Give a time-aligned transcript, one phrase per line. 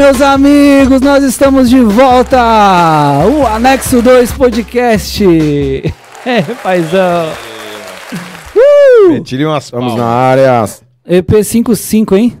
[0.00, 2.38] Meus amigos, nós estamos de volta!
[3.28, 5.22] O Anexo 2 Podcast!
[6.24, 7.32] É, paizão!
[8.56, 9.20] Uh!
[9.22, 10.04] Tire umas Vamos palmas.
[10.06, 10.64] na área.
[11.08, 12.38] EP55, hein?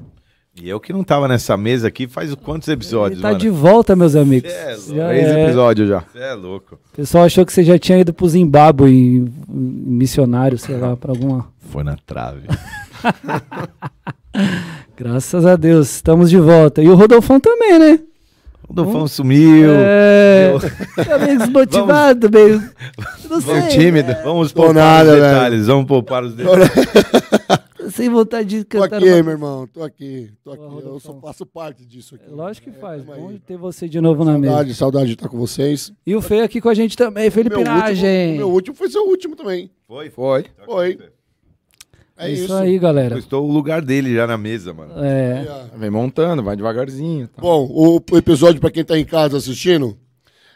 [0.54, 3.40] E eu que não tava nessa mesa aqui faz quantos episódios, Ele tá mano?
[3.40, 4.50] de volta, meus amigos.
[4.50, 4.94] É, louco.
[4.96, 5.44] Já Três é.
[5.44, 6.00] episódios já.
[6.12, 6.74] Você é louco.
[6.92, 10.94] O pessoal achou que você já tinha ido pro Zimbábue, em- em missionário, sei lá,
[10.96, 11.46] pra alguma.
[11.70, 12.42] Foi na trave.
[14.96, 16.82] Graças a Deus, estamos de volta.
[16.82, 18.00] E o Rodolfão também, né?
[18.68, 19.70] O Dolfão sumiu.
[19.72, 20.52] É.
[21.04, 22.62] Tá meio desmotivado, meio.
[23.28, 23.54] Não sei.
[23.54, 24.14] Meio tímido.
[24.22, 25.34] Vamos Tô poupar nada, os velho.
[25.34, 25.66] detalhes.
[25.66, 26.70] Vamos poupar os detalhes.
[27.92, 28.98] Sem vontade de Tô cantar.
[28.98, 29.66] aqui, uma- meu irmão.
[29.66, 30.30] Tô aqui.
[30.44, 30.62] Tô aqui.
[30.62, 32.30] Eu só faço parte disso aqui.
[32.30, 33.02] Lógico que É, faz.
[33.02, 33.40] Bom aí.
[33.40, 34.52] ter você de novo na mesa.
[34.52, 35.92] Saudade, saudade de estar com vocês.
[36.06, 38.34] E o Feio aqui com a gente também, Felipe Nagem.
[38.34, 39.68] o meu último foi seu último também.
[39.88, 40.08] Foi?
[40.10, 40.44] Foi.
[40.64, 40.92] Foi.
[40.92, 41.19] É
[42.20, 42.54] É isso, isso.
[42.54, 43.18] aí, galera.
[43.18, 44.92] Estou o lugar dele já na mesa, mano.
[45.02, 45.46] É.
[45.74, 45.78] É.
[45.78, 47.28] Vem montando, vai devagarzinho.
[47.28, 47.40] tá.
[47.40, 49.96] Bom, o, episódio, pra quem tá em casa assistindo,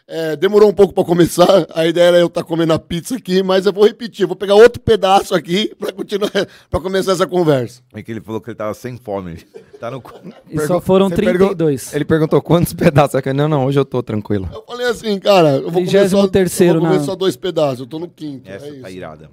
[0.07, 1.65] é, demorou um pouco pra começar.
[1.73, 4.23] A ideia era eu estar comendo a pizza aqui, mas eu vou repetir.
[4.23, 6.29] Eu vou pegar outro pedaço aqui pra, continuar,
[6.69, 7.81] pra começar essa conversa.
[7.93, 9.39] É que ele falou que ele tava sem fome.
[9.75, 10.01] Tá no...
[10.49, 11.93] E só foram Você 32.
[11.93, 13.19] Ele perguntou quantos pedaços.
[13.25, 14.47] Eu Não, não, hoje eu tô tranquilo.
[14.51, 17.35] Eu falei assim, cara, eu vou comer só, 33º eu vou comer na- só dois
[17.35, 17.81] pedaços.
[17.81, 18.49] Eu tô no quinto.
[18.49, 18.97] Essa é tá isso.
[18.97, 19.29] irada.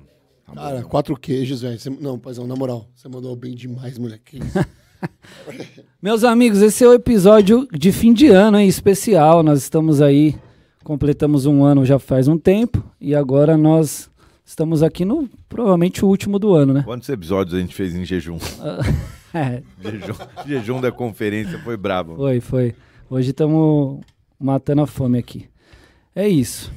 [0.54, 1.78] Cara, quatro queijos, velho.
[2.00, 4.38] Não, paizão, na moral, você mandou bem demais, moleque.
[6.00, 8.68] Meus amigos, esse é o episódio de fim de ano, hein?
[8.68, 9.42] Especial.
[9.42, 10.34] Nós estamos aí,
[10.84, 12.84] completamos um ano já faz um tempo.
[13.00, 14.10] E agora nós
[14.44, 16.82] estamos aqui no provavelmente o último do ano, né?
[16.84, 18.38] Quantos episódios a gente fez em jejum?
[19.34, 20.14] É, jejum,
[20.46, 22.16] jejum da conferência foi brabo.
[22.16, 22.74] foi, foi.
[23.08, 24.00] Hoje estamos
[24.38, 25.48] matando a fome aqui.
[26.14, 26.70] É isso.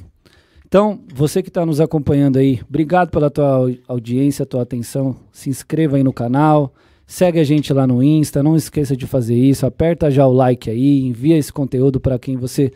[0.66, 5.16] Então, você que está nos acompanhando aí, obrigado pela tua au- audiência, tua atenção.
[5.30, 6.74] Se inscreva aí no canal,
[7.06, 10.68] segue a gente lá no Insta, não esqueça de fazer isso, aperta já o like
[10.68, 12.72] aí, envia esse conteúdo para quem você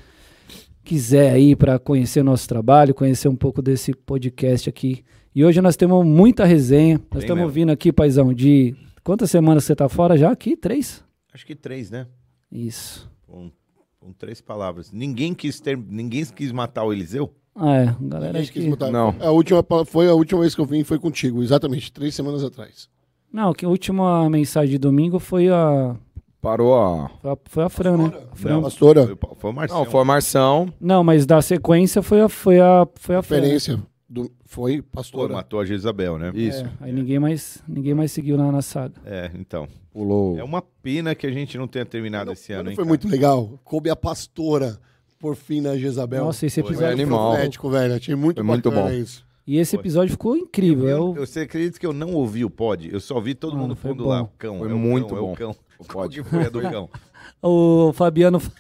[0.85, 5.05] quiser aí para conhecer o nosso trabalho, conhecer um pouco desse podcast aqui.
[5.35, 7.01] E hoje nós temos muita resenha.
[7.13, 7.53] Nós estamos mesmo.
[7.53, 10.57] vindo aqui, paizão, de quantas semanas você tá fora já aqui?
[10.57, 11.05] Três?
[11.33, 12.07] Acho que três, né?
[12.51, 13.11] Isso.
[13.27, 13.51] Com,
[13.99, 14.91] com três palavras.
[14.93, 17.33] Ninguém quis ter, ninguém quis matar o Eliseu?
[17.55, 18.91] Ah, é, galera, acho quis que...
[18.91, 19.15] Não.
[19.21, 22.89] A última, foi a última vez que eu vim, foi contigo, exatamente, três semanas atrás.
[23.33, 25.95] Não, que a última mensagem de domingo foi a.
[26.41, 27.09] Parou a.
[27.21, 28.13] Foi a, foi a Fran, né?
[28.33, 28.51] A Fran.
[28.55, 28.63] Não.
[28.63, 29.85] Pastora, Foi, foi o Marcelo.
[29.85, 30.73] Não, foi a Marção.
[30.81, 33.37] Não, mas da sequência foi a, foi a, foi a Fran.
[33.37, 33.79] referência
[34.09, 35.33] do, foi Pô, pastora.
[35.35, 36.33] matou a Jezabel, né?
[36.35, 36.65] Isso.
[36.65, 38.95] É, aí ninguém mais, ninguém mais seguiu na, na saga.
[39.05, 39.69] É, então.
[39.93, 40.39] Pulou.
[40.39, 42.77] É uma pena que a gente não tenha terminado esse ano, Não hein?
[42.77, 42.89] foi cara?
[42.89, 43.61] muito legal.
[43.65, 44.79] Coube a pastora
[45.21, 46.25] por fim na Jezabel.
[46.25, 46.93] Nossa, esse Foi episódio.
[46.95, 47.33] animal.
[47.35, 47.95] Profético, velho.
[47.95, 48.91] Achei muito Foi muito bom.
[48.91, 49.25] isso.
[49.47, 50.89] E esse episódio ficou incrível.
[50.89, 52.89] Eu, Eu, você acredita que eu não ouvi o pod?
[52.93, 54.11] Eu só vi todo Mano, mundo foi pondo bom.
[54.11, 54.59] lá o cão.
[54.59, 55.33] Foi é o muito cão, É bom.
[55.33, 55.57] o cão.
[55.79, 56.23] O pod.
[56.25, 56.89] foi a do cão?
[57.43, 58.41] o Fabiano.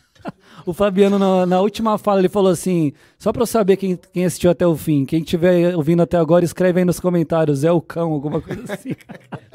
[0.66, 4.26] O Fabiano, na, na última fala, ele falou assim: só pra eu saber quem, quem
[4.26, 7.80] assistiu até o fim, quem estiver ouvindo até agora, escreve aí nos comentários, é o
[7.80, 8.90] cão, alguma coisa assim.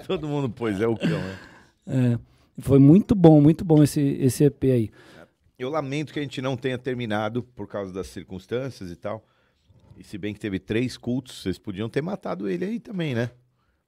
[0.08, 1.36] todo mundo pôs, é o cão, né?
[1.88, 2.18] É,
[2.60, 4.90] foi muito bom, muito bom esse, esse EP aí.
[5.58, 9.26] Eu lamento que a gente não tenha terminado por causa das circunstâncias e tal.
[9.98, 13.32] E se bem que teve três cultos, vocês podiam ter matado ele aí também, né?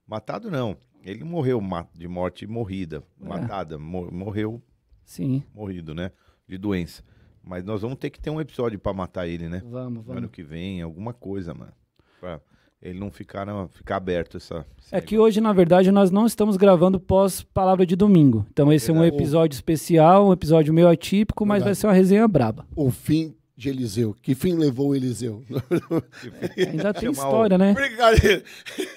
[0.06, 0.76] Matado não.
[1.02, 1.60] Ele morreu
[1.94, 3.02] de morte morrida.
[3.20, 3.28] É.
[3.28, 3.78] Matada.
[3.78, 4.62] mo- morreu
[5.04, 6.10] Sim, morrido, né?
[6.46, 7.02] De doença.
[7.42, 9.62] Mas nós vamos ter que ter um episódio pra matar ele, né?
[9.64, 10.16] vamos, vamos.
[10.16, 11.72] Ano que vem, alguma coisa, mano.
[12.20, 12.40] Pra
[12.80, 14.64] ele não ficar, na- ficar aberto essa.
[14.92, 18.46] É que hoje, na verdade, nós não estamos gravando pós palavra de domingo.
[18.50, 21.78] Então esse é um episódio especial, um episódio meio atípico, mas vai Verdade.
[21.78, 22.64] ser uma resenha braba.
[22.76, 24.14] O fim de Eliseu.
[24.22, 25.42] Que fim levou o Eliseu?
[26.56, 27.72] Ainda tem Chamar o- história, né?
[27.74, 28.42] Brincadeira.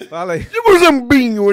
[0.08, 0.44] Fala aí.
[0.44, 1.44] Tipo Zambinho.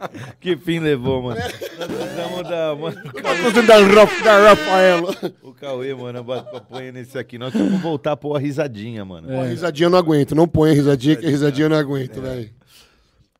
[0.40, 1.40] Que fim levou, mano?
[1.40, 2.74] Nós precisamos da.
[2.74, 5.34] Mano, o Cauê, da, da Rafaela.
[5.42, 6.24] o Cauê, mano,
[6.68, 7.38] põe nesse aqui.
[7.38, 9.28] Nós temos que voltar a pôr a risadinha, mano.
[9.28, 10.34] Pô, a risadinha eu não aguento.
[10.34, 12.50] Não põe a risadinha, que a risadinha eu não aguento, velho.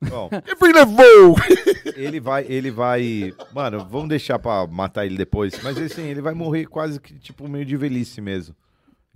[0.08, 1.36] Bom, Que fim levou?
[1.96, 3.34] ele vai, ele vai.
[3.54, 5.60] Mano, vamos deixar pra matar ele depois.
[5.62, 8.54] Mas assim, ele vai morrer quase que tipo meio de velhice mesmo.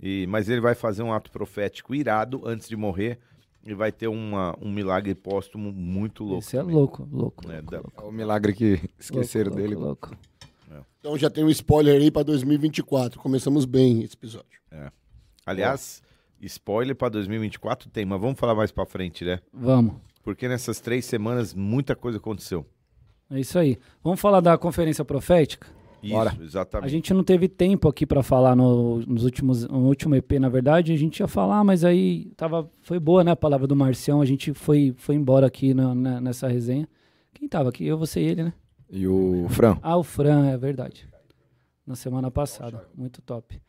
[0.01, 3.17] E, mas ele vai fazer um ato profético irado antes de morrer.
[3.65, 6.39] E vai ter uma, um milagre póstumo muito louco.
[6.43, 7.49] Esse é louco, louco.
[7.51, 9.75] É, louco, da- louco, É o milagre que esqueceram louco, dele.
[9.75, 10.85] Louco, louco.
[10.99, 13.19] Então já tem um spoiler aí pra 2024.
[13.19, 14.59] Começamos bem esse episódio.
[15.45, 16.01] Aliás,
[16.41, 19.39] spoiler pra 2024 tem, mas vamos falar mais pra frente, né?
[19.53, 19.95] Vamos.
[20.23, 22.65] Porque nessas três semanas muita coisa aconteceu.
[23.29, 23.77] É isso aí.
[24.03, 25.67] Vamos falar da conferência profética?
[26.05, 26.37] Isso, Bora.
[26.41, 26.85] exatamente.
[26.85, 30.49] A gente não teve tempo aqui pra falar no, nos últimos, no último EP, na
[30.49, 30.93] verdade.
[30.93, 34.21] A gente ia falar, mas aí tava, foi boa, né, a palavra do Marcião.
[34.21, 36.87] A gente foi, foi embora aqui na- na- nessa resenha.
[37.33, 37.85] Quem tava aqui?
[37.85, 38.53] Eu, você e ele, né?
[38.89, 39.77] E o Fran.
[39.81, 41.07] Ah, o Fran, é verdade.
[41.85, 42.87] Na semana passada.
[42.95, 43.59] Muito top.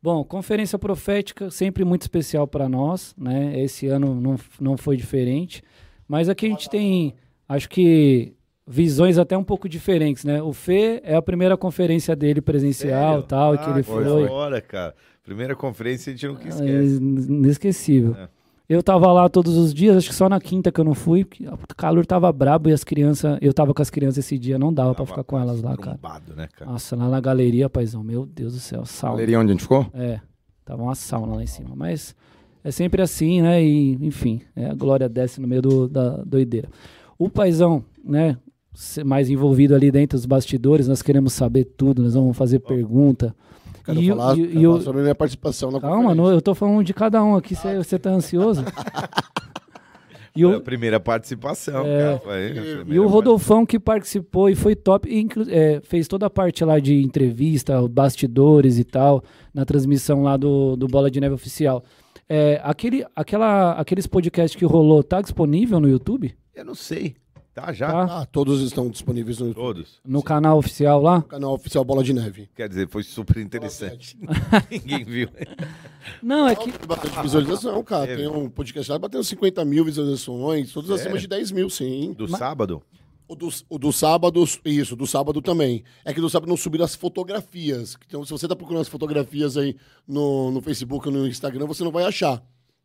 [0.00, 3.60] Bom, conferência profética, sempre muito especial para nós, né?
[3.60, 5.62] Esse ano não, não foi diferente.
[6.06, 7.14] Mas aqui a gente tem,
[7.48, 8.32] acho que,
[8.68, 10.42] visões até um pouco diferentes, né?
[10.42, 13.26] O Fê é a primeira conferência dele presencial Sério?
[13.26, 14.04] tal, Ah, que ele foi.
[14.04, 14.28] foi.
[14.28, 14.94] Fora, cara.
[15.24, 16.96] Primeira conferência a gente nunca Ah, esquece.
[16.96, 18.14] Inesquecível.
[18.18, 18.28] É.
[18.68, 21.24] Eu tava lá todos os dias, acho que só na quinta que eu não fui,
[21.24, 23.38] porque o calor tava brabo e as crianças.
[23.40, 25.74] Eu tava com as crianças esse dia, não dava pra Tava ficar com elas lá,
[25.74, 25.98] cara.
[26.36, 26.70] né, cara?
[26.70, 29.14] Nossa, lá na galeria, paizão, meu Deus do céu, sauna.
[29.16, 29.86] Galeria onde a gente ficou?
[29.94, 30.20] É,
[30.66, 31.70] tava uma sauna lá em cima.
[31.74, 32.14] Mas
[32.62, 33.62] é sempre assim, né?
[33.64, 36.68] E, enfim, é, a glória desce no meio do- da doideira.
[37.18, 38.36] O paizão, né?
[38.80, 43.34] Ser Mais envolvido ali dentro dos bastidores, nós queremos saber tudo, nós vamos fazer pergunta.
[43.84, 46.30] Quero E o- falar, e- e o- falar sobre a minha participação na Calma, não,
[46.30, 48.62] eu tô falando de cada um aqui, você tá ansioso?
[50.36, 52.16] E Foi a o, primeira participação, É.
[52.24, 52.34] cara.
[52.36, 56.64] A e o Rodolfão que participou e foi top, e é, fez toda a parte
[56.64, 61.82] lá de entrevista, bastidores e tal, na transmissão lá do, do Bola de Neve Oficial.
[62.28, 66.32] É, aquele, aquela, aqueles podcasts que rolou, tá disponível no YouTube?
[66.54, 67.16] Eu não sei.
[67.60, 67.88] Tá já?
[67.88, 68.20] Tá?
[68.20, 70.00] Ah, todos estão disponíveis no, Todos.
[70.04, 71.22] No canal oficial lá?
[71.22, 72.48] canal oficial Bola de Neve.
[72.54, 74.16] Quer dizer, foi super interessante.
[74.70, 75.28] Ninguém viu.
[76.22, 76.70] Não, é que.
[76.70, 78.06] Tem bastante visualização, cara.
[78.06, 78.22] Teve.
[78.22, 81.02] Tem um podcast lá batendo 50 mil visualizações, todos Sério?
[81.02, 82.12] acima de 10 mil, sim.
[82.12, 82.80] Do sábado?
[83.26, 85.82] O do, o do sábado, isso, do sábado também.
[86.04, 87.96] É que do sábado não subiram as fotografias.
[88.06, 89.76] Então, se você tá procurando as fotografias aí
[90.06, 92.40] no, no Facebook ou no Instagram, você não vai achar.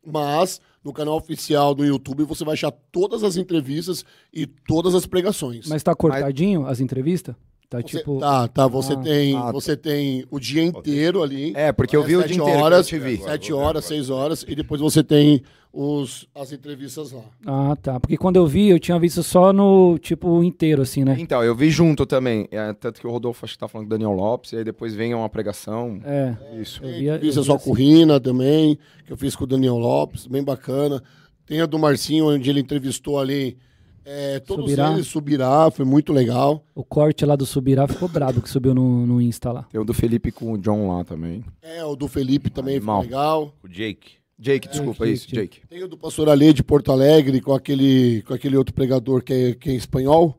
[0.06, 5.06] Mas no canal oficial do YouTube você vai achar todas as entrevistas e todas as
[5.06, 5.66] pregações.
[5.68, 7.34] Mas tá cortadinho as entrevistas?
[7.70, 8.18] Tá Você- tipo.
[8.20, 8.66] Tá, tá.
[8.68, 8.96] Você, Ah.
[8.96, 9.52] tem, Ah, tá.
[9.52, 11.52] você tem o dia inteiro ali.
[11.56, 13.16] É, porque eu vi o dia inteiro horas, eu te vi.
[13.22, 14.44] Sete horas, seis horas.
[14.46, 15.42] E depois você tem
[15.74, 17.24] os, as entrevistas lá.
[17.44, 17.98] Ah, tá.
[17.98, 21.16] Porque quando eu vi, eu tinha visto só no, tipo, inteiro, assim, né?
[21.18, 22.46] Então, eu vi junto também.
[22.52, 24.64] É, tanto que o Rodolfo acho que tá falando com o Daniel Lopes, e aí
[24.64, 26.00] depois vem uma pregação.
[26.04, 26.36] É.
[26.60, 26.80] Isso.
[26.84, 27.64] Eu vi, eu entrevista vi só assim.
[27.64, 31.02] com o Rina também, que eu fiz com o Daniel Lopes, bem bacana.
[31.44, 33.58] Tem a do Marcinho, onde ele entrevistou ali
[34.04, 34.92] é, todos Subirá.
[34.92, 36.64] eles, Subirá, foi muito legal.
[36.72, 39.64] O corte lá do Subirá ficou brabo que subiu no, no Insta lá.
[39.64, 41.44] Tem o do Felipe com o John lá também.
[41.60, 43.00] É, o do Felipe também Animal.
[43.00, 43.54] foi legal.
[43.62, 44.23] O Jake.
[44.38, 45.60] Jake, desculpa, Jake, isso, Jake.
[45.60, 45.66] Jake.
[45.68, 49.32] Tem o do Pastor Alê de Porto Alegre, com aquele, com aquele outro pregador que
[49.32, 50.36] é, que é espanhol.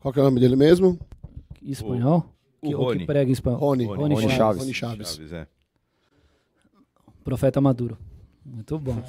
[0.00, 0.98] Qual que é o nome dele mesmo?
[1.62, 2.34] Espanhol?
[2.62, 3.00] o que, ou Rony.
[3.00, 3.58] que prega em espanhol?
[3.58, 3.84] Rony.
[3.84, 4.62] Rony Rony Chaves.
[4.62, 5.08] Rony Chaves.
[5.14, 5.46] Chaves, é.
[7.24, 7.98] Profeta Maduro.
[8.44, 9.02] Muito bom.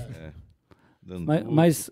[1.02, 1.92] Dando Mas- mas-.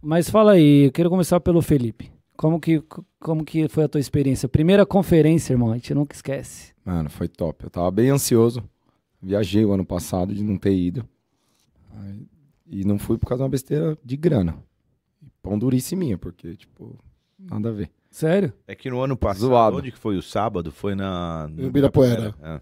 [0.00, 2.10] Mas fala aí, eu quero começar pelo Felipe.
[2.36, 2.80] Como que,
[3.18, 4.48] como que foi a tua experiência?
[4.48, 6.72] Primeira conferência, irmão, a gente nunca esquece.
[6.84, 7.64] Mano, foi top.
[7.64, 8.62] Eu tava bem ansioso.
[9.20, 11.04] Viajei o ano passado de não ter ido.
[12.00, 12.26] Aí-
[12.70, 14.56] e não fui por causa de uma besteira de grana.
[15.42, 16.98] Pão duríssima, porque, tipo,
[17.38, 17.90] nada a ver.
[18.10, 18.52] Sério?
[18.66, 19.76] É que no ano passado, Zoado.
[19.78, 20.70] onde que foi o sábado?
[20.72, 21.48] Foi na...
[21.48, 22.34] no Ibirapuera.
[22.42, 22.60] É.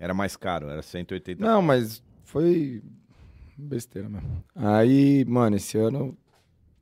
[0.00, 2.82] Era mais caro, era 180 Não, mas foi
[3.56, 4.42] besteira mesmo.
[4.54, 6.16] Aí, mano, esse ano,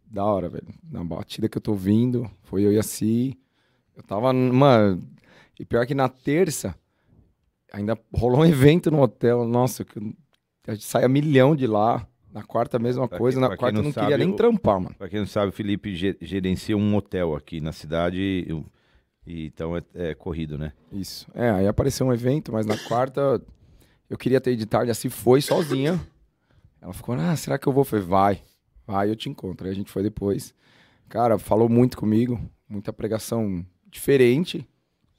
[0.07, 0.69] da hora, velho.
[0.91, 3.39] Na batida que eu tô vindo, foi eu e a Si.
[3.95, 5.03] Eu tava, mano,
[5.61, 6.75] e pior que na terça,
[7.73, 9.47] ainda rolou um evento no hotel.
[9.47, 10.15] Nossa, que eu-
[10.67, 12.07] a gente saia milhão de lá.
[12.33, 13.39] Na quarta, a mesma Pra coisa.
[13.39, 14.95] quem- na quarta, eu não não queria sabe, nem o- trampar, mano.
[14.97, 18.19] Pra quem não sabe, o Felipe ge- gerencia um hotel aqui na cidade.
[18.21, 18.65] e-
[19.27, 20.73] e então é, é corrido, né?
[20.91, 21.27] Isso.
[21.35, 23.41] É, aí apareceu um evento, mas na quarta
[24.09, 26.01] eu queria ter ido de tarde, assim foi sozinha.
[26.81, 27.83] Ela ficou, ah, será que eu vou?
[27.83, 28.43] Eu falei, vai,
[28.87, 29.67] vai, eu te encontro.
[29.67, 30.55] Aí a gente foi depois.
[31.09, 34.67] Cara, falou muito comigo, muita pregação diferente,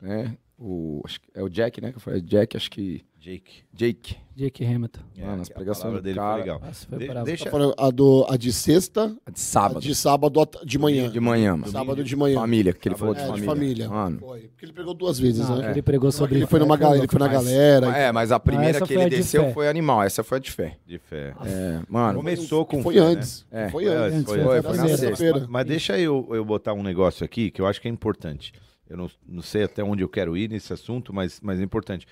[0.02, 0.36] né?
[0.66, 1.92] O, acho que é o Jack, né?
[1.92, 3.04] Que foi Jack, acho que.
[3.20, 3.64] Jake.
[3.74, 4.18] Jake.
[4.36, 5.00] Jake Hamilton.
[5.18, 6.60] Mano, as a pregações dele cara- foi legal.
[6.62, 7.26] Nossa, foi De- bravo.
[7.26, 9.80] deixa, Tá a, do, a de sexta, De a sábado.
[9.82, 11.10] de sábado de manhã.
[11.10, 11.72] De manhã, mano.
[11.72, 12.36] Sábado de manhã.
[12.40, 13.88] Família, que ele Sábado falou de É, de família.
[13.88, 13.90] família.
[13.90, 14.20] Mano.
[14.20, 14.40] Foi.
[14.42, 15.72] Porque ele pregou duas vezes, Não, né?
[15.72, 17.88] Ele pregou sobre Ele foi, numa, fé, ga- ele foi na mas- galera.
[17.98, 19.54] É, mas a primeira essa que ele a de desceu fé.
[19.54, 20.78] foi animal, essa foi a de fé.
[20.86, 21.34] de fé.
[21.46, 22.18] É, mano.
[22.20, 23.46] Começou com Foi fé, antes.
[23.52, 23.70] É.
[23.70, 24.24] Foi Foi antes.
[24.26, 24.70] foi Foi, antes.
[24.70, 25.48] foi na sexta.
[25.50, 28.52] Mas deixa eu, eu botar um negócio aqui que eu acho que é importante.
[28.94, 32.06] Eu não, não sei até onde eu quero ir nesse assunto, mas, mas é importante.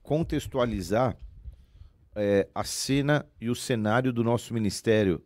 [0.00, 1.16] Contextualizar
[2.14, 5.20] é, a cena e o cenário do nosso ministério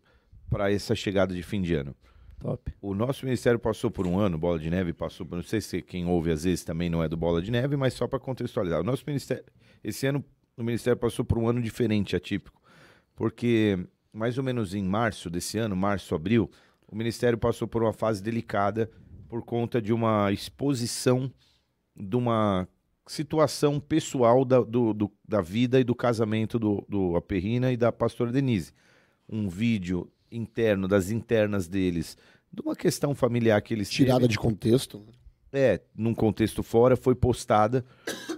[0.49, 1.95] para essa chegada de fim de ano.
[2.39, 2.73] Top.
[2.81, 5.37] O nosso ministério passou por um ano, Bola de Neve passou por.
[5.37, 7.93] Não sei se quem ouve às vezes também não é do Bola de Neve, mas
[7.93, 8.81] só para contextualizar.
[8.81, 9.45] O nosso ministério.
[9.83, 10.25] Esse ano,
[10.57, 12.63] o ministério passou por um ano diferente, atípico.
[13.15, 13.79] Porque
[14.11, 16.51] mais ou menos em março desse ano, março, abril,
[16.89, 18.91] o ministério passou por uma fase delicada
[19.29, 21.31] por conta de uma exposição
[21.97, 22.69] de uma
[23.07, 27.93] situação pessoal da, do, do- da vida e do casamento do, do Aperrina e da
[27.93, 28.73] pastora Denise.
[29.29, 32.17] Um vídeo interno, das internas deles,
[32.53, 34.33] de uma questão familiar que eles Tirada teve.
[34.33, 35.05] de contexto.
[35.53, 37.85] É, num contexto fora, foi postada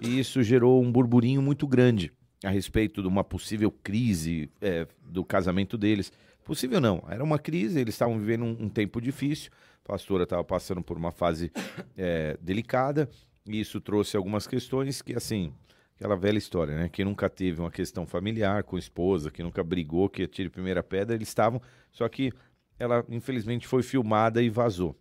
[0.02, 2.12] e isso gerou um burburinho muito grande
[2.44, 6.12] a respeito de uma possível crise é, do casamento deles.
[6.44, 9.50] Possível não, era uma crise, eles estavam vivendo um, um tempo difícil,
[9.86, 11.52] pastora estava passando por uma fase
[11.96, 13.08] é, delicada,
[13.46, 15.52] e isso trouxe algumas questões que, assim,
[15.94, 16.88] aquela velha história, né?
[16.88, 20.82] Quem nunca teve uma questão familiar com a esposa, que nunca brigou, que tire primeira
[20.82, 21.62] pedra, eles estavam.
[21.92, 22.32] Só que
[22.78, 24.96] ela, infelizmente, foi filmada e vazou.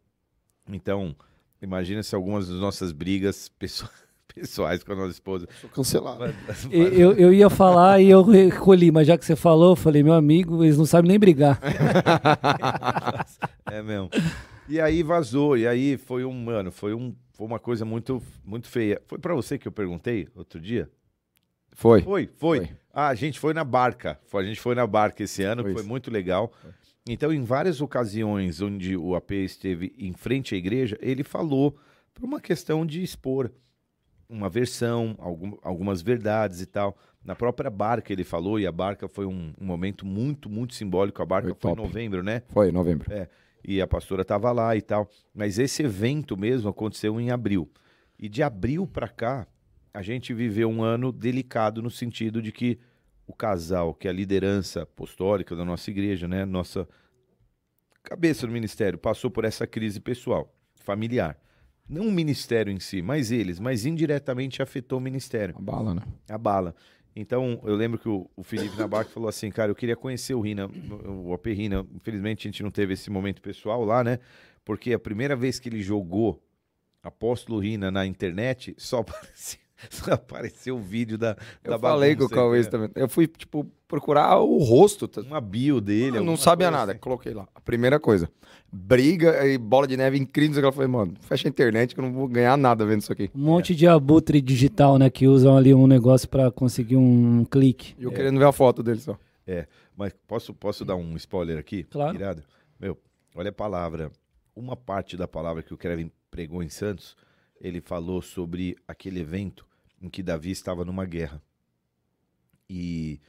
[0.69, 1.15] Então,
[1.61, 5.47] imagina se algumas das nossas brigas pessoais pessoais com a nossa esposa.
[5.61, 6.25] Sou cancelado.
[6.69, 10.13] Eu, eu ia falar e eu recolhi, mas já que você falou, eu falei, meu
[10.13, 11.57] amigo, eles não sabem nem brigar.
[13.71, 14.09] é mesmo.
[14.67, 18.67] E aí vazou, e aí foi um, mano, foi, um, foi uma coisa muito, muito
[18.67, 19.01] feia.
[19.07, 20.89] Foi para você que eu perguntei outro dia?
[21.73, 22.01] Foi.
[22.01, 22.59] Foi, foi.
[22.59, 22.77] foi.
[22.91, 24.19] Ah, a gente foi na barca.
[24.33, 26.51] A gente foi na barca esse ano, foi, foi muito legal.
[26.61, 26.71] Foi.
[27.07, 31.77] Então, em várias ocasiões onde o AP esteve em frente à igreja, ele falou
[32.13, 33.51] por uma questão de expor
[34.27, 36.97] uma versão, algum, algumas verdades e tal.
[37.23, 41.21] Na própria barca ele falou, e a barca foi um, um momento muito, muito simbólico.
[41.21, 42.41] A barca foi, foi em novembro, né?
[42.49, 43.11] Foi, em novembro.
[43.11, 43.29] É,
[43.67, 45.09] e a pastora estava lá e tal.
[45.33, 47.69] Mas esse evento mesmo aconteceu em abril.
[48.17, 49.47] E de abril para cá,
[49.93, 52.79] a gente viveu um ano delicado no sentido de que
[53.27, 56.45] o casal, que é a liderança apostólica da nossa igreja, né?
[56.45, 56.87] Nossa
[58.03, 61.37] cabeça do ministério, passou por essa crise pessoal, familiar.
[61.87, 65.55] Não o ministério em si, mas eles, mas indiretamente afetou o ministério.
[65.57, 66.01] A bala, né?
[66.29, 66.75] A bala.
[67.15, 70.41] Então, eu lembro que o, o Felipe Nabac falou assim, cara, eu queria conhecer o
[70.41, 70.69] Rina,
[71.07, 71.85] o AP Rina.
[71.95, 74.19] Infelizmente, a gente não teve esse momento pessoal lá, né?
[74.65, 76.43] Porque a primeira vez que ele jogou
[77.01, 79.57] Apóstolo Rina na internet, só Só
[80.09, 82.89] apareceu o vídeo da, eu da falei com o Cauê também.
[82.95, 85.09] Eu fui, tipo, procurar o rosto.
[85.21, 86.17] Uma bio dele.
[86.17, 86.93] Eu não sabia nada.
[86.93, 87.01] Assim.
[87.01, 87.47] Coloquei lá.
[87.53, 88.29] A primeira coisa.
[88.71, 90.63] Briga e bola de neve incrível.
[90.63, 93.29] Eu falei, mano, fecha a internet que eu não vou ganhar nada vendo isso aqui.
[93.35, 93.75] Um monte é.
[93.75, 95.09] de abutre digital, né?
[95.09, 97.95] Que usam ali um negócio para conseguir um clique.
[97.99, 98.13] E eu é.
[98.13, 99.17] querendo ver a foto dele só.
[99.47, 101.83] É, mas posso, posso dar um spoiler aqui?
[101.83, 102.15] Claro.
[102.15, 102.43] Irado?
[102.79, 102.97] Meu,
[103.35, 104.11] olha a palavra.
[104.55, 107.15] Uma parte da palavra que o Kevin pregou em Santos
[107.65, 109.65] ele falou sobre aquele evento
[109.99, 111.41] em que Davi estava numa guerra.
[112.69, 113.19] E,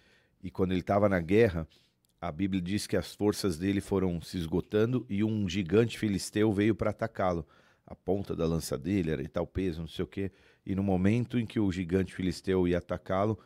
[0.42, 1.66] e quando ele estava na guerra,
[2.20, 6.74] a Bíblia diz que as forças dele foram se esgotando e um gigante filisteu veio
[6.74, 7.46] para atacá-lo.
[7.86, 10.30] A ponta da lança dele era de tal peso, não sei o quê.
[10.66, 13.38] E no momento em que o gigante filisteu ia atacá-lo,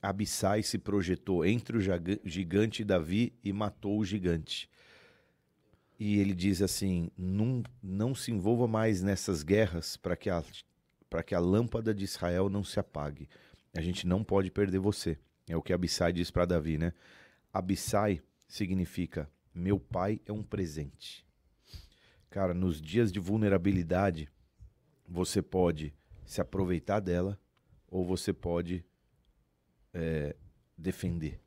[0.00, 1.80] Abissai se projetou entre o
[2.24, 4.70] gigante e Davi e matou o gigante.
[5.98, 10.42] E ele diz assim: não, não se envolva mais nessas guerras para que, a,
[11.26, 13.28] que a lâmpada de Israel não se apague.
[13.76, 15.18] A gente não pode perder você.
[15.48, 16.92] É o que Abissai diz para Davi, né?
[17.52, 21.26] Abissai significa: meu pai é um presente.
[22.30, 24.28] Cara, nos dias de vulnerabilidade,
[25.08, 27.40] você pode se aproveitar dela
[27.88, 28.84] ou você pode
[29.94, 30.36] é,
[30.76, 31.40] defender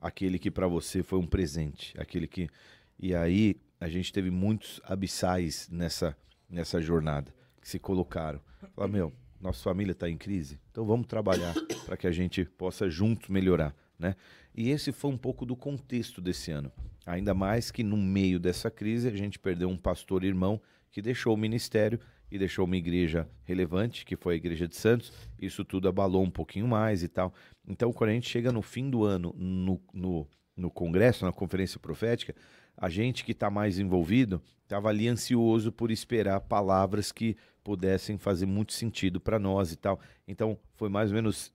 [0.00, 2.48] aquele que para você foi um presente, aquele que
[2.98, 6.16] e aí a gente teve muitos abissais nessa,
[6.48, 8.40] nessa jornada que se colocaram.
[8.74, 12.88] Falaram, meu, nossa família está em crise, então vamos trabalhar para que a gente possa
[12.88, 13.74] juntos melhorar.
[13.98, 14.14] Né?
[14.54, 16.72] E esse foi um pouco do contexto desse ano.
[17.04, 20.60] Ainda mais que no meio dessa crise a gente perdeu um pastor irmão
[20.90, 22.00] que deixou o ministério
[22.30, 25.12] e deixou uma igreja relevante, que foi a Igreja de Santos.
[25.40, 27.32] Isso tudo abalou um pouquinho mais e tal.
[27.66, 31.78] Então, quando a gente chega no fim do ano, no, no, no congresso, na conferência
[31.78, 32.34] profética,
[32.76, 38.46] a gente que está mais envolvido estava ali ansioso por esperar palavras que pudessem fazer
[38.46, 40.00] muito sentido para nós e tal.
[40.26, 41.52] Então, foi mais ou menos,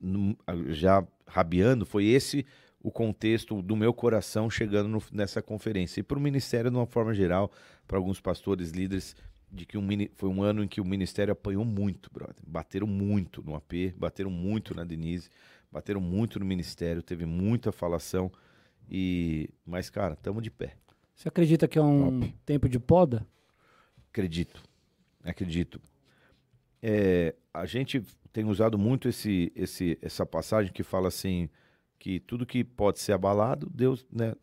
[0.70, 2.46] já rabiando, foi esse
[2.84, 6.00] o contexto do meu coração chegando no, nessa conferência.
[6.00, 7.52] E para o Ministério, de uma forma geral,
[7.88, 9.16] para alguns pastores, líderes,
[9.52, 12.44] de que um, foi um ano em que o Ministério apanhou muito, brother.
[12.46, 15.30] Bateram muito no AP, bateram muito na Denise,
[15.72, 18.32] bateram muito no Ministério, teve muita falação.
[18.90, 20.76] E, mas, cara, estamos de pé.
[21.16, 22.36] Você acredita que é um Top.
[22.46, 23.26] tempo de poda?
[24.10, 24.62] Acredito.
[25.24, 25.80] Acredito.
[26.82, 28.02] É, a gente
[28.34, 31.50] tem usado muito esse, esse, essa passagem que fala assim
[32.02, 34.34] que tudo que pode ser abalado, Deus, né?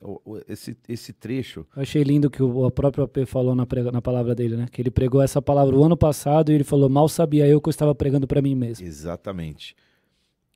[0.47, 1.67] Esse, esse trecho.
[1.75, 4.69] Eu achei lindo que o, próprio AP falou na, prega, na palavra dele, né?
[4.71, 7.69] Que ele pregou essa palavra o ano passado e ele falou: mal sabia eu que
[7.69, 8.87] eu estava pregando para mim mesmo.
[8.87, 9.75] Exatamente.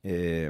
[0.01, 0.49] É,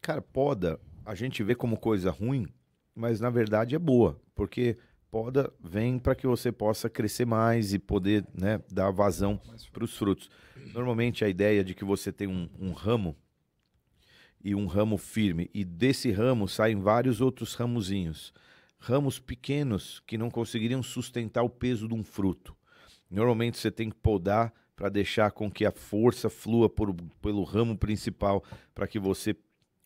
[0.00, 2.46] cara, poda, a gente vê como coisa ruim,
[2.94, 4.78] mas na verdade é boa, porque
[5.12, 9.38] poda vem para que você possa crescer mais e poder né, dar vazão
[9.70, 10.30] para os frutos.
[10.72, 13.14] Normalmente a ideia de que você tem um, um, ramo
[14.42, 18.32] e um ramo firme, e desse ramo saem vários outros ramozinhos.
[18.78, 22.56] Ramos pequenos que não conseguiriam sustentar o peso de um fruto.
[23.10, 27.76] Normalmente você tem que podar para deixar com que a força flua por, pelo ramo
[27.76, 28.42] principal,
[28.74, 29.36] para que você,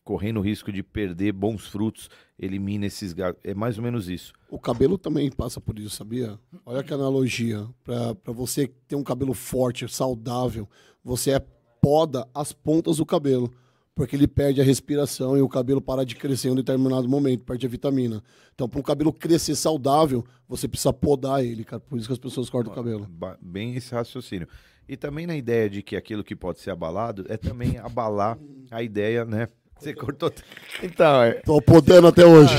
[0.06, 2.08] correndo o risco de perder bons frutos,
[2.38, 3.36] elimine esses galhos.
[3.42, 4.32] É mais ou menos isso.
[4.48, 6.38] O cabelo também passa por isso, sabia?
[6.64, 7.66] Olha que analogia.
[7.82, 10.68] Para você ter um cabelo forte, saudável,
[11.02, 11.40] você é
[11.82, 13.52] poda as pontas do cabelo.
[13.96, 17.42] Porque ele perde a respiração e o cabelo para de crescer em um determinado momento,
[17.42, 18.22] perde a vitamina.
[18.54, 21.80] Então, para um cabelo crescer saudável, você precisa podar ele, cara.
[21.80, 23.08] Por isso que as pessoas cortam o cabelo.
[23.40, 24.46] Bem esse raciocínio.
[24.88, 28.38] E também na ideia de que aquilo que pode ser abalado é também abalar
[28.70, 29.48] a ideia, né?
[29.78, 30.33] Você cortou.
[30.83, 32.54] Então, é, Tô podando até hoje.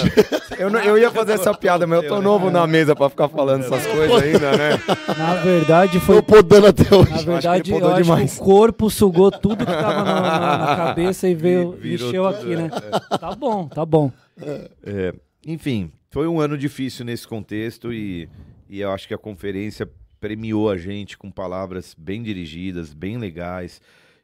[0.57, 3.29] eu, não- eu ia fazer essa piada, mas eu tô novo na mesa pra ficar
[3.29, 4.69] falando essas coisas ainda, né?
[5.15, 6.21] Na verdade, Tô foi.
[6.23, 7.11] podando até hoje.
[7.11, 8.33] Na verdade, eu acho demais.
[8.33, 12.23] que o corpo sugou tudo que tava na, na- na cabeça e veio, Virou encheu
[12.23, 12.69] tudo, aqui, né?
[13.19, 14.11] Tá bom, tá bom.
[14.83, 15.13] É,
[15.45, 18.27] enfim, foi um ano difícil nesse contexto e,
[18.67, 19.87] e eu acho que a conferência
[20.19, 23.79] premiou a gente com palavras bem dirigidas, bem legais.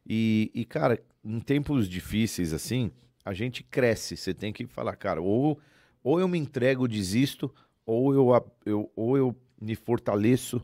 [0.08, 2.92] E, e, cara, em tempos difíceis assim,
[3.24, 4.18] a gente cresce.
[4.18, 5.60] Você tem que falar, cara, ou,
[6.04, 7.54] ou eu me entrego, desisto,
[7.86, 10.62] ou eu, eu, ou eu me fortaleço,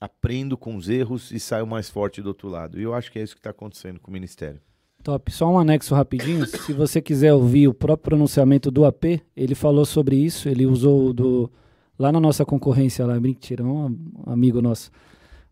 [0.00, 2.78] aprendo com os erros e saio mais forte do outro lado.
[2.78, 4.60] E eu acho que é isso que está acontecendo com o Ministério.
[5.02, 5.30] Top.
[5.32, 6.46] Só um anexo rapidinho.
[6.46, 10.48] Se você quiser ouvir o próprio pronunciamento do AP, ele falou sobre isso.
[10.48, 11.50] Ele usou do.
[11.98, 14.90] Lá na nossa concorrência, lá, mentira, um amigo nosso.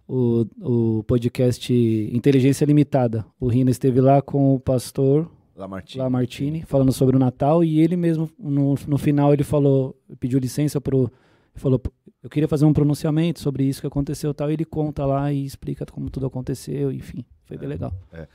[0.09, 1.73] O, o podcast
[2.13, 3.27] Inteligência Limitada.
[3.41, 6.03] O Rina esteve lá com o pastor Lamartine.
[6.03, 10.81] Lamartine, falando sobre o Natal, e ele mesmo, no, no final, ele falou, pediu licença
[10.81, 11.11] pro.
[11.55, 11.81] Falou,
[12.23, 14.51] eu queria fazer um pronunciamento sobre isso que aconteceu tal.
[14.51, 17.25] E ele conta lá e explica como tudo aconteceu, enfim.
[17.47, 17.95] Foi bem legal.
[18.13, 18.29] É,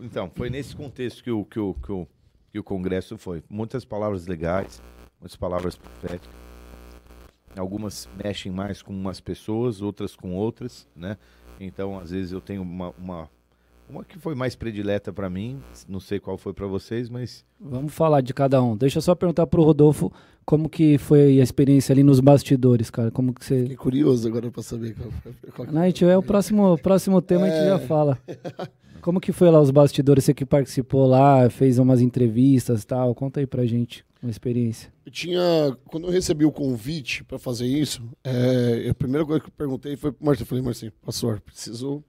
[0.00, 2.08] Então, foi nesse contexto que o, que, o, que, o,
[2.50, 3.42] que o Congresso foi.
[3.50, 4.82] Muitas palavras legais,
[5.20, 6.51] muitas palavras proféticas.
[7.56, 11.16] Algumas mexem mais com umas pessoas, outras com outras, né?
[11.60, 13.30] Então, às vezes eu tenho uma, uma,
[13.88, 17.94] uma que foi mais predileta para mim, não sei qual foi para vocês, mas Vamos
[17.94, 18.76] falar de cada um.
[18.76, 20.12] Deixa eu só perguntar pro Rodolfo
[20.44, 23.10] como que foi a experiência ali nos bastidores, cara.
[23.10, 23.60] Como que você.
[23.62, 25.10] Fiquei curioso agora pra saber qual,
[25.54, 28.18] qual que Não, a gente é o próximo, próximo tema, a gente já fala.
[29.00, 30.22] Como que foi lá os bastidores?
[30.22, 33.12] Você que participou lá, fez umas entrevistas e tal.
[33.16, 34.92] Conta aí pra gente uma experiência.
[35.04, 35.40] Eu tinha.
[35.86, 39.96] Quando eu recebi o convite para fazer isso, é, a primeira coisa que eu perguntei
[39.96, 40.44] foi pro Marcinho.
[40.44, 42.04] Eu falei, Marcinho, pastor, preciso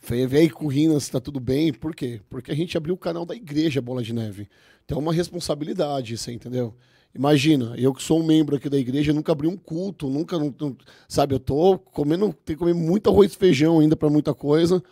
[0.00, 1.72] ver aí com o Rina se tá tudo bem.
[1.72, 2.20] Por quê?
[2.28, 4.48] Porque a gente abriu o canal da igreja Bola de Neve.
[4.84, 6.74] Então é uma responsabilidade, você entendeu?
[7.14, 10.52] Imagina, eu que sou um membro aqui da igreja, nunca abri um culto, nunca, não-
[10.60, 10.76] não-
[11.08, 14.82] sabe, eu tô comendo, tenho que comer muito arroz e feijão ainda para muita coisa.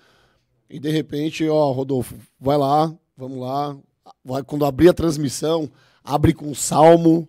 [0.70, 3.76] E de repente, ó, Rodolfo, vai lá, vamos lá.
[4.24, 5.68] Vai, quando abrir a transmissão,
[6.04, 7.28] abre com um salmo.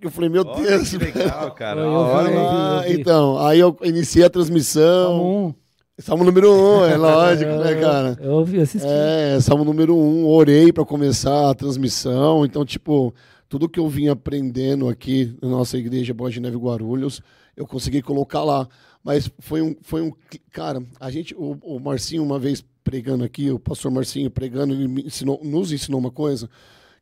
[0.00, 1.80] Eu falei, meu Olha Deus, que legal, cara.
[1.80, 5.06] Eu vi, Olha, eu eu então, aí eu iniciei a transmissão.
[5.08, 5.54] Salmo um.
[6.00, 8.18] Salmo número um, é lógico, né, Eu- cara?
[8.20, 8.86] Eu ouvi, assisti.
[8.88, 12.44] É, salmo número um, orei para começar a transmissão.
[12.44, 13.12] Então, tipo,
[13.48, 17.20] tudo que eu vim aprendendo aqui na nossa igreja Boa de Neve Guarulhos,
[17.56, 18.68] eu consegui colocar lá.
[19.02, 20.12] Mas foi um, foi um,
[20.52, 24.86] cara, a gente, o, o Marcinho uma vez pregando aqui, o pastor Marcinho pregando, ele
[24.86, 26.48] me ensinou, nos ensinou uma coisa,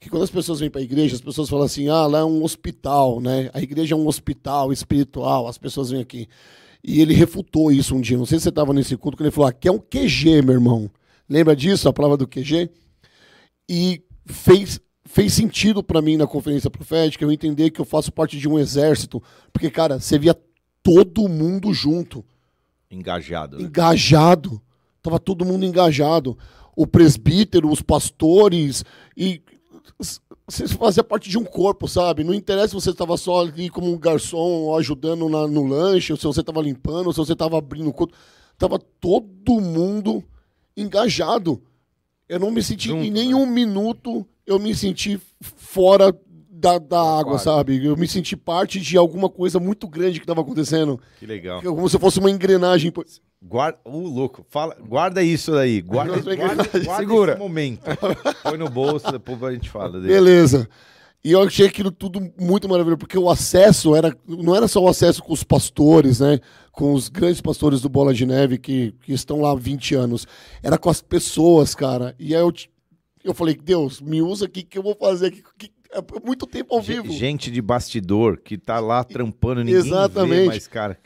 [0.01, 2.25] que quando as pessoas vêm para a igreja, as pessoas falam assim, ah, lá é
[2.25, 3.51] um hospital, né?
[3.53, 6.29] A igreja é um hospital espiritual, as pessoas vêm aqui.
[6.85, 9.31] E ele refutou isso um dia, não sei se você estava nesse culto, que ele
[9.31, 10.91] falou, aqui é um QG, meu irmão.
[11.29, 12.71] Lembra disso, a palavra do QG?
[13.69, 18.39] E fez, fez sentido para mim na conferência profética eu entender que eu faço parte
[18.39, 19.21] de um exército,
[19.53, 20.37] porque, cara, você via
[20.83, 22.25] todo mundo junto
[22.91, 23.57] engajado.
[23.59, 23.65] né?
[23.65, 24.63] engajado.
[25.03, 26.37] Tava todo mundo engajado.
[26.77, 28.85] O presbítero, os pastores
[29.17, 29.41] e
[30.46, 32.22] você fazia parte de um corpo, sabe?
[32.25, 36.16] Não interessa se você estava só ali como um garçom ajudando na- no lanche, ou
[36.18, 38.14] se você estava limpando, ou se você estava abrindo o culto.
[38.59, 40.22] Tava todo mundo
[40.77, 41.61] engajado.
[42.29, 46.14] Eu não me senti Junto, em nenhum minuto eu me senti fora
[46.51, 47.85] da, da água, sabe?
[47.85, 51.01] Eu me senti parte de alguma coisa muito grande que estava acontecendo.
[51.18, 51.62] Que legal.
[51.62, 52.92] Como se fosse uma engrenagem.
[53.42, 56.37] Guarda, o louco, fala, guarda isso aí, guarda, guarda,
[56.85, 57.33] guarda Segura.
[57.33, 57.83] esse momento.
[58.42, 60.09] Põe no bolso, depois a gente fala dele.
[60.09, 60.68] Beleza.
[61.22, 64.88] E eu achei aquilo tudo muito maravilhoso, porque o acesso era não era só o
[64.88, 66.38] acesso com os pastores, né?
[66.70, 70.27] Com os grandes pastores do Bola de Neve que, que estão lá há 20 anos.
[70.62, 72.14] Era com as pessoas, cara.
[72.18, 72.53] E aí eu,
[73.25, 75.42] eu falei, Deus, me usa aqui que eu vou fazer aqui.
[75.59, 77.11] Que, é muito tempo ao vivo.
[77.11, 80.46] Gente de bastidor que tá lá trampando, ninguém vê, Exatamente.
[80.46, 80.99] mas, cara,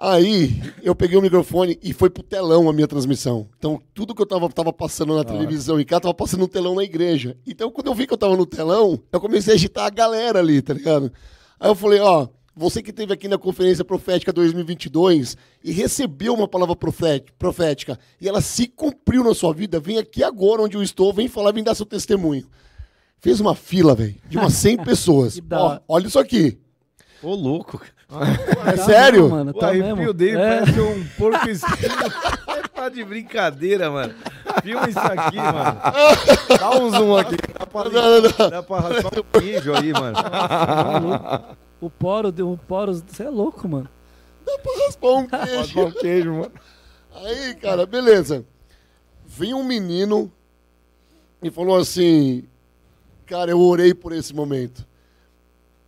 [0.00, 3.48] Aí eu peguei o microfone e foi pro telão a minha transmissão.
[3.58, 6.76] Então, tudo que eu tava, tava passando na televisão e cá, tava passando no telão
[6.76, 7.36] na igreja.
[7.44, 10.38] Então, quando eu vi que eu tava no telão, eu comecei a agitar a galera
[10.38, 11.12] ali, tá ligado?
[11.58, 16.48] Aí eu falei, ó, Você que esteve aqui na Conferência Profética 2022 e recebeu uma
[16.48, 20.82] palavra profét- profética e ela se cumpriu na sua vida, vem aqui agora onde eu
[20.82, 22.46] estou, vem falar, vem dar seu testemunho.
[23.20, 25.34] Fez uma fila, velho, de umas 100 pessoas.
[25.88, 26.58] Ó, olha isso aqui.
[27.22, 27.80] Ô, louco.
[28.10, 29.22] É Tá sério?
[29.24, 30.12] mesmo, mano, O tá arrepio mesmo.
[30.14, 30.58] dele É.
[30.60, 31.92] parece um porco espinho.
[32.74, 34.14] tá de brincadeira, mano.
[34.62, 35.80] Filma isso aqui, mano.
[36.58, 37.36] Dá um zoom aqui.
[37.58, 40.16] Dá pra, Não, dá pra raspar um queijo aí, mano.
[41.80, 43.88] O poro, o poro, você é louco, mano.
[44.86, 45.80] Raspar um queijo.
[45.80, 46.52] um queijo, mano.
[47.14, 48.42] Aí, cara, beleza.
[49.26, 50.32] Vem um menino
[51.42, 52.44] e falou assim:
[53.26, 54.87] Cara, eu orei por esse momento.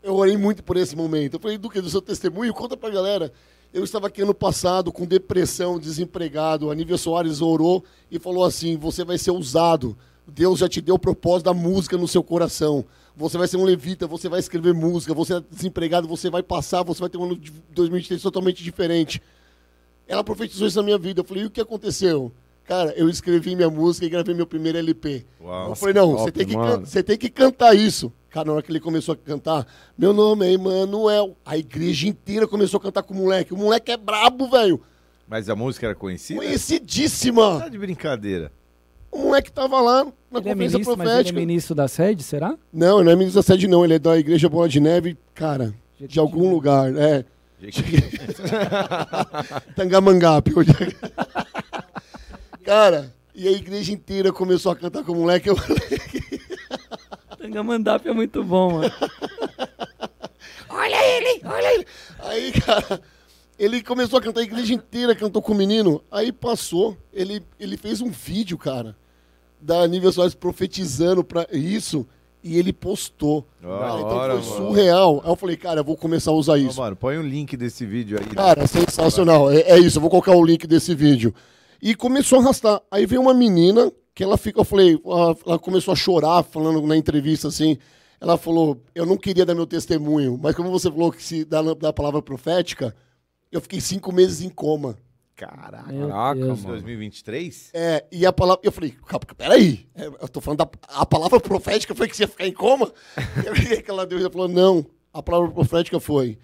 [0.03, 1.35] Eu orei muito por esse momento.
[1.35, 1.81] Eu falei, do que?
[1.81, 2.55] Do seu testemunho?
[2.55, 3.33] Conta pra galera.
[3.73, 6.71] Eu estava aqui ano passado com depressão, desempregado.
[6.71, 9.97] A Nívia Soares orou e falou assim: Você vai ser usado.
[10.27, 12.85] Deus já te deu o propósito da música no seu coração.
[13.17, 15.15] Você vai ser um levita, você vai escrever música.
[15.15, 19.23] Você é desempregado, você vai passar, você vai ter um ano de 2023 totalmente diferente.
[20.09, 21.21] Ela profetizou isso na minha vida.
[21.21, 22.33] Eu falei, e o que aconteceu?
[22.65, 25.25] Cara, eu escrevi minha música e gravei meu primeiro LP.
[25.41, 25.71] Uau.
[25.71, 28.13] eu falei, não, top, você tem, que você tem que cantar isso.
[28.31, 29.67] Cara, na hora que ele começou a cantar,
[29.99, 31.37] meu nome é Emanuel.
[31.45, 33.53] A igreja inteira começou a cantar com o moleque.
[33.53, 34.81] O moleque é brabo, velho.
[35.29, 36.39] Mas a música era conhecida?
[36.41, 37.59] Conhecidíssima.
[37.61, 38.53] Tá de brincadeira.
[39.11, 41.39] O moleque tava lá na Ele é conferência ministro, mas ele é profética.
[41.41, 42.57] ministro da sede, será?
[42.73, 43.85] não, ele não é ministro da sede, não.
[43.85, 46.95] Ele é da igreja Bola de Neve, cara, de algum lugar.
[46.97, 47.25] É.
[49.75, 50.53] Tangamangape.
[50.53, 50.55] é?
[52.65, 55.49] Cara, e a igreja inteira começou a cantar com o moleque.
[55.49, 55.81] Eu falei,
[57.41, 58.93] Tangamandap é muito bom, mano.
[60.69, 61.87] olha ele, olha ele.
[62.19, 63.01] Aí, cara,
[63.59, 66.03] ele começou a cantar, a igreja inteira cantou com o menino.
[66.11, 68.95] Aí passou, ele, ele fez um vídeo, cara,
[69.59, 72.07] da Nível Soares profetizando pra isso.
[72.43, 73.47] E ele postou.
[73.59, 74.67] Então hora, foi mano.
[74.69, 75.21] surreal.
[75.23, 76.81] Aí eu falei, cara, eu vou começar a usar isso.
[76.81, 78.25] mano, põe o link desse vídeo aí.
[78.35, 79.51] Cara, sensacional.
[79.51, 81.35] É, é isso, eu vou colocar o link desse vídeo.
[81.83, 82.81] E começou a arrastar.
[82.91, 85.01] Aí veio uma menina que ela fica, eu falei,
[85.47, 87.79] ela, começou a chorar, falando na entrevista assim.
[88.21, 91.63] Ela falou: Eu não queria dar meu testemunho, mas como você falou que se dá
[91.63, 92.95] da palavra profética,
[93.51, 94.99] eu fiquei cinco meses em coma.
[95.35, 95.85] Caraca.
[95.91, 96.61] Caraca, Deus.
[96.61, 96.75] mano.
[96.75, 97.71] 2023?
[97.73, 98.61] É, e a palavra.
[98.63, 99.87] Eu falei, calma, peraí.
[99.95, 102.93] é, Eu tô falando da a palavra profética foi que você ia ficar em coma?
[103.71, 104.85] E aquela Deus falou, não.
[105.13, 106.39] A palavra profética foi.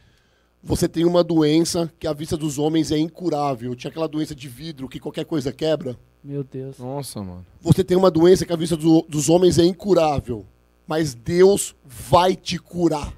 [0.62, 3.74] Você tem uma doença que à vista dos homens é incurável.
[3.76, 5.96] Tinha aquela doença de vidro que qualquer coisa quebra.
[6.22, 6.78] Meu Deus.
[6.78, 7.46] Nossa, mano.
[7.60, 10.44] Você tem uma doença que à vista do- dos homens é incurável.
[10.86, 13.12] Mas Deus vai te curar.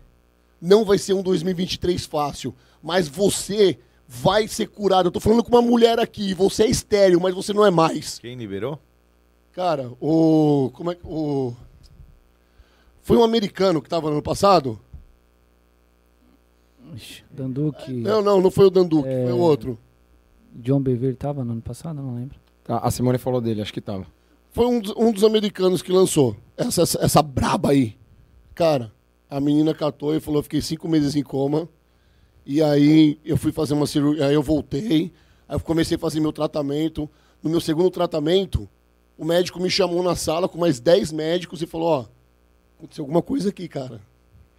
[0.61, 2.55] Não vai ser um 2023 fácil.
[2.83, 5.07] Mas você vai ser curado.
[5.09, 6.33] Eu tô falando com uma mulher aqui.
[6.35, 8.19] Você é estéreo, mas você não é mais.
[8.19, 8.79] Quem liberou?
[9.53, 10.71] Cara, o.
[10.75, 11.07] Como é que.
[11.07, 11.55] O.
[13.03, 14.79] Foi um americano que tava no ano passado?
[17.31, 19.25] Danduque, Não, não, não foi o Danduque, É.
[19.25, 19.79] foi o outro.
[20.55, 21.97] John Bevere tava no ano passado?
[22.01, 22.39] Não lembro.
[22.69, 24.07] A Simone falou dele, acho que tava.
[24.51, 26.37] Foi um, dos- um dos americanos que lançou.
[26.57, 27.97] Essa, essa, essa braba aí.
[28.55, 28.93] Cara,
[29.31, 31.69] a menina catou e falou: fiquei cinco meses em coma.
[32.45, 34.27] E aí eu fui fazer uma cirurgia.
[34.27, 35.13] Aí eu voltei.
[35.49, 37.09] Aí eu comecei a fazer meu tratamento.
[37.43, 38.69] No meu segundo tratamento,
[39.17, 42.05] o médico me chamou na sala com mais 10 médicos e falou: Ó,
[42.79, 43.95] aconteceu alguma coisa aqui, cara.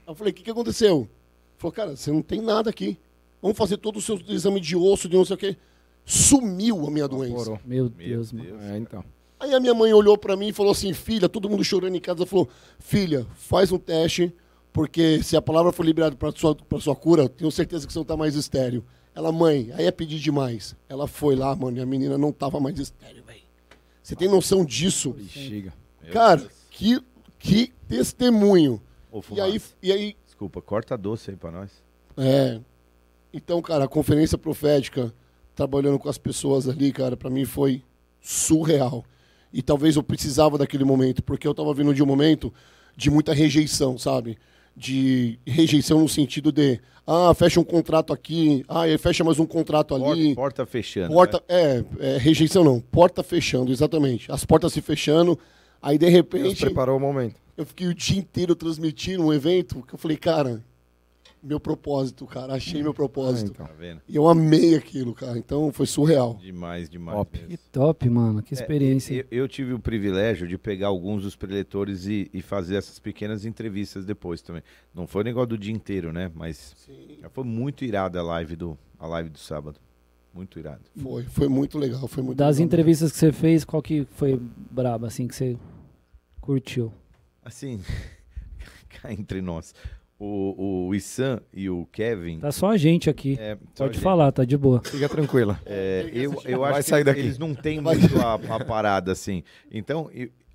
[0.08, 0.98] Aí eu falei: O que, que aconteceu?
[1.02, 1.10] Ele
[1.58, 2.98] falou: Cara, você não tem nada aqui.
[3.41, 5.58] Vamos fazer todo o seu exame de osso, de não sei o quê.
[6.05, 7.33] Sumiu a minha doença.
[7.35, 7.59] Morou.
[7.65, 8.45] Meu, Meu Deus, mano.
[8.45, 8.62] Deus.
[8.63, 9.03] É, então.
[9.39, 11.99] Aí a minha mãe olhou pra mim e falou assim: Filha, todo mundo chorando em
[12.01, 14.33] casa, falou: Filha, faz um teste,
[14.73, 17.99] porque se a palavra for liberada pra sua, pra sua cura, tenho certeza que você
[17.99, 18.83] não tá mais estéreo.
[19.15, 20.75] Ela, mãe, aí é pedir demais.
[20.88, 23.39] Ela foi lá, mano, e a menina não tava mais estéreo, velho.
[24.01, 25.12] Você tem noção disso?
[25.12, 25.73] Bexiga.
[26.12, 26.51] Cara, Deus.
[26.71, 26.99] que,
[27.38, 28.81] que testemunho.
[29.12, 31.71] Ô, E aí, e aí, Desculpa, corta doce aí pra nós.
[32.17, 32.59] é.
[33.31, 35.13] Então, cara, a conferência profética,
[35.60, 37.84] trabalhando com as pessoas ali, cara, pra mim foi
[38.22, 39.04] surreal.
[39.52, 42.54] E talvez eu precisava daquele momento, porque eu tava vindo de um momento
[42.95, 44.38] de muita rejeição, sabe?
[44.74, 49.93] De rejeição no sentido de, ah, fecha um contrato aqui, ah, fecha mais um contrato
[49.93, 50.34] ali.
[50.34, 51.13] Porta, porta fechando.
[51.13, 51.84] Porta, né?
[52.00, 54.32] é, é, rejeição não, porta fechando, exatamente.
[54.32, 55.38] As portas se fechando,
[55.82, 57.36] aí de Deus repente preparou o momento.
[57.58, 60.63] eu fiquei o dia inteiro transmitindo um evento que eu falei, cara,
[61.41, 63.52] meu propósito, cara, achei meu propósito.
[63.52, 63.65] então.
[63.65, 64.02] Tá?
[64.08, 65.38] E eu amei aquilo, cara.
[65.38, 66.36] Então foi surreal.
[66.41, 67.17] Demais, demais.
[67.17, 67.39] Top.
[67.39, 68.41] Que top, mano.
[68.43, 69.25] Que É, experiência.
[69.32, 73.45] eu, eu tive o privilégio de pegar alguns dos preletores e, e fazer essas pequenas
[73.45, 74.62] entrevistas depois também.
[74.93, 76.32] Não foi o negócio do dia inteiro, né?
[76.36, 76.75] Mas
[77.21, 79.80] já foi muito irada a live do, a live do sábado.
[80.34, 80.82] Muito irado.
[80.95, 82.65] Foi, foi muito legal, foi muito Das legal.
[82.67, 85.58] entrevistas que você fez, qual que foi braba, assim, que você
[86.39, 86.93] curtiu?
[87.43, 87.82] Assim,
[88.89, 89.73] cá entre nós.
[90.19, 92.39] O, o Issan e o Kevin.
[92.39, 93.38] Tá só a gente aqui.
[93.39, 94.82] é, só Pode gente, falar, tá de boa.
[94.84, 95.60] Fica tranquila.
[95.65, 97.19] é, eu, eu Vai acho que daqui.
[97.21, 99.43] eles não têm muito a, a parada assim.
[99.71, 100.10] Então,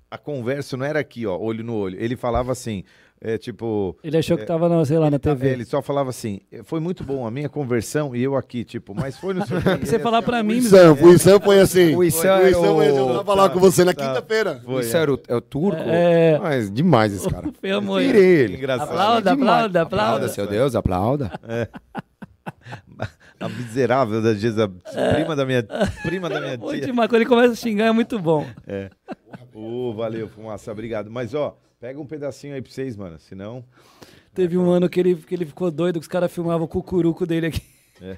[0.09, 1.99] a conversa não era aqui, ó, olho no olho.
[1.99, 2.83] Ele falava assim,
[3.21, 3.97] é, tipo.
[4.03, 5.49] Ele achou que tava, na, sei lá, na Tá, TV.
[5.49, 9.17] Ele só falava assim, foi muito bom a minha conversão e eu aqui, tipo, mas
[9.17, 9.57] foi no seu.
[9.81, 11.95] Você falar pra mim, Isam, o Isam foi assim.
[11.95, 14.05] O Issam é foi assim, eu tava lá com você na Tá.
[14.07, 14.61] quinta-feira.
[14.65, 15.81] O Isso era o, é o turco?
[15.81, 16.37] É.
[16.39, 17.49] Mas demais esse cara.
[17.59, 18.57] Fermo Tirei ele.
[18.57, 18.89] Engraçado.
[18.89, 20.27] Aplauda, aplauda, aplauda.
[20.29, 21.31] seu Deus, aplauda.
[23.39, 24.67] A miserável da Gisa,
[25.13, 25.61] prima da minha,
[26.03, 26.81] prima da minha tia.
[26.81, 27.09] demais.
[27.09, 28.45] Quando ele começa a xingar é muito bom.
[29.53, 31.11] Ô, valeu, Fumaça, obrigado.
[31.11, 33.63] Mas, ó, pega um pedacinho aí pra vocês, mano, senão...
[34.33, 37.27] Teve um ano que ele, que ele ficou doido que os caras filmavam o cucuruco
[37.27, 37.61] dele aqui.
[38.01, 38.17] É.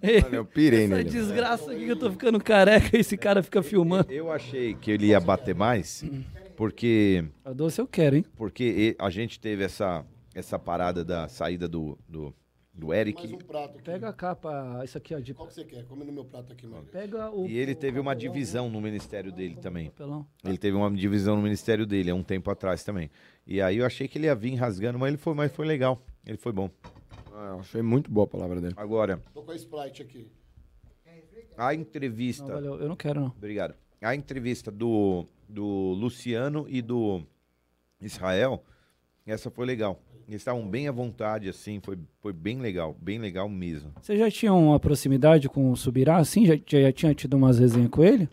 [0.22, 1.10] Mano, eu pirei Essa nele.
[1.10, 4.10] desgraça aqui que eu tô ficando careca e esse cara fica filmando.
[4.10, 6.04] Eu achei que ele ia bater mais,
[6.56, 8.24] porque, A doce eu quero, hein?
[8.36, 12.32] porque a gente teve essa, essa parada da saída do, do,
[12.80, 13.82] do Mais Eric, um prato aqui.
[13.84, 15.34] Pega a capa, isso aqui, ó, de...
[15.34, 15.84] Qual que você quer?
[15.84, 16.84] Come no meu prato aqui, mano.
[16.90, 17.46] Pega o...
[17.46, 19.90] e ele teve uma divisão no ministério dele também.
[19.90, 20.26] Papelão.
[20.44, 23.10] Ele teve uma divisão no ministério dele há um tempo atrás também.
[23.46, 26.02] E aí eu achei que ele ia vir rasgando, mas ele foi, mas foi legal.
[26.26, 26.70] Ele foi bom.
[27.32, 28.74] Ah, eu achei muito boa a palavra dele.
[28.76, 30.30] Agora, Tô com a Sprite aqui.
[31.56, 32.44] a Não, entrevista.
[32.46, 33.28] valeu, eu não quero, não.
[33.28, 33.74] Obrigado.
[34.00, 37.22] A entrevista do, do Luciano e do
[38.00, 38.64] Israel,
[39.26, 40.00] essa foi legal.
[40.30, 43.90] Eles estavam bem à vontade, assim, foi, foi bem legal, bem legal mesmo.
[44.00, 46.46] Você já tinha uma proximidade com o Subirá, assim?
[46.46, 48.28] Já, já, tinha tido umas resenhas com ele?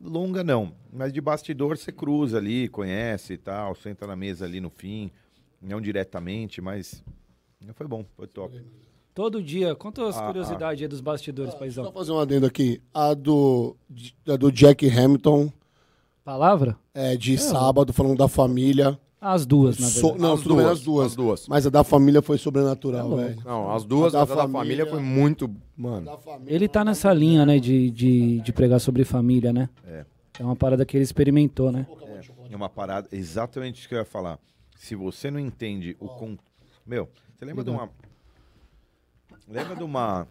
[0.00, 4.60] Longa não, mas de bastidor você cruza ali, conhece e tal, senta na mesa ali
[4.60, 5.10] no fim,
[5.60, 7.02] não diretamente, mas
[7.74, 8.64] foi bom, foi top.
[9.12, 9.74] Todo dia.
[9.74, 11.92] Conta as Ah, curiosidades aí dos bastidores, Só paizão.
[11.92, 12.80] fazer um adendo aqui.
[12.94, 13.76] A do,
[14.26, 15.52] a do Jack Hamilton,
[16.24, 16.76] Palavra?
[16.94, 18.96] é, de sábado, falando da família.
[19.20, 20.22] As duas, na So- verdade.
[20.22, 21.06] não, As tudo bem, duas, as duas.
[21.08, 21.48] as duas.
[21.48, 23.22] Mas a da família foi sobrenatural, louco.
[23.22, 23.42] velho.
[23.44, 25.50] Não, as duas, Da a da família, família foi muito.
[25.76, 26.18] Mano.
[26.18, 26.54] Família.
[26.54, 29.68] Ele tá nessa linha, né, de, de, de pregar sobre família, né?
[29.86, 30.06] É.
[30.38, 31.86] É uma parada que ele experimentou, né?
[32.50, 34.38] É uma parada, exatamente isso que eu ia falar.
[34.74, 36.38] Se você não entende o con...
[36.86, 37.06] Meu,
[37.38, 37.90] você lembra de uma.
[39.46, 40.26] Lembra de uma.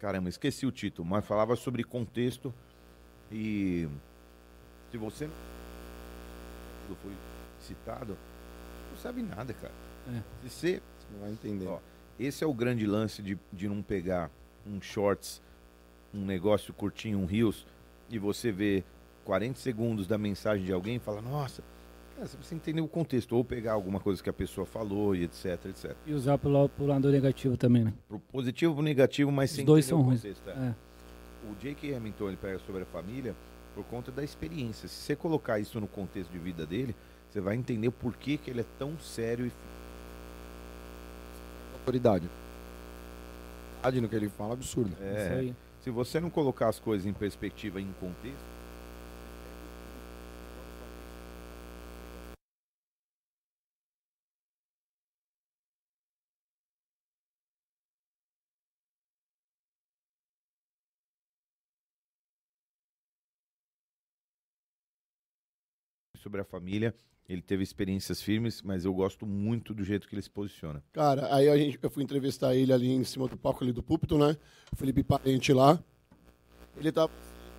[0.00, 2.54] Caramba, esqueci o título, mas falava sobre contexto
[3.32, 3.88] e
[4.90, 5.26] se você
[6.88, 7.12] não foi
[7.60, 8.16] citado,
[8.90, 9.74] não sabe nada, cara.
[10.08, 10.22] É.
[10.42, 11.66] Se você Você não vai entender.
[11.66, 11.78] Ó,
[12.18, 14.30] esse é o grande lance de, de não pegar
[14.66, 15.42] um shorts,
[16.14, 17.66] um negócio curtinho, um rios,
[18.08, 18.84] e você vê
[19.24, 21.62] 40 segundos da mensagem de alguém e fala, nossa,
[22.18, 25.24] cara, você precisa entender o contexto, ou pegar alguma coisa que a pessoa falou e
[25.24, 25.96] etc, etc.
[26.06, 27.94] E usar pro lado negativo também, né?
[28.08, 30.20] Pro positivo pro negativo, mas Os sem dois entender são o ruins.
[30.22, 30.50] contexto.
[30.50, 30.52] é.
[30.52, 30.74] É.
[31.50, 33.34] O Jake Hamilton ele pega sobre a família
[33.74, 34.88] por conta da experiência.
[34.88, 36.94] Se você colocar isso no contexto de vida dele,
[37.30, 39.52] você vai entender o porquê que ele é tão sério e
[41.74, 42.28] Autoridade.
[43.76, 44.90] Autoridade no que ele fala, absurdo.
[44.90, 45.54] Isso é, aí.
[45.80, 48.57] Se você não colocar as coisas em perspectiva e em contexto.
[66.28, 66.94] Sobre a família,
[67.26, 70.84] ele teve experiências firmes, mas eu gosto muito do jeito que ele se posiciona.
[70.92, 73.82] Cara, aí a gente, eu fui entrevistar ele ali em cima do palco ali do
[73.82, 74.36] púlpito, né?
[74.70, 75.82] O Felipe Parente lá.
[76.76, 77.10] Ele tava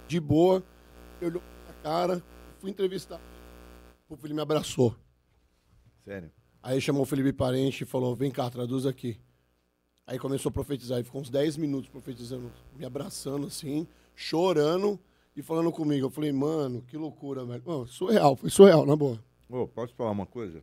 [0.08, 0.64] de boa,
[1.20, 2.24] olhou pra cara,
[2.60, 3.20] fui entrevistar.
[4.08, 4.96] O Felipe me abraçou.
[6.06, 6.32] Sério.
[6.62, 9.18] Aí chamou o Felipe Parente e falou: vem cá, traduz aqui.
[10.06, 11.00] Aí começou a profetizar.
[11.00, 15.00] Ele ficou uns 10 minutos profetizando, me abraçando assim, chorando
[15.40, 16.06] e falando comigo.
[16.06, 17.64] Eu falei, mano, que loucura, velho.
[17.66, 19.24] Mano, surreal, foi surreal, na boa.
[19.48, 20.62] Ô, posso falar uma coisa?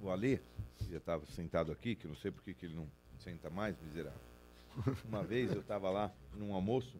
[0.00, 0.40] O Ali,
[0.76, 2.86] que já estava sentado aqui, que não sei por que que ele não
[3.18, 4.20] senta mais, miserável.
[5.04, 6.96] Uma vez eu estava lá num almoço,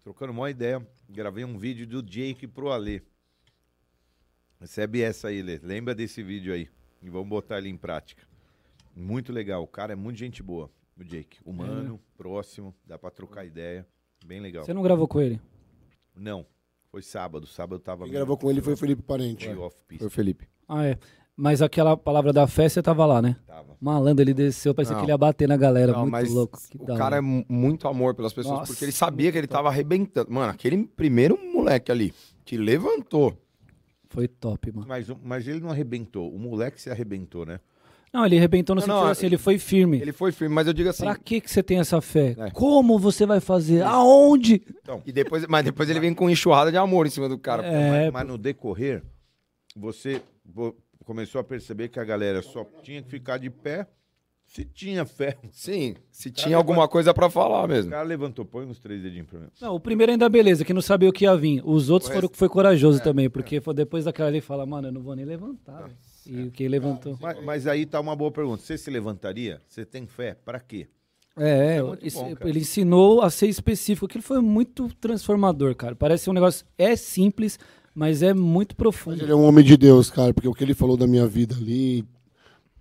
[0.00, 3.02] trocando uma ideia, gravei um vídeo do Jake pro Ali.
[4.58, 5.58] Recebe essa aí, Lê.
[5.58, 6.68] Lembra desse vídeo aí.
[7.02, 8.26] E vamos botar ele em prática.
[8.94, 9.62] Muito legal.
[9.62, 11.38] O cara é muito gente boa, o Jake.
[11.44, 13.86] Humano, próximo, dá pra trocar ideia.
[14.24, 14.64] Bem legal.
[14.64, 15.40] Você não gravou com ele?
[16.14, 16.44] Não,
[16.90, 17.46] foi sábado.
[17.46, 19.48] Sábado eu tava Quem gravou com ele foi o Felipe Parente.
[19.48, 19.98] off-piste.
[19.98, 20.46] Foi o Felipe.
[20.68, 20.98] Ah, é.
[21.36, 23.34] Mas aquela palavra da fé, você tava lá, né?
[23.46, 23.74] Tava.
[23.80, 25.00] Malandro, ele desceu, parecia Não.
[25.00, 25.92] que ele ia bater na galera.
[25.92, 26.58] Não, muito mas louco.
[26.70, 27.22] Que o da cara é hora.
[27.22, 30.30] mu- muito amor pelas pessoas, Nossa, porque ele sabia que ele tava arrebentando.
[30.30, 32.12] Mano, aquele primeiro moleque ali
[32.44, 33.34] que levantou.
[34.10, 34.86] Foi top, mano.
[34.86, 36.30] Mas, mas ele não arrebentou.
[36.34, 37.58] O moleque se arrebentou, né?
[38.12, 40.00] Não, ele arrebentou no Não, sentido não, assim, ele foi firme.
[40.00, 41.04] Ele foi firme, mas eu digo assim.
[41.04, 42.34] Pra que, que você tem essa fé?
[42.38, 42.50] É.
[42.50, 43.82] Como você vai fazer?
[43.82, 44.62] Aonde?
[45.06, 47.64] E depois, mas depois ele vem com enxurrada de amor em cima do cara.
[47.64, 49.02] É, Mas no decorrer,
[49.76, 53.86] você vo- começou a perceber que a galera só tinha que ficar de pé
[54.44, 55.36] se tinha fé.
[55.52, 57.92] Sim, se tinha alguma coisa pra falar O mesmo.
[57.92, 59.46] cara levantou, põe uns três dedinhos pra mim.
[59.60, 61.62] Não, o primeiro ainda beleza, que não sabia o que ia vir.
[61.64, 64.40] Os outros O foram resto- que foi corajoso É, também, porque foi depois daquela ali
[64.40, 65.82] fala, mano, eu não vou nem levantar.
[65.84, 65.94] velho.
[66.32, 67.18] E o que levantou.
[67.20, 68.62] Mas, mas aí tá uma boa pergunta.
[68.62, 69.60] Você se levantaria?
[69.66, 70.34] Você tem fé?
[70.34, 70.86] Pra quê?
[71.36, 72.48] É, é esse- bom, cara.
[72.48, 74.06] ele ensinou a ser específico.
[74.06, 75.96] Aquilo foi muito transformador, cara.
[75.96, 76.64] Parece um negócio.
[76.78, 77.58] É simples,
[77.94, 79.22] mas é muito Mas profundo.
[79.22, 81.54] ele é um homem de Deus, cara, porque o que ele falou da minha vida
[81.56, 82.04] ali,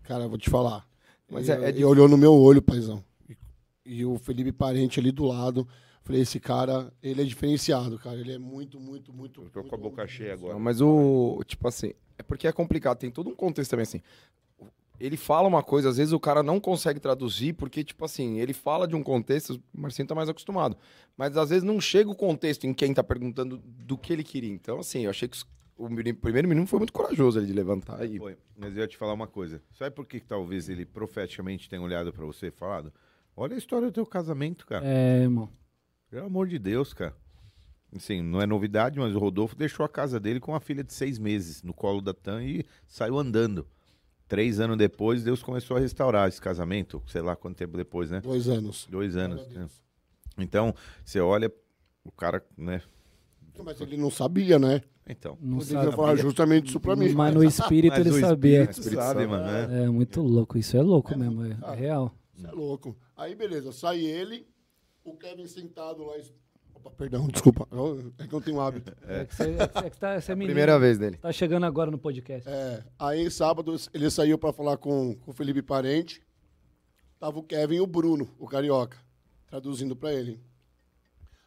[0.04, 0.88] cara, eu vou te falar.
[1.32, 3.04] Mas ele, é- é ele olhou no meu olho, paizão.
[3.30, 3.36] E,
[3.86, 5.68] e o Felipe Parente ali do lado.
[6.04, 8.20] Falei, esse cara, ele é diferenciado, cara.
[8.20, 9.42] Ele é muito, muito, muito.
[9.44, 10.54] Eu tô muito com a boca cheia agora.
[10.54, 11.40] Não, mas o.
[11.46, 11.94] Tipo assim.
[12.20, 14.02] É porque é complicado, tem todo um contexto também assim.
[15.00, 18.52] Ele fala uma coisa, às vezes o cara não consegue traduzir, porque, tipo assim, ele
[18.54, 20.76] fala de um contexto, o Marcinho tá mais acostumado.
[21.16, 24.52] Mas às vezes não chega o contexto em quem tá perguntando do que ele queria.
[24.52, 25.42] Então, assim, eu achei que
[25.78, 28.18] o primeiro menino foi muito corajoso ali de levantar e.
[28.18, 28.38] Foi.
[28.58, 29.62] Mas eu ia te falar uma coisa.
[29.72, 32.92] Sabe por que, que talvez ele profeticamente tenha olhado pra você e falado?
[33.38, 34.86] Olha a história do teu casamento, cara.
[34.86, 35.50] É, irmão.
[36.10, 37.16] Pelo amor de Deus, cara.
[37.95, 40.93] Assim, não é novidade, mas o Rodolfo deixou a casa dele com uma filha de
[40.93, 43.65] seis meses no colo da Tan e saiu andando.
[44.28, 47.02] Três anos depois, Deus começou a restaurar esse casamento.
[47.08, 48.21] Sei lá quanto tempo depois, né?
[48.21, 48.88] Dois anos.
[48.89, 49.41] Dois anos.
[49.41, 49.67] A né?
[50.38, 50.73] Então,
[51.04, 51.52] você olha,
[52.04, 52.82] o cara, né?
[53.63, 54.82] Mas ele não sabia, né?
[55.08, 55.36] Então.
[55.41, 55.80] Não Ele sabe.
[55.82, 57.12] devia falar justamente isso pra mim.
[57.13, 58.63] Mas no espírito Mas ele o sabia.
[58.69, 59.43] Espírito sabe, mano.
[59.67, 59.86] né?
[59.86, 60.58] É muito louco.
[60.60, 61.43] Isso é louco mesmo.
[61.43, 62.13] É, é real.
[62.36, 62.95] Você é louco.
[63.17, 64.47] Aí, beleza, sai ele,
[65.04, 66.13] o Kevin sentado lá.
[66.84, 67.68] Opa, perdão, desculpa.
[67.72, 68.94] Eu- É que eu não tenho hábito.
[69.08, 70.50] É que você, é que você- é que tá, você é menino.
[70.50, 71.18] Primeira vez dele.
[71.18, 72.48] Tá chegando agora no podcast.
[72.50, 76.22] É, aí, sábado, ele saiu pra falar com, com o Felipe Parente.
[77.20, 78.98] Tava o Kevin e o Bruno, o carioca,
[79.48, 80.39] traduzindo pra ele.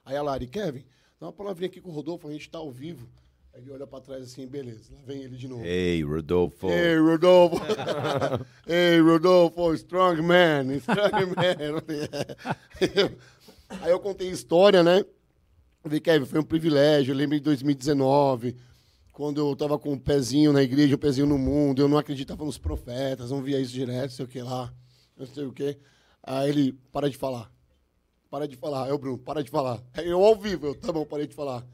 [0.05, 0.85] Aí a Lari, Kevin,
[1.19, 3.09] dá uma palavrinha aqui com o Rodolfo, a gente tá ao vivo.
[3.55, 5.65] Aí ele olha pra trás assim, beleza, lá vem ele de novo.
[5.65, 6.69] Ei, Rodolfo.
[6.69, 7.57] Hey, Rodolfo.
[8.67, 11.83] hey, Rodolfo, strong man, strong man.
[13.81, 15.05] Aí eu contei história, né?
[15.83, 17.13] Eu falei, Kevin, foi um privilégio.
[17.13, 18.57] Eu lembro de 2019,
[19.13, 21.83] quando eu tava com o pezinho na igreja, o pezinho no mundo.
[21.83, 24.73] Eu não acreditava nos profetas, não via isso direto, sei o que lá,
[25.17, 25.77] não sei o que.
[26.23, 27.51] Aí ele, para de falar.
[28.31, 28.93] Para de falar.
[28.95, 29.83] O Bruno, para de falar.
[29.99, 31.67] Eu ao vivo, eu, tá bom, parei de falar.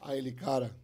[0.00, 0.74] Aí ele, cara,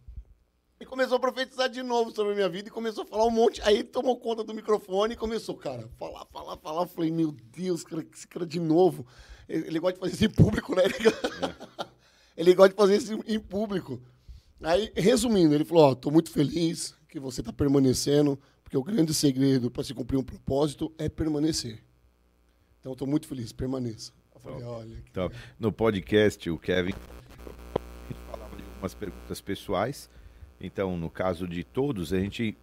[0.79, 3.31] e começou a profetizar de novo sobre a minha vida e começou a falar um
[3.31, 3.61] monte.
[3.63, 6.81] Aí tomou conta do microfone e começou, cara, falar, falar, falar.
[6.83, 9.07] Eu falei, meu Deus, cara, esse cara de novo.
[9.47, 10.83] Ele, ele gosta de fazer isso em público, né?
[10.83, 10.93] Ele,
[12.35, 14.01] ele gosta de fazer isso em público.
[14.61, 19.13] Aí, resumindo, ele falou: Ó, tô muito feliz que você tá permanecendo, porque o grande
[19.13, 21.83] segredo para se cumprir um propósito é permanecer.
[22.79, 24.11] Então, tô muito feliz, permaneça.
[24.33, 25.03] Eu falei: olha.
[25.09, 26.93] Então, no podcast, o Kevin
[28.29, 30.09] falava de algumas perguntas pessoais.
[30.59, 32.57] Então, no caso de todos, a gente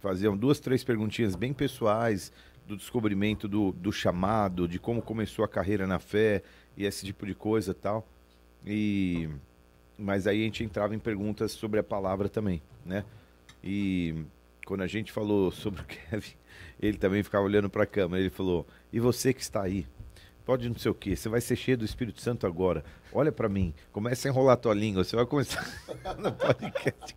[0.00, 2.32] fazia duas, três perguntinhas bem pessoais
[2.66, 6.42] do descobrimento do, do chamado, de como começou a carreira na fé
[6.76, 8.06] e esse tipo de coisa tal.
[8.66, 9.28] E
[9.96, 13.04] mas aí a gente entrava em perguntas sobre a palavra também, né?
[13.62, 14.24] E
[14.66, 16.32] quando a gente falou sobre o Kevin,
[16.80, 18.20] ele também ficava olhando para a câmera.
[18.20, 19.86] Ele falou: "E você que está aí,
[20.44, 22.84] pode não sei o que, você vai ser cheio do Espírito Santo agora.
[23.12, 25.64] Olha pra mim, começa a enrolar tua língua, você vai começar
[26.18, 27.16] no podcast.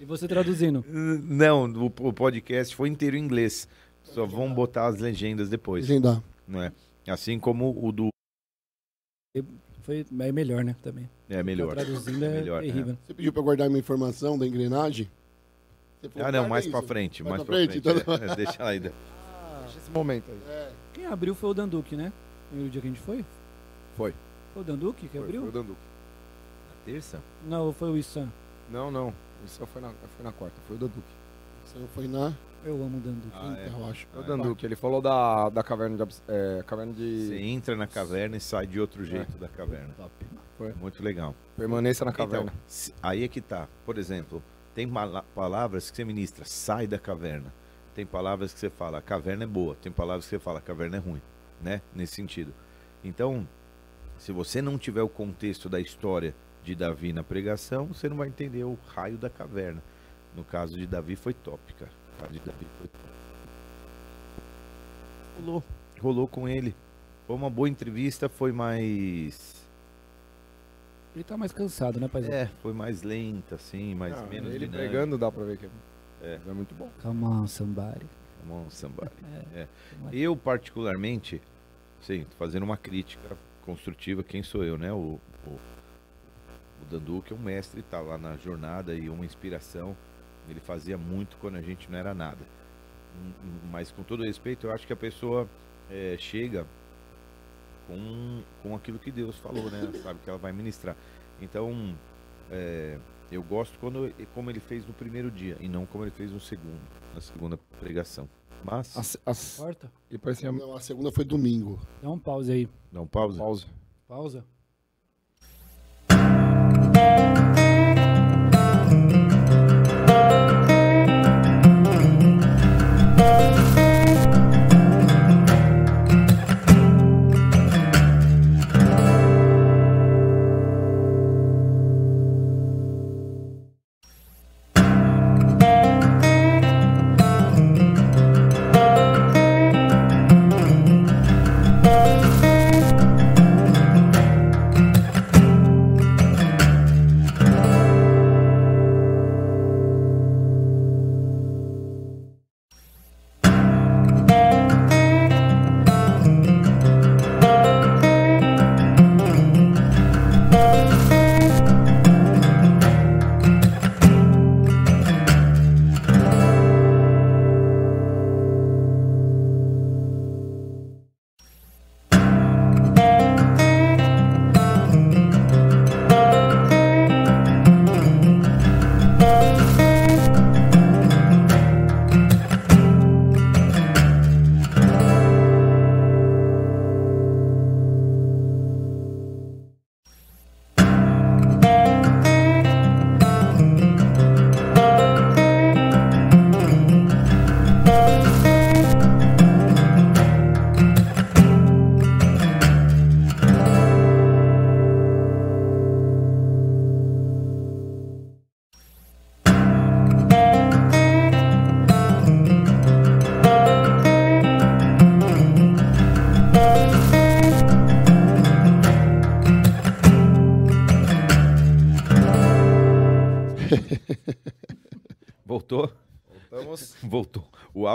[0.00, 0.84] E você traduzindo.
[0.88, 3.68] Não, o, o podcast foi inteiro em inglês.
[4.02, 6.22] Só vão botar as legendas depois, Legendar.
[6.46, 6.72] não é?
[7.06, 8.08] Assim como o do
[9.88, 10.76] Foi é melhor, né?
[10.82, 11.08] Também.
[11.30, 11.74] é melhor.
[11.74, 12.98] Tá traduzindo é, melhor, terrível.
[13.06, 15.08] Você pediu para guardar minha informação da engrenagem?
[16.02, 18.00] Você falou, Ah, não, "Guarda mais isso." pra frente, Mais mais pra frente, frente.
[18.02, 18.80] então- é, deixa aí.
[18.80, 18.94] Deixa
[19.78, 20.38] esse momento aí.
[20.46, 22.04] É, Quem abriu foi o Danduque, né?
[22.08, 23.24] No primeiro dia que a gente foi?
[23.96, 24.12] Foi.
[24.52, 25.40] Foi o Danduque que Foi, abriu?
[25.40, 25.80] foi o Danduque.
[26.84, 27.18] Terça?
[27.46, 28.28] Não, foi o Issan.
[28.70, 29.14] Não, não.
[29.46, 31.00] Isso foi na, foi na quarta, foi o Danduque.
[31.64, 32.34] você não foi na.
[32.68, 33.32] Eu amo o Danduque.
[33.32, 33.68] Ah, é.
[33.68, 34.06] eu acho.
[34.12, 36.14] Foi o Danduque, ele falou da, da caverna de.
[36.28, 37.42] É, caverna Você de.
[37.42, 39.94] entra na caverna e sai de outro jeito da caverna.
[40.58, 40.74] Foi.
[40.74, 41.34] Muito legal.
[41.56, 42.52] Permaneça na caverna.
[42.52, 43.66] Então, aí é que tá.
[43.86, 44.42] Por exemplo,
[44.74, 44.86] tem
[45.34, 47.54] palavras que você ministra, sai da caverna.
[47.94, 49.74] Tem palavras que você fala, a caverna é boa.
[49.74, 51.22] Tem palavras que você fala, a caverna é ruim.
[51.62, 51.80] Né?
[51.94, 52.52] Nesse sentido.
[53.02, 53.48] Então,
[54.18, 58.28] se você não tiver o contexto da história de Davi na pregação, você não vai
[58.28, 59.82] entender o raio da caverna.
[60.36, 62.07] No caso de Davi foi top, cara.
[65.40, 65.62] Rolou.
[66.00, 66.74] Rolou com ele.
[67.26, 69.56] Foi uma boa entrevista, foi mais.
[71.14, 72.32] Ele tá mais cansado, né, paizão?
[72.32, 74.78] É, foi mais lenta, assim, mais Ah, menos ele dinâmica.
[74.90, 75.70] pregando dá pra ver que É.
[76.22, 76.88] é, é muito bom.
[77.02, 78.06] Come on, somebody.
[78.40, 79.10] Come on, somebody.
[79.54, 79.66] É.
[80.12, 81.40] Eu, particularmente,
[82.00, 84.22] sim, tô fazendo uma crítica construtiva.
[84.22, 84.92] Quem sou eu, né?
[84.92, 89.96] O, o, o Dandu, que é um mestre, tá lá na jornada e uma inspiração.
[90.48, 92.40] Ele fazia muito quando a gente não era nada.
[93.70, 95.48] Mas com todo respeito, eu acho que a pessoa
[95.90, 96.66] é, chega
[97.86, 99.90] com, com aquilo que Deus falou, né?
[100.02, 100.96] Sabe que ela vai ministrar.
[101.40, 101.94] Então,
[102.50, 102.98] é,
[103.30, 106.40] eu gosto quando como ele fez no primeiro dia e não como ele fez no
[106.40, 106.80] segundo,
[107.14, 108.28] na segunda pregação.
[108.64, 109.92] Mas, As, as, Corta.
[110.10, 111.80] e parecia Não, a segunda foi domingo.
[112.02, 112.68] Dá um pause aí.
[112.90, 113.38] dá um pausa.
[113.38, 113.66] pausa.
[114.08, 114.44] Pausa.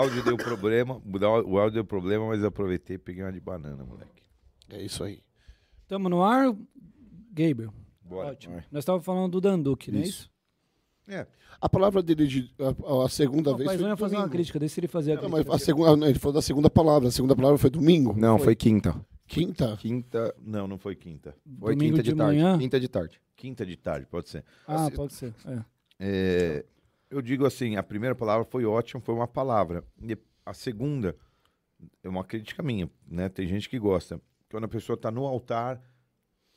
[0.04, 1.00] Áudio deu problema,
[1.46, 4.22] o áudio deu problema, mas eu aproveitei e peguei uma de banana, moleque.
[4.70, 5.20] É isso aí.
[5.86, 6.54] Tamo no ar,
[7.32, 7.72] Gabriel.
[8.02, 8.30] Bora.
[8.30, 8.62] Ótimo.
[8.70, 10.30] Nós estávamos falando do Danduque, não é isso?
[11.06, 11.26] É,
[11.60, 14.28] A palavra dele de a, a segunda Não, vez mas foi não ia fazer uma
[14.28, 15.52] crítica, deixa ele fazer a Não, crítica.
[15.52, 17.08] mas a segunda, não, ele falou da segunda palavra.
[17.08, 18.14] A segunda palavra foi domingo?
[18.16, 18.94] Não, foi quinta.
[19.26, 19.76] Quinta?
[19.78, 20.34] Quinta.
[20.40, 21.34] não, não foi quinta.
[21.58, 22.36] Foi Domingo quinta de, de tarde.
[22.38, 22.58] manhã?
[22.58, 23.20] Quinta de tarde.
[23.36, 24.44] Quinta de tarde, pode ser.
[24.66, 25.34] Ah, pode ser.
[25.46, 25.64] É.
[25.98, 26.64] É,
[27.14, 29.84] eu digo assim, a primeira palavra foi ótima, foi uma palavra.
[30.02, 31.16] E a segunda
[32.02, 33.28] é uma crítica minha, né?
[33.28, 34.20] Tem gente que gosta.
[34.50, 35.80] Quando a pessoa está no altar,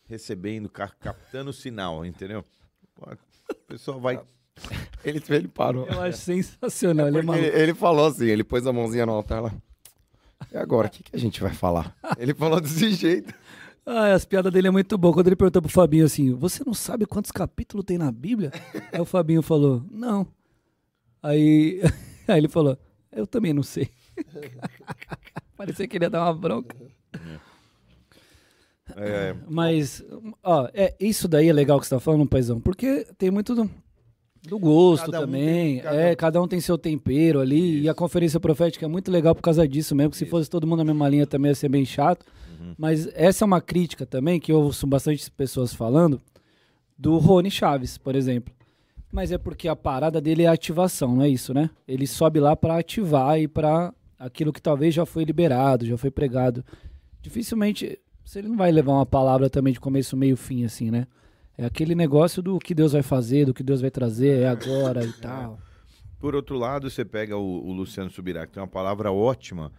[0.06, 2.44] recebendo, ca- captando o sinal, entendeu?
[3.02, 3.18] A
[3.68, 4.20] pessoa vai...
[5.04, 5.86] Ele, ele parou.
[5.86, 7.08] Eu acho sensacional.
[7.08, 9.54] ele é ele, ele falou assim, ele pôs a mãozinha no altar lá.
[10.52, 11.96] E agora, o que, que a gente vai falar?
[12.18, 13.32] Ele falou desse jeito.
[13.86, 15.14] Ah, as piadas dele é muito boa.
[15.14, 18.52] Quando ele perguntou pro Fabinho assim, você não sabe quantos capítulos tem na Bíblia?
[18.92, 20.28] Aí o Fabinho falou, não.
[21.22, 21.82] Aí,
[22.28, 22.78] aí ele falou,
[23.12, 23.90] eu também não sei.
[25.58, 26.76] Parecia que ele ia dar uma bronca.
[28.96, 30.04] é, Mas,
[30.44, 33.70] ó, é, isso daí é legal que você tá falando, paizão, porque tem muito do,
[34.44, 35.76] do gosto Cada um também.
[35.76, 37.82] tem- cada é, um- cada um tem seu tempero ali.
[37.82, 40.12] E a conferência profética é muito legal por causa disso mesmo.
[40.12, 40.32] Que se Isso.
[40.32, 42.26] fosse todo mundo na mesma linha também ia ser bem chato.
[42.60, 42.74] Uhum.
[42.78, 46.22] Mas essa é uma crítica também, que eu ouço bastante pessoas falando,
[46.98, 48.54] do Rony Chaves, por exemplo.
[49.12, 51.70] Mas é porque a parada dele é a ativação, não é isso, né?
[51.88, 56.12] Ele sobe lá pra ativar e pra aquilo que talvez já foi liberado, já foi
[56.12, 56.64] pregado.
[57.22, 61.08] Dificilmente, se ele não vai levar uma palavra também de começo, meio, fim, assim, né?
[61.58, 65.04] É aquele negócio do que Deus vai fazer, do que Deus vai trazer, é agora
[65.04, 65.58] e tal.
[66.20, 69.72] Por outro lado, você pega o, o Luciano Subirá, que tem uma palavra ótima,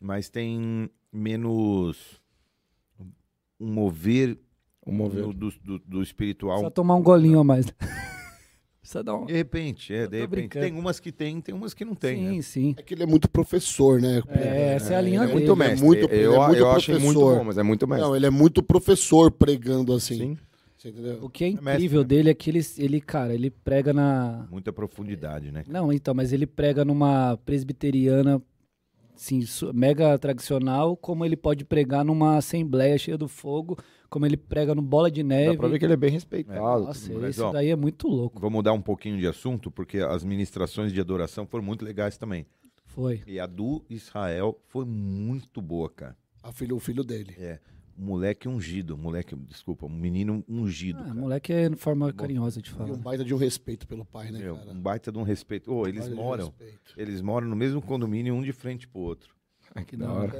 [0.00, 2.20] mas tem menos
[3.58, 4.38] um mover,
[4.84, 5.26] O mover.
[5.32, 6.56] do, do, do espiritual.
[6.56, 7.66] Precisa tomar um golinho a mais.
[8.84, 9.24] Precisa dar um...
[9.24, 10.28] De repente, é, de repente.
[10.28, 10.66] brincando.
[10.66, 12.18] Tem umas que tem, tem umas que não tem.
[12.18, 12.42] sim, né?
[12.42, 12.74] sim.
[12.76, 14.22] É que ele é muito professor, né?
[14.28, 15.32] É, essa é a linha é dele.
[15.32, 15.86] muito Ele é mestre.
[15.86, 17.38] muito- ele eu é muito eu achei muito professor.
[17.38, 18.06] bom, mas é muito mestre.
[18.06, 20.18] Não, ele é muito professor pregando assim.
[20.18, 20.38] Sim.
[20.76, 21.18] Você entendeu?
[21.22, 22.06] O que é mestre, incrível né?
[22.08, 24.46] dele é que ele, ele, cara, ele prega na.
[24.50, 25.64] Muita profundidade, né?
[25.66, 28.42] Não, então, mas ele prega numa presbiteriana,
[29.14, 29.40] assim,
[29.72, 33.78] mega tradicional, como ele pode pregar numa assembleia cheia do fogo,
[34.10, 35.52] como ele prega no Bola de Neve.
[35.52, 36.84] Dá pra ver que ele é bem respeitado.
[36.84, 37.20] Nossa, tudo.
[37.20, 38.40] Mas, isso ó, daí é muito louco.
[38.40, 42.46] Vou mudar um pouquinho de assunto, porque as ministrações de adoração foram muito legais também.
[42.86, 43.22] Foi.
[43.26, 46.16] E a do Israel foi muito boa, cara.
[46.42, 47.34] A filho, o filho dele.
[47.38, 47.58] É.
[47.96, 48.96] Moleque ungido.
[48.98, 50.98] Moleque, desculpa, um menino ungido.
[51.04, 52.90] Ah, moleque é de forma carinhosa de E falar.
[52.92, 54.72] um baita de um respeito pelo pai, né, Meu, cara?
[54.72, 55.86] um baita de um respeito.
[55.86, 56.46] Eles de um moram.
[56.46, 56.80] respeito.
[56.96, 59.34] Eles moram no mesmo condomínio, um de frente pro outro.
[59.74, 60.32] Ai, que da hora.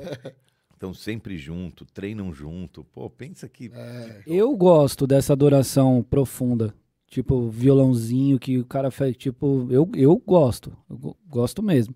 [0.73, 2.85] Estão sempre junto, treinam junto.
[2.85, 3.71] Pô, pensa que.
[3.73, 6.75] É, Eu gosto dessa adoração profunda.
[7.07, 9.17] Tipo, violãozinho que o cara faz.
[9.17, 10.77] Tipo, eu, eu gosto.
[10.91, 11.95] Eu go- gosto mesmo.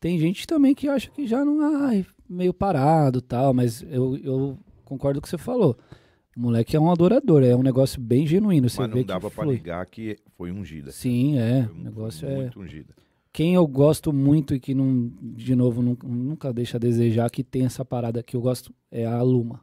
[0.00, 1.60] Tem gente também que acha que já não.
[1.86, 3.54] Ai, meio parado tal.
[3.54, 5.76] Mas eu, eu concordo com o que você falou.
[6.36, 7.42] O moleque é um adorador.
[7.42, 8.68] É um negócio bem genuíno.
[8.70, 9.56] Você Mas vê não dava que pra flui.
[9.56, 10.90] negar que foi ungida.
[10.92, 11.64] Sim, é.
[11.64, 12.36] Foi O negócio é.
[12.36, 12.94] muito ungida.
[13.32, 17.44] Quem eu gosto muito e que não, de novo, nunca, nunca deixa a desejar, que
[17.44, 19.60] tem essa parada que eu gosto, é a Luma.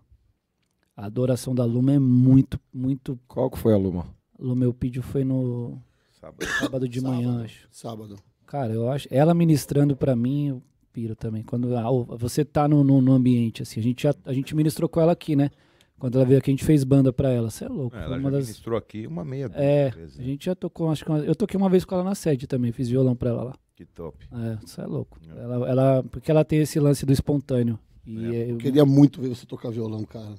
[0.96, 3.20] A adoração da Luma é muito, muito.
[3.28, 4.06] Qual que foi a Luma?
[4.38, 5.80] Luma eu pedi foi no
[6.20, 6.46] Sábado.
[6.60, 7.44] sábado de manhã, Sábado.
[7.46, 7.68] acho.
[7.72, 8.16] Sábado.
[8.46, 9.08] Cara, eu acho.
[9.10, 10.62] Ela ministrando pra mim,
[10.94, 11.44] piro também.
[11.44, 13.80] Quando ah, você tá no, no, no ambiente, assim.
[13.80, 15.50] A gente, já, a gente ministrou com ela aqui, né?
[15.98, 17.50] Quando ela veio aqui, a gente fez banda pra ela.
[17.50, 17.96] Você é louco.
[17.96, 18.46] É, ela uma já das.
[18.48, 20.20] ministrou aqui uma meia dúzia É, vezes.
[20.20, 22.46] a gente já tocou, acho que uma- eu toquei uma vez com ela na sede
[22.46, 23.54] também, fiz violão pra ela lá.
[23.76, 24.18] Que top.
[24.32, 25.18] É, isso é louco.
[25.28, 25.40] É.
[25.42, 27.80] Ela, ela, porque ela tem esse lance do espontâneo.
[28.06, 30.36] E É, é, Eu queria muito ver você tocar violão, cara.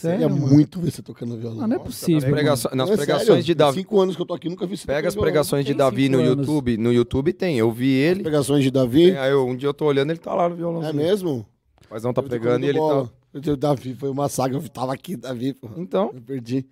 [0.00, 0.46] Sério, mano?
[0.48, 1.60] muito ver você tocando violão.
[1.60, 2.20] Não, não é Nossa, possível.
[2.20, 3.78] Nas, pregações- nas Não, é pregações sério, de tem Davi.
[3.78, 6.08] cinco anos que eu tô aqui, nunca vi você Pega as pregações de Tem Davi
[6.08, 6.38] no anos.
[6.46, 6.76] YouTube.
[6.76, 7.58] No YouTube tem.
[7.58, 8.22] Eu vi ele.
[8.22, 9.16] Pregações de Davi.
[9.16, 10.84] Aí eu- um dia eu tô olhando, ele tá lá no violão.
[10.84, 11.46] É mesmo?
[11.90, 13.04] Mas não tá Eu tô pregando e ele bola.
[13.06, 13.12] tá.
[13.34, 14.56] Eu tenho Davi, foi uma saga.
[14.56, 15.54] Eu tava aqui, Davi.
[15.54, 15.68] pô.
[15.76, 16.10] Então.
[16.14, 16.66] Eu perdi.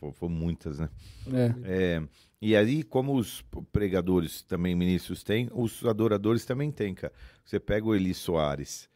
[0.00, 0.88] Foi, foi muitas, né?
[1.32, 1.54] É.
[1.64, 2.02] É,
[2.42, 7.12] e aí, como os pregadores também, ministros têm, os adoradores também têm, cara.
[7.44, 8.88] Você pega o Eli Soares.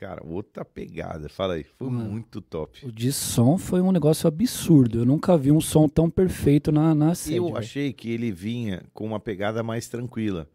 [0.00, 1.28] Cara, outra pegada.
[1.28, 1.66] Fala aí.
[1.78, 2.10] Foi Mano.
[2.10, 2.86] muito top.
[2.86, 5.00] O de som foi um negócio absurdo.
[5.00, 7.36] Eu nunca vi um som tão perfeito na, na sede.
[7.36, 10.48] Eu achei que ele vinha com uma pegada mais tranquila.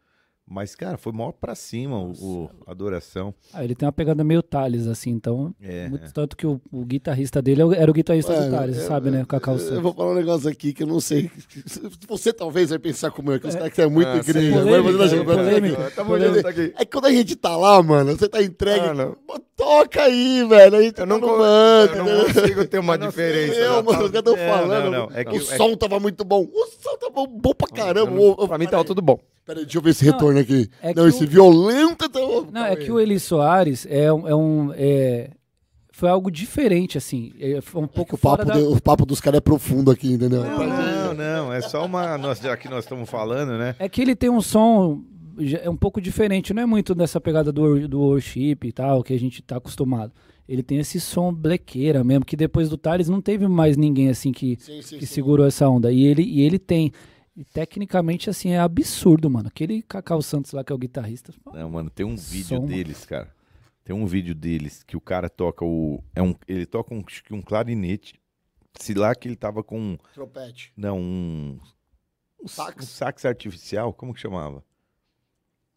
[0.47, 3.33] Mas, cara, foi maior pra cima o, o- a adoração.
[3.51, 5.55] Ah, ele tem uma pegada meio Thales, assim, então.
[5.59, 8.51] É, muito- tanto que o, o guitarrista dele é o- era o guitarrista Ué, do
[8.51, 9.23] Thales, eu- sabe, né?
[9.23, 9.79] O Cacau Eu Santos.
[9.81, 11.31] vou falar um negócio aqui que eu não sei.
[12.07, 14.51] Você talvez vai pensar como eu, que os caras que é muito Ah, igreja.
[16.35, 16.73] Junto aqui.
[16.77, 18.85] É que quando a gente tá lá, mano, você tá entregue.
[18.85, 20.75] Ah, Toca aí, velho.
[20.77, 23.53] Aí Eu não, tá manda, eu não consigo ter uma Eu diferença.
[23.55, 23.81] Eu, né?
[23.81, 24.83] mano, os caras tão Não, falando.
[24.83, 25.17] não, não.
[25.17, 26.43] É que- o é que- som tava muito bom.
[26.43, 28.11] O som tava bom pra caramba.
[28.11, 29.17] Eu não- Pra mim tava tudo bom.
[29.45, 30.69] Peraí, deixa eu ver esse retorno aqui.
[30.81, 32.19] é não, esse o- violento tá.
[32.51, 34.71] Não, é que o Eli Soares é, um- é um.
[34.75, 35.29] é-
[35.91, 37.31] foi algo diferente, assim.
[37.39, 38.53] É, foi um É pouco o papo, fora da...
[38.55, 40.43] de- o papo dos caras é profundo aqui, entendeu?
[40.43, 42.17] Não, não, é só uma.
[42.17, 43.75] Nós, já que nós estamos falando, né?
[43.79, 45.01] É que ele tem um som
[45.61, 49.13] é um pouco diferente, não é muito dessa pegada do, do worship e tal, que
[49.13, 50.11] a gente tá acostumado.
[50.47, 54.31] Ele tem esse som blequeira mesmo, que depois do Thales não teve mais ninguém assim
[54.31, 55.13] que, Sim, sim, que sim.
[55.13, 55.91] segurou essa onda.
[55.91, 56.91] E ele, e ele tem.
[57.35, 59.49] E tecnicamente, assim, é absurdo, mano.
[59.49, 61.33] Aquele Cacau Santos lá, que é o guitarrista.
[61.53, 62.65] Não, mano, tem um vídeo Som.
[62.65, 63.33] deles, cara.
[63.83, 66.01] Tem um vídeo deles que o cara toca o.
[66.15, 68.19] É um, ele toca um, um clarinete.
[68.79, 69.97] Se lá que ele tava com.
[70.13, 70.71] Trompete.
[70.75, 71.59] Não, um.
[72.41, 72.83] Um Sax.
[72.83, 74.63] Um sax artificial, como que chamava?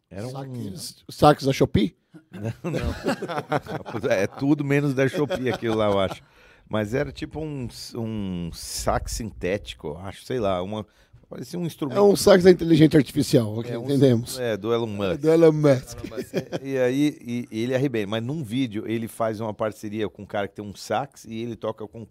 [0.09, 0.31] Era um.
[0.31, 1.95] Sax, sax da Shopee?
[4.09, 6.23] É tudo menos da Shopee aquilo lá, eu acho.
[6.67, 10.85] Mas era tipo um, um sax sintético, eu acho, sei lá, uma.
[11.29, 11.97] Parecia um instrumento.
[11.97, 14.39] É um sax da inteligência artificial, ok, É um- entendemos.
[14.39, 15.21] É, do Elon Musk.
[15.21, 15.97] Do Elon Musk.
[16.63, 18.07] E aí e, e ele arrebenta.
[18.09, 21.35] Mas num vídeo ele faz uma parceria com um cara que tem um sax e
[21.35, 22.05] ele toca com.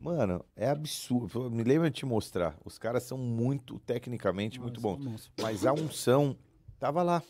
[0.00, 1.50] Mano, é absurdo.
[1.50, 2.56] Me lembra de te mostrar.
[2.64, 5.30] Os caras são muito, tecnicamente, muito bons.
[5.40, 6.34] Mas a unção
[6.78, 7.22] tava lá.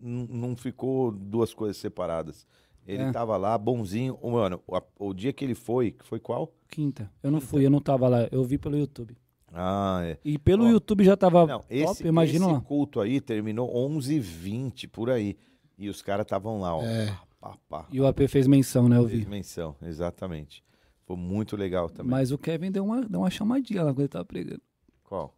[0.00, 2.46] N- Não ficou duas coisas separadas.
[2.86, 3.10] Ele É.
[3.12, 4.16] tava lá, bonzinho.
[4.22, 6.52] Mano, o, a- o dia que ele foi, que foi qual?
[6.68, 7.10] Quinta.
[7.22, 8.28] Eu não fui, eu não tava lá.
[8.30, 9.16] Eu vi pelo YouTube.
[9.52, 10.18] Ah, é.
[10.24, 14.88] E pelo Ó, YouTube já tava Não, top, esse, imagina esse culto aí terminou 11h20
[14.90, 15.36] por aí.
[15.78, 16.82] E os caras estavam lá, ó.
[16.82, 17.16] É.
[17.40, 18.96] Pá, pá, E o AP fez menção, né?
[18.98, 19.30] Eu Fez vi.
[19.30, 20.64] menção, exatamente.
[21.04, 22.10] Foi muito legal também.
[22.10, 24.60] Mas o Kevin deu uma, deu uma chamadinha lá quando ele tava pregando.
[25.04, 25.32] Qual?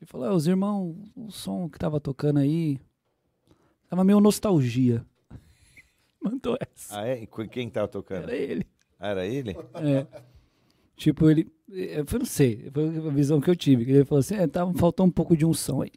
[0.00, 2.80] Ele falou, ah, os irmãos, o som que tava tocando aí,
[3.88, 5.04] tava meio nostalgia.
[6.20, 6.98] Mandou essa.
[7.00, 7.22] Ah, é?
[7.22, 8.24] E qu- quem tava tocando?
[8.24, 8.66] Era ele.
[8.98, 9.56] Ah, Era ele?
[9.74, 10.06] É.
[10.96, 11.46] Tipo, ele.
[11.68, 13.90] Eu não sei, foi a visão que eu tive.
[13.90, 15.90] Ele falou assim: é, tava, faltou um pouco de unção aí.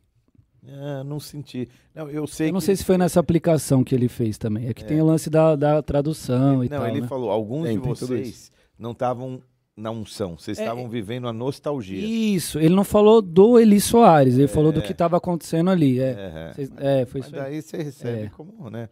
[0.67, 1.67] Ah, não senti.
[1.95, 4.67] Não, eu sei Eu não que- sei se foi nessa aplicação que ele fez também.
[4.67, 6.87] É que tem o lance da, da tradução e Não, tal.
[6.87, 7.07] ele né?
[7.07, 9.41] falou, alguns Tem, de vocês não estavam
[9.75, 11.97] na unção, vocês É, estavam vivendo a nostalgia.
[12.05, 15.99] Isso, ele não falou do Eli Soares, ele falou do que tava acontecendo ali.
[15.99, 16.53] É, É, é.
[16.53, 17.41] Cês- é, foi Mas isso aí.
[17.41, 18.29] daí você recebe É.
[18.29, 18.89] como, né?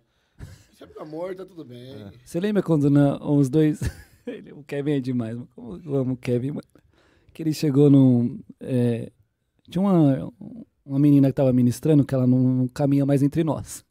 [0.79, 1.95] Sempre amor, tá tudo bem.
[2.23, 3.79] Você lembra quando na, os dois.
[4.27, 5.47] Ele- o Kevin é demais, mano.
[5.55, 6.63] Como eu amo o Kevin, mano.
[7.33, 8.39] Que ele chegou num.
[8.59, 9.11] é,
[9.69, 10.31] tinha uma,
[10.85, 13.85] uma menina que tava ministrando que ela não, não caminha mais entre nós.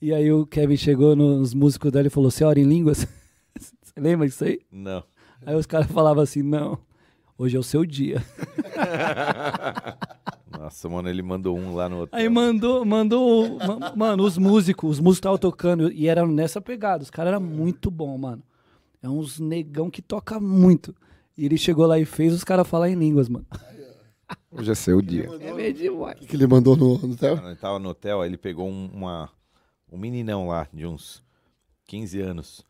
[0.00, 3.06] E aí o Kevin chegou nos músicos dela e falou: Você ora em línguas?
[3.82, 4.60] Você lembra disso aí?
[4.70, 5.04] Não.
[5.44, 6.78] Aí os caras falavam assim: Não,
[7.36, 8.24] hoje é o seu dia.
[10.58, 12.18] Nossa, mano, ele mandou um lá no hotel.
[12.18, 17.02] Aí mandou, mandou, ma- mano, os músicos, os músicos estavam tocando e eram nessa pegada.
[17.02, 18.42] Os caras eram muito bom, mano.
[19.02, 20.94] É uns negão que toca muito.
[21.36, 23.46] E ele chegou lá e fez os caras falar em línguas, mano.
[24.50, 25.28] Hoje é seu dia.
[25.40, 26.20] É meio demais.
[26.20, 27.36] O que ele mandou no, no hotel?
[27.36, 29.30] Quando ele tava no hotel, aí ele pegou um, uma,
[29.90, 31.22] um meninão lá, de uns
[31.86, 32.64] 15 anos.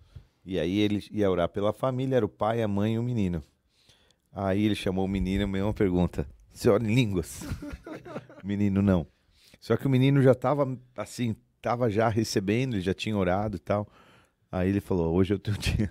[0.44, 3.42] E aí ele ia orar pela família, era o pai, a mãe e o menino.
[4.32, 6.26] Aí ele chamou o menino, a mesma pergunta.
[6.52, 7.42] Você ora em línguas?
[8.42, 9.06] o menino, não.
[9.60, 13.60] Só que o menino já tava, assim, tava já recebendo, ele já tinha orado e
[13.60, 13.86] tal.
[14.52, 15.90] Aí ele falou, hoje é o teu dia.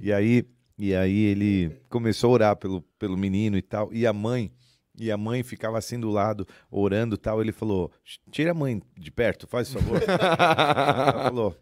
[0.00, 0.46] E aí,
[0.78, 3.92] e aí ele começou a orar pelo, pelo menino e tal.
[3.92, 4.52] E a mãe,
[4.96, 7.40] e a mãe ficava assim do lado, orando e tal.
[7.40, 7.90] Ele falou,
[8.30, 10.00] tira a mãe de perto, faz favor.
[10.06, 11.56] Ela falou,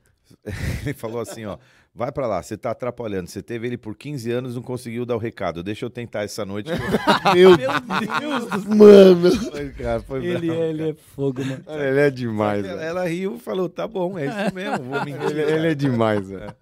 [0.85, 1.57] ele falou assim, ó,
[1.95, 3.29] vai pra lá, você tá atrapalhando.
[3.29, 5.63] Você teve ele por 15 anos, não conseguiu dar o recado.
[5.63, 6.71] Deixa eu tentar essa noite.
[7.35, 9.31] Meu Deus, mano.
[9.51, 11.65] Foi, cara, foi Ele, bravo, é- ele é fogo, mano.
[11.69, 15.31] Ele é demais, Ela, ela riu e falou, tá bom, é isso mesmo, vou mentir.
[15.31, 16.55] Ele, ele é demais, velho.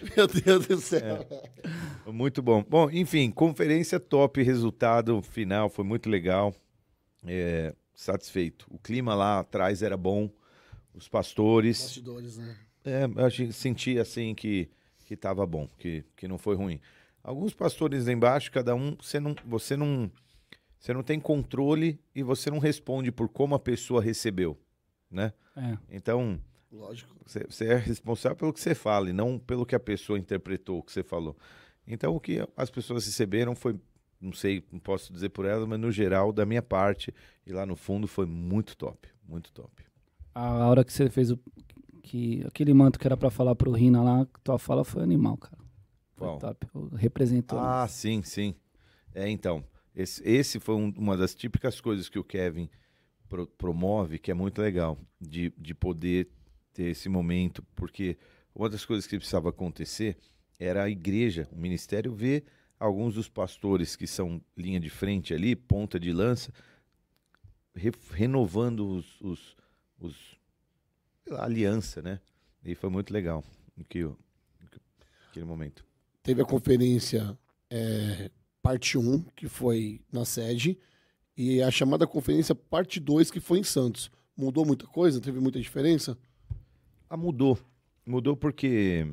[0.16, 1.26] Meu Deus do céu.
[2.06, 2.64] Muito bom.
[2.68, 6.54] Bom, enfim, conferência top, resultado final foi muito legal.
[7.26, 8.66] É, satisfeito.
[8.70, 10.30] O clima lá atrás era bom,
[10.94, 11.80] os pastores.
[11.82, 12.56] Bastidores, né?
[12.84, 14.70] É, eu senti assim que
[15.08, 16.78] que estava bom, que, que não foi ruim.
[17.22, 20.10] Alguns pastores lá embaixo, cada um, você não, você não,
[20.78, 24.60] você não tem controle e você não responde por como a pessoa recebeu,
[25.10, 25.32] né?
[25.56, 25.78] É.
[25.90, 26.38] Então,
[26.70, 27.16] Lógico.
[27.24, 30.78] você, você é responsável pelo que você fala e não pelo que a pessoa interpretou
[30.78, 31.34] o que você falou.
[31.86, 33.80] Então, o que as pessoas receberam foi,
[34.20, 37.14] não sei, não posso dizer por elas, mas no geral, da minha parte
[37.46, 39.82] e lá no fundo, foi muito top, muito top.
[40.34, 41.40] A hora que você fez o.
[42.02, 45.58] Que, aquele manto que era pra falar pro Rina lá, tua fala foi animal, cara.
[46.14, 46.66] Foi top.
[46.96, 47.58] Representou.
[47.58, 48.54] Ah, sim, sim.
[49.14, 52.68] É, então, esse, esse foi um- uma das típicas coisas que o Kevin
[53.28, 56.28] pro- promove, que é muito legal, de, de poder
[56.72, 58.16] ter esse momento, porque
[58.54, 60.16] uma das coisas que precisava acontecer
[60.58, 62.44] era a igreja, o ministério, ver
[62.80, 66.52] alguns dos pastores que são linha de frente ali, ponta de lança,
[67.74, 69.56] re- renovando os, os,
[70.00, 70.37] os-
[71.36, 72.20] aliança, né?
[72.64, 73.44] E foi muito legal
[73.88, 74.08] que,
[75.30, 75.84] aquele momento.
[76.22, 77.38] Teve a conferência
[77.70, 78.30] é,
[78.62, 80.78] parte 1, que foi na sede,
[81.36, 84.10] e a chamada conferência parte 2, que foi em Santos.
[84.36, 85.20] Mudou muita coisa?
[85.20, 86.18] Teve muita diferença?
[87.08, 87.58] Ah, mudou.
[88.04, 89.06] Mudou porque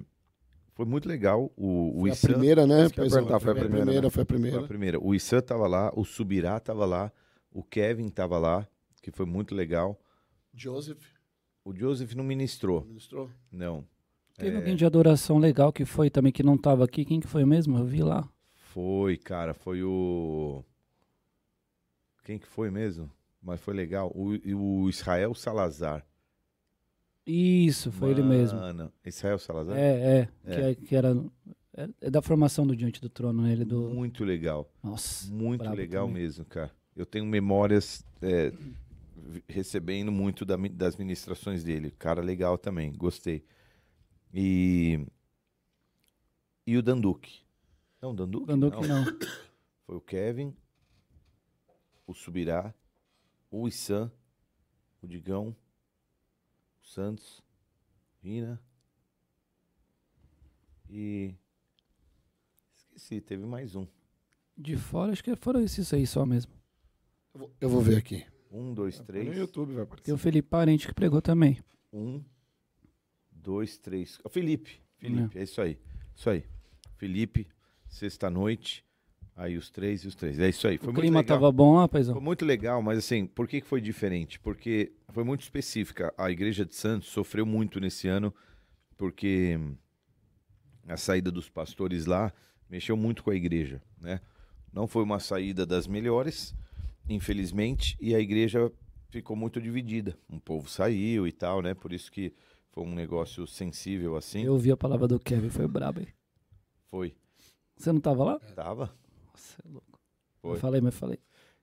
[0.73, 1.51] foi muito legal.
[1.55, 2.75] O, o Foi a Issan primeira, né?
[2.75, 3.19] Eu ia Paizão?
[3.19, 3.91] perguntar, foi a primeira, né?
[3.93, 4.63] Foi a foi a primeira.
[4.63, 4.99] primeira.
[4.99, 7.11] O Issan tava lá, o Subirá tava lá,
[7.51, 8.67] o Kevin tava lá,
[9.01, 9.99] que foi muito legal.
[10.53, 11.14] Joseph,
[11.65, 13.29] O Joseph não ministrou, ministrou.
[13.51, 13.83] não.
[14.37, 17.03] Teve É, alguém de adoração legal que foi também, que não tava aqui.
[17.05, 17.77] Quem que foi mesmo?
[17.77, 18.29] Eu vi lá.
[18.53, 20.61] Foi, cara, foi o.
[22.25, 23.09] Quem que foi mesmo?
[23.41, 24.11] Mas foi legal.
[24.13, 24.31] O,
[24.83, 26.05] o Israel Salazar.
[27.25, 28.59] Isso, foi ele mesmo.
[28.59, 29.77] Mano, Israel Salazar?
[29.77, 30.29] É, é.
[30.45, 30.55] É.
[30.55, 31.15] Que, é- que era.
[31.77, 33.51] É, é da formação do Diante do Trono, né?
[33.53, 33.89] Ele do.
[33.89, 34.69] Muito legal.
[34.83, 35.31] Nossa.
[35.33, 36.21] Muito legal também.
[36.23, 36.71] mesmo, cara.
[36.95, 38.51] Eu tenho memórias é,
[39.47, 41.91] recebendo muito da das ministrações dele.
[41.91, 43.45] Cara legal também, gostei.
[44.33, 45.05] E
[46.65, 47.43] e o Danduque.
[48.01, 48.47] Não, Danduque?
[48.47, 49.03] Danduque não.
[49.85, 50.55] Foi o Kevin,
[52.07, 52.73] o Subirá,
[53.51, 54.11] o Issan,
[55.01, 55.55] o Digão,
[56.81, 57.43] o Santos,
[58.23, 58.59] Rina
[60.89, 61.35] e
[62.75, 63.87] esqueci, teve mais um.
[64.57, 66.53] De fora, acho que foram esses aí só mesmo.
[67.33, 68.25] Eu vou, eu vou ver aqui.
[68.57, 69.37] Um, dois, No três.
[69.37, 70.05] YouTube vai aparecer.
[70.05, 71.57] Tem o Felipe Parente que pregou também.
[71.91, 72.23] Um,
[73.31, 74.19] dois, três.
[74.23, 75.43] Ó, Felipe, Felipe, é.
[75.43, 75.77] isso aí.
[76.15, 76.43] Isso aí.
[76.97, 77.47] Felipe,
[77.87, 78.83] sexta-noite.
[79.35, 80.39] Aí os três e os três.
[80.39, 80.77] É isso aí.
[80.77, 81.37] Foi o muito clima legal.
[81.37, 82.21] tava bom, Foi rapazão.
[82.21, 84.39] muito legal, mas assim, por que que foi diferente?
[84.39, 86.13] Porque foi muito específica.
[86.17, 88.33] A igreja de Santos sofreu muito nesse ano,
[88.95, 89.59] porque
[90.87, 92.31] a saída dos pastores lá
[92.69, 94.21] mexeu muito com a igreja, né?
[94.71, 96.55] Não foi uma saída das melhores,
[97.09, 98.71] infelizmente, e a igreja
[99.09, 100.17] ficou muito dividida.
[100.29, 101.73] Um povo saiu e tal, né?
[101.73, 102.33] Por isso que
[102.71, 104.43] foi um negócio sensível assim.
[104.43, 106.07] Eu ouvi a palavra do Kevin, foi brabo aí.
[106.87, 107.15] Foi.
[107.77, 108.39] Você não tava lá?
[108.39, 108.93] Tava.
[109.31, 109.99] Nossa, é louco.
[110.41, 110.55] Foi.
[110.55, 111.19] Eu falei, mas falei.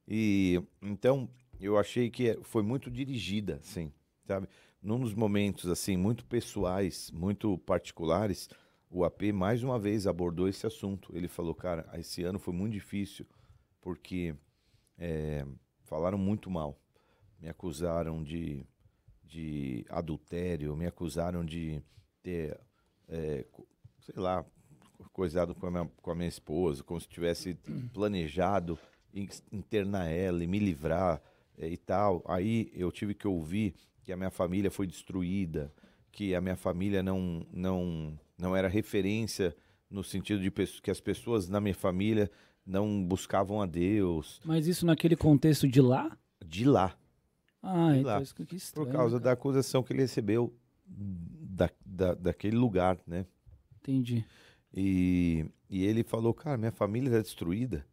[0.07, 1.28] E então
[1.61, 3.93] eu achei que é- foi muito dirigida, assim,
[4.26, 4.49] sabe?
[4.82, 8.49] Num dos momentos assim muito pessoais, muito particulares,
[8.90, 11.14] o AP mais uma vez abordou esse assunto.
[11.16, 13.24] Ele falou, cara, esse ano foi muito difícil
[13.80, 14.34] porque
[14.99, 15.45] é,
[15.84, 16.78] falaram muito mal,
[17.40, 18.64] me acusaram de,
[19.24, 21.82] de adultério, me acusaram de
[22.22, 22.59] ter,
[23.09, 23.45] é,
[24.01, 24.45] sei lá,
[25.12, 27.55] coisado com a, minha, com a minha esposa, como se tivesse
[27.93, 28.78] planejado
[29.14, 31.20] in- internar ela e me livrar
[31.59, 32.22] é, e tal.
[32.26, 33.74] Aí eu tive que ouvir
[34.05, 35.72] que a minha família foi destruída,
[36.11, 39.57] que a minha família não, não, não era referência
[39.90, 42.30] no sentido de que as pessoas na minha família
[42.65, 46.17] não buscavam a Deus Mas isso naquele contexto de lá?
[46.45, 46.97] de lá.
[47.63, 48.23] Ah, De então lá.
[48.23, 49.25] isso que Por estranho, causa cara.
[49.25, 50.53] da acusação que ele recebeu
[50.87, 53.25] da, da, daquele lugar, né?
[53.81, 54.25] Entendi.
[54.75, 57.87] E, e ele falou, cara, minha família está destruída.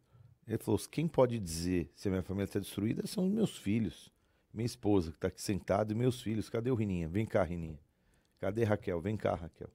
[0.46, 4.12] Ele falou, quem pode dizer se a minha família está destruída são os meus filhos.
[4.52, 6.48] Minha esposa que está aqui sentada e meus filhos.
[6.50, 7.08] Cadê o Rininha?
[7.08, 7.78] Vem cá, Rininha.
[8.40, 9.00] Cadê Raquel?
[9.00, 9.70] Vem cá, Raquel.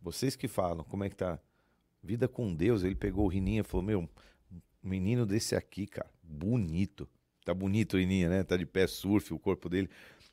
[0.00, 1.38] Vocês que falam, como é que tá?
[2.06, 2.84] Vida com Deus.
[2.84, 4.08] Ele pegou o Rininha e falou, meu,
[4.82, 7.08] menino desse aqui, cara, bonito.
[7.44, 8.44] Tá bonito o Rininha, né?
[8.44, 9.90] Tá de pé surf, o corpo dele.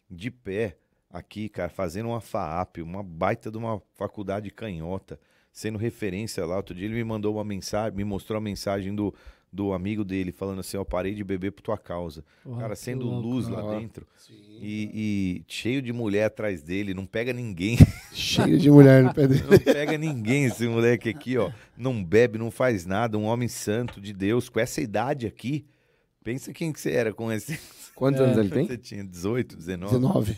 [0.09, 0.77] De pé
[1.09, 5.19] aqui, cara, fazendo uma FAAP, uma baita de uma faculdade canhota,
[5.51, 6.57] sendo referência lá.
[6.57, 9.13] Outro dia ele me mandou uma mensagem, me mostrou a mensagem do,
[9.53, 12.25] do amigo dele, falando assim, ó, parei de beber por tua causa.
[12.43, 13.79] Porra, cara, sendo louco, luz da lá hora.
[13.79, 14.07] dentro.
[14.59, 17.77] E, e cheio de mulher atrás dele, não pega ninguém.
[18.13, 19.43] Cheio de mulher no pé dele.
[19.43, 21.51] Não pega ninguém esse moleque aqui, ó.
[21.77, 25.65] Não bebe, não faz nada, um homem santo de Deus, com essa idade aqui.
[26.23, 27.59] Pensa quem que você era com esse.
[27.93, 28.65] Quantos É, anos ele tem?
[28.65, 29.93] Você tinha 18, 19.
[29.93, 30.37] 19.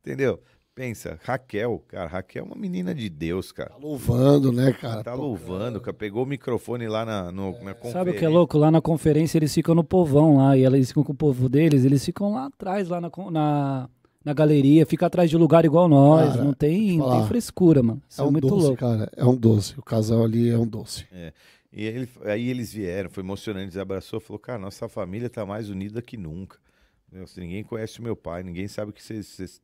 [0.00, 0.40] Entendeu?
[0.74, 3.70] Pensa, Raquel, cara, Raquel é uma menina de Deus, cara.
[3.70, 5.02] Tá louvando, né, cara?
[5.02, 5.92] Tá louvando, cara.
[5.92, 7.92] Pegou o microfone lá na, no, na conferência.
[7.92, 8.56] Sabe o que é louco?
[8.56, 11.84] Lá na conferência eles ficam no povão lá, e eles ficam com o povo deles,
[11.84, 13.88] eles ficam lá atrás, lá na, na,
[14.24, 16.30] na galeria, fica atrás de lugar igual nós.
[16.32, 18.00] Cara, não tem, não tem frescura, mano.
[18.08, 18.78] Isso É é, um muito doce, louco.
[18.78, 19.10] cara.
[19.16, 19.78] É um doce.
[19.78, 21.04] O casal ali é um doce.
[21.72, 25.68] E ele- aí eles vieram, foi emocionante, eles abraçou, falou, cara, nossa família tá mais
[25.68, 26.58] unida que nunca.
[27.12, 29.60] Meu, se ninguém conhece o meu pai, ninguém sabe que você, você, você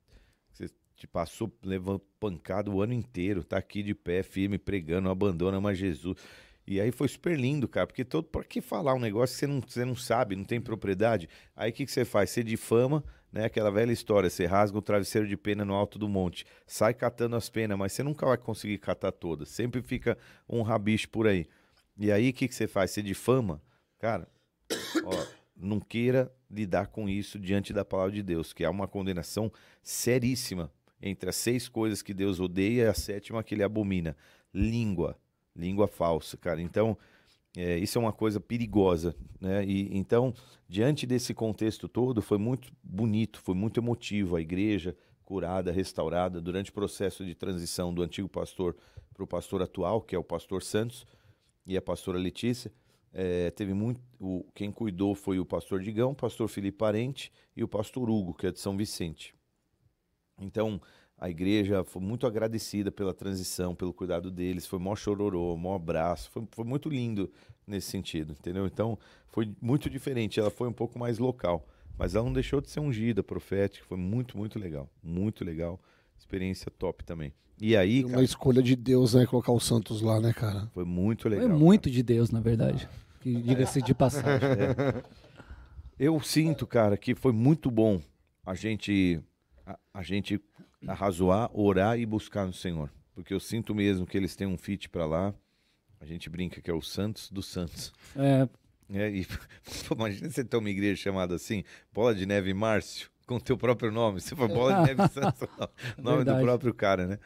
[0.96, 5.76] te passou levando pancada o ano inteiro, tá aqui de pé, firme, pregando, abandona mais
[5.76, 6.16] Jesus.
[6.66, 9.46] E aí foi super lindo, cara, porque todo, por que falar um negócio que você
[9.46, 11.28] não, você não sabe, não tem propriedade?
[11.54, 12.30] Aí o que, que você faz?
[12.30, 13.44] Você difama, né?
[13.44, 17.36] Aquela velha história, você rasga o travesseiro de pena no alto do monte, sai catando
[17.36, 20.16] as penas, mas você nunca vai conseguir catar todas, sempre fica
[20.48, 21.46] um rabicho por aí.
[21.96, 22.90] E aí o que, que você faz?
[22.90, 23.62] Você difama,
[23.98, 24.26] cara,
[25.04, 29.52] ó, não queira lidar com isso diante da palavra de Deus, que há uma condenação
[29.82, 34.16] seríssima entre as seis coisas que Deus odeia e a sétima que ele abomina.
[34.52, 35.18] Língua,
[35.54, 36.60] língua falsa, cara.
[36.60, 36.96] Então,
[37.56, 39.64] é, isso é uma coisa perigosa, né?
[39.64, 40.34] E então,
[40.68, 46.70] diante desse contexto todo, foi muito bonito, foi muito emotivo a igreja curada, restaurada durante
[46.70, 48.76] o processo de transição do antigo pastor
[49.12, 51.06] para o pastor atual, que é o pastor Santos
[51.66, 52.70] e a pastora Letícia.
[53.12, 54.00] É, teve muito.
[54.20, 58.34] O, quem cuidou foi o pastor Digão, o pastor Felipe Parente e o pastor Hugo,
[58.34, 59.34] que é de São Vicente.
[60.40, 60.80] Então,
[61.18, 66.30] a igreja foi muito agradecida pela transição, pelo cuidado deles, foi mó chororô, mó abraço,
[66.30, 67.30] foi, foi muito lindo
[67.66, 68.66] nesse sentido, entendeu?
[68.66, 71.66] Então, foi muito diferente, ela foi um pouco mais local,
[71.98, 75.80] mas ela não deixou de ser ungida, profética, foi muito, muito legal, muito legal,
[76.18, 77.32] experiência top também.
[77.58, 79.24] E aí, Uma cara, escolha de Deus, né?
[79.24, 80.66] Colocar o Santos lá, né, cara?
[80.74, 81.58] foi muito É legal.
[81.58, 82.86] muito de Deus, na verdade.
[83.22, 84.46] Que diga-se de passagem.
[85.98, 87.98] Eu sinto, cara, que foi muito bom
[88.44, 89.18] a gente
[89.66, 90.40] a, a gente
[90.86, 94.88] arrazoar, orar e buscar no Senhor, porque eu sinto mesmo que eles têm um fit
[94.88, 95.34] pra lá.
[96.00, 97.92] A gente brinca que é o Santos dos Santos.
[98.14, 98.48] É,
[98.92, 99.26] É, e,
[99.90, 103.90] imagina você ter uma igreja chamada assim, Bola de Neve Márcio, com o teu próprio
[103.90, 104.20] nome.
[104.20, 106.42] Você foi Bola de Neve Santos, o nome do Verdade.
[106.42, 107.18] próprio cara, né?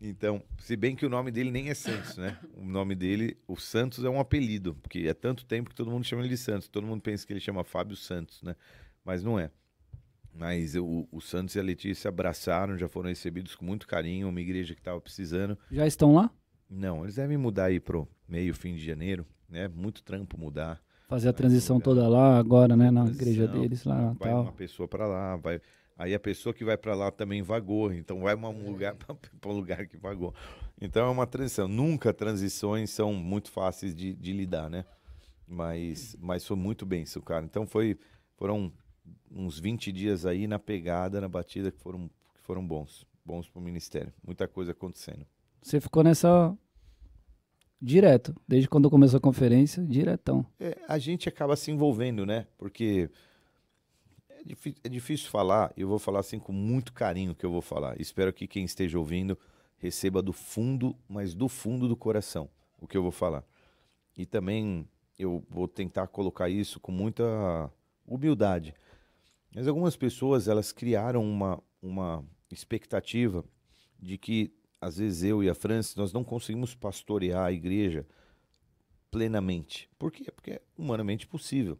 [0.00, 2.38] Então, se bem que o nome dele nem é Santos, né?
[2.56, 6.04] O nome dele, o Santos é um apelido, porque é tanto tempo que todo mundo
[6.04, 6.68] chama ele de Santos.
[6.68, 8.54] Todo mundo pensa que ele chama Fábio Santos, né?
[9.04, 9.50] Mas não é.
[10.36, 14.40] Mas o, o Santos e a Letícia abraçaram, já foram recebidos com muito carinho, uma
[14.40, 15.56] igreja que estava precisando.
[15.70, 16.30] já estão lá?
[16.68, 19.68] Não, eles devem mudar aí pro meio, fim de janeiro, né?
[19.68, 20.82] Muito trampo mudar.
[21.08, 22.90] Fazer a transição toda lá agora, né?
[22.90, 24.42] Na igreja deles lá Vai tal.
[24.42, 25.60] uma pessoa para lá, vai.
[25.96, 29.14] Aí a pessoa que vai para lá também vagou, então vai uma- um lugar para
[29.48, 30.34] um lugar que vagou.
[30.80, 31.68] Então é uma transição.
[31.68, 34.84] Nunca transições são muito fáceis de, de lidar, né?
[35.46, 37.44] Mas, mas foi muito bem, seu cara.
[37.44, 37.96] Então foi,
[38.36, 38.72] foram
[39.34, 43.06] uns 20 dias aí na pegada, na batida, que foram, que foram bons.
[43.24, 44.12] Bons pro ministério.
[44.24, 45.26] Muita coisa acontecendo.
[45.62, 46.56] Você ficou nessa
[47.80, 50.44] direto, desde quando começou a conferência, diretão.
[50.58, 52.46] É, a gente acaba se envolvendo, né?
[52.56, 53.10] Porque
[54.28, 57.50] é, difí- é difícil falar, e eu vou falar assim com muito carinho que eu
[57.50, 58.00] vou falar.
[58.00, 59.38] Espero que quem esteja ouvindo
[59.78, 62.48] receba do fundo, mas do fundo do coração,
[62.80, 63.44] o que eu vou falar.
[64.16, 67.70] E também eu vou tentar colocar isso com muita
[68.06, 68.74] humildade.
[69.54, 73.44] Mas algumas pessoas, elas criaram uma, uma expectativa
[74.00, 78.06] de que, às vezes, eu e a Francis, nós não conseguimos pastorear a igreja
[79.10, 79.88] plenamente.
[79.98, 80.30] Por quê?
[80.30, 81.78] Porque é humanamente possível.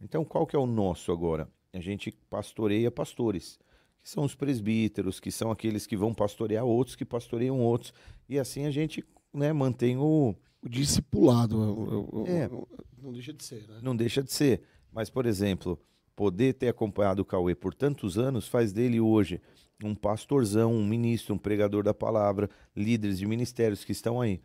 [0.00, 1.48] Então, qual que é o nosso agora?
[1.72, 3.58] A gente pastoreia pastores,
[4.02, 7.92] que são os presbíteros, que são aqueles que vão pastorear outros, que pastoreiam outros.
[8.28, 9.02] E assim a gente
[9.32, 10.34] né, mantém o...
[10.62, 11.56] O discipulado.
[11.62, 12.44] eu- eu- É.
[12.46, 12.68] eu-
[13.02, 13.80] não deixa de ser, né?
[13.82, 14.62] Não deixa de ser.
[14.92, 15.78] Mas, por exemplo,
[16.14, 19.40] poder ter acompanhado o Cauê por tantos anos faz dele hoje
[19.82, 24.40] um pastorzão, um ministro, um pregador da palavra, líderes de ministérios que estão aí.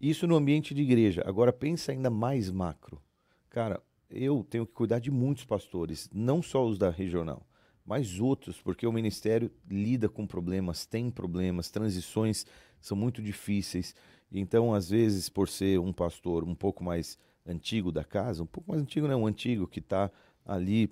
[0.00, 1.22] Isso no ambiente de igreja.
[1.24, 3.00] Agora pensa ainda mais macro.
[3.48, 3.80] Cara,
[4.10, 7.46] eu tenho que cuidar de muitos pastores, não só os da regional,
[7.84, 12.46] mas outros, porque o ministério lida com problemas, tem problemas, transições
[12.80, 13.94] são muito difíceis.
[14.30, 18.70] Então, às vezes, por ser um pastor um pouco mais antigo da casa, um pouco
[18.70, 20.10] mais antigo, não, um antigo que está
[20.44, 20.90] ali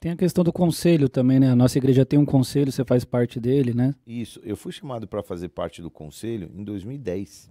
[0.00, 1.50] Tem a questão do conselho também, né?
[1.50, 3.94] A nossa igreja tem um conselho, você faz parte dele, né?
[4.06, 7.50] Isso, eu fui chamado para fazer parte do conselho em 2010.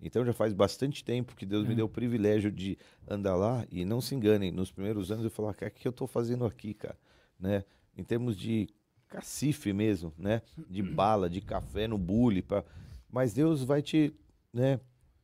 [0.00, 2.76] Então já faz bastante tempo que Deus me deu o privilégio de
[3.08, 5.90] andar lá e não se enganem, nos primeiros anos eu falava, cara, o que eu
[5.90, 6.98] estou fazendo aqui, cara?
[7.40, 7.64] Né?
[7.96, 8.68] Em termos de
[9.08, 10.42] cacife mesmo, né?
[10.68, 12.62] De bala, de café no bule, pra...
[13.10, 14.12] mas Deus vai te,
[14.52, 14.78] né?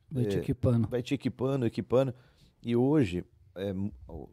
[0.09, 0.87] Vai te É, equipando.
[0.87, 2.13] vai te equipando, equipando.
[2.63, 3.23] E hoje,
[3.55, 3.73] é,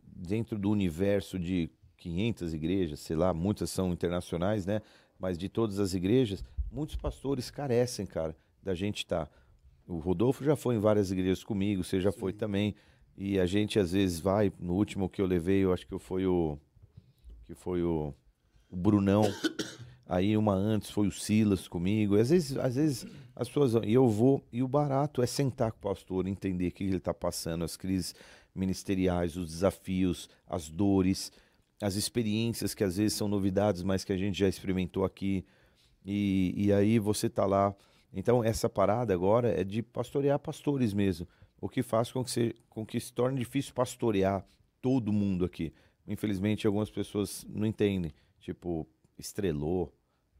[0.05, 4.81] dentro do universo de 500 igrejas, sei lá, muitas são internacionais, né?
[5.19, 9.31] Mas de todas as igrejas, muitos pastores carecem, cara, da gente estar.
[9.87, 12.75] O Rodolfo já foi em várias igrejas comigo, você já foi também.
[13.17, 16.27] E a gente às vezes vai, no último que eu levei, eu acho que foi
[16.27, 16.59] o
[17.45, 18.15] que foi o,
[18.71, 19.25] o Brunão.
[20.09, 22.17] Aí uma antes foi o Silas comigo.
[22.17, 23.07] E às vezes, às vezes
[23.37, 26.73] as pessoas e eu vou, e o barato é sentar com o pastor, entender o
[26.73, 28.15] que ele está passando, as crises
[28.55, 31.33] ministeriais, os desafios, as dores,
[31.81, 35.45] as experiências que às vezes são novidades, mas que a gente já experimentou aqui.
[36.05, 37.75] E, e aí você tá lá.
[38.13, 41.27] Então, essa parada agora é de pastorear pastores mesmo.
[41.61, 44.45] O que faz com que, se, com que se torne difícil pastorear
[44.81, 45.73] todo mundo aqui.
[46.07, 48.13] Infelizmente, algumas pessoas não entendem.
[48.41, 48.87] Tipo,
[49.19, 49.95] estrelou.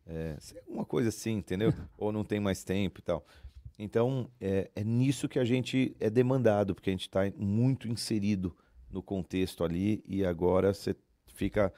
[0.07, 0.37] É,
[0.67, 1.73] uma coisa assim, entendeu?
[1.97, 3.25] Ou não tem mais tempo e tal.
[3.83, 8.55] Então, é, é nisso que a gente é demandado, porque a gente está muito inserido
[8.91, 10.95] no contexto ali e agora você
[11.29, 11.73] fica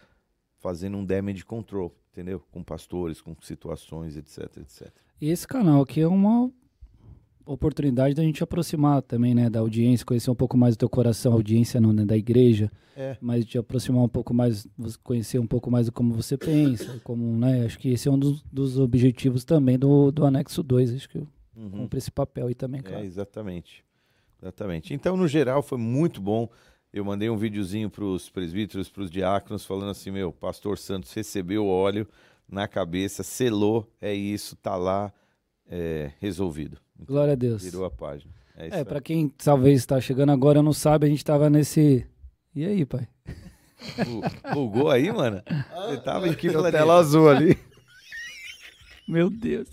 [0.59, 2.43] fazendo um damage control, entendeu?
[2.51, 4.91] Com pastores, com situações, etc, etc.
[5.21, 6.51] E esse canal aqui é uma
[7.47, 11.33] oportunidade da gente aproximar também, né, da audiência, conhecer um pouco mais do teu coração,
[11.33, 13.17] audiência não, né, da igreja, É.
[13.21, 14.67] mas de aproximar um pouco mais,
[15.05, 18.19] conhecer um pouco mais de como você pensa, como, né, acho que esse é um
[18.19, 21.71] dos, dos objetivos também do, do anexo 2, acho que eu Uhum.
[21.71, 23.05] cumpro esse papel aí também, É, cara.
[23.05, 23.85] exatamente.
[24.41, 24.93] Exatamente.
[24.95, 26.49] Então, no geral, foi muito bom.
[26.93, 31.13] Eu mandei um videozinho para os presbíteros, para os diáconos, falando assim: meu, pastor Santos
[31.13, 32.07] recebeu o óleo
[32.49, 35.13] na cabeça, selou, é isso, tá lá,
[35.69, 36.77] é, resolvido.
[36.95, 37.63] Então, Glória a Deus.
[37.63, 38.31] Virou a página.
[38.57, 42.07] É, É, pra quem talvez está chegando agora não sabe, a gente tava nesse...
[42.55, 43.09] E aí, pai?
[44.05, 45.43] Bu- Bugou aí, mano?
[45.89, 47.57] Você tava em que Tela azul ali.
[49.09, 49.69] Meu Deus.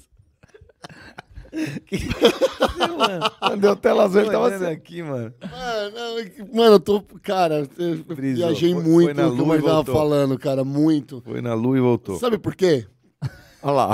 [2.98, 3.58] Mano?
[3.60, 4.66] Deu tela azul, ele tava assim.
[4.66, 5.34] aqui, mano.
[5.42, 7.02] Mano, não, mano, eu tô.
[7.24, 8.48] Cara, eu Brisou.
[8.48, 11.22] viajei Foi- muito foi na no que o lua e Marcelo tava falando, cara, muito.
[11.26, 12.18] Foi na lua e voltou.
[12.18, 12.86] Sabe por quê?
[13.62, 13.90] Olha lá.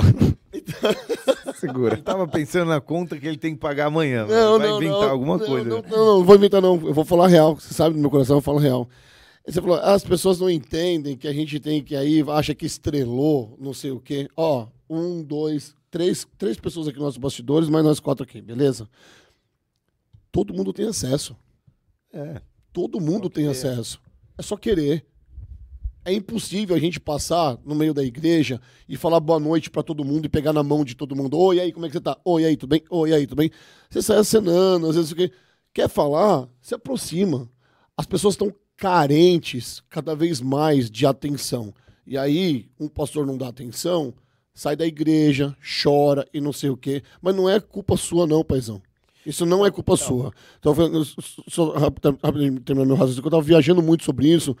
[1.56, 1.94] Segura.
[1.94, 4.26] Ele tava pensando na conta que ele tem que pagar amanhã.
[4.26, 4.34] mano.
[4.34, 5.68] Não, Vai não, inventar não, alguma não, coisa.
[5.68, 6.74] Não, não, não, não vou inventar, não.
[6.86, 7.54] Eu vou falar real.
[7.56, 8.88] Você sabe do meu coração, eu falo real.
[9.46, 13.56] Você falou, as pessoas não entendem que a gente tem que aí, acha que estrelou,
[13.60, 14.28] não sei o quê.
[14.36, 18.88] Ó, um, dois, três, três pessoas aqui nos nossos bastidores, mais nós quatro aqui, beleza?
[20.30, 21.36] Todo mundo tem acesso.
[22.12, 22.40] É.
[22.72, 24.00] Todo mundo tem acesso.
[24.36, 25.06] É só querer.
[26.04, 30.04] É impossível a gente passar no meio da igreja e falar boa noite pra todo
[30.04, 31.36] mundo e pegar na mão de todo mundo.
[31.36, 32.16] Oi, aí, como é que você tá?
[32.24, 32.84] Oi, aí, tudo bem?
[32.88, 33.50] Oi, aí, tudo bem?
[33.90, 35.32] Você sai acenando, às vezes o quê?
[35.74, 36.48] Quer falar?
[36.60, 37.50] Se aproxima.
[37.96, 41.74] As pessoas estão carentes cada vez mais de atenção.
[42.06, 44.14] E aí, um pastor não dá atenção,
[44.56, 47.02] sai da igreja, chora e não sei o quê.
[47.20, 48.82] Mas não é culpa sua, não, paizão.
[49.24, 50.32] Isso não é culpa sua.
[50.58, 50.74] Então,
[51.48, 51.74] só-
[52.64, 54.56] terminar meu raciocínio, eu estava viajando muito sobre isso,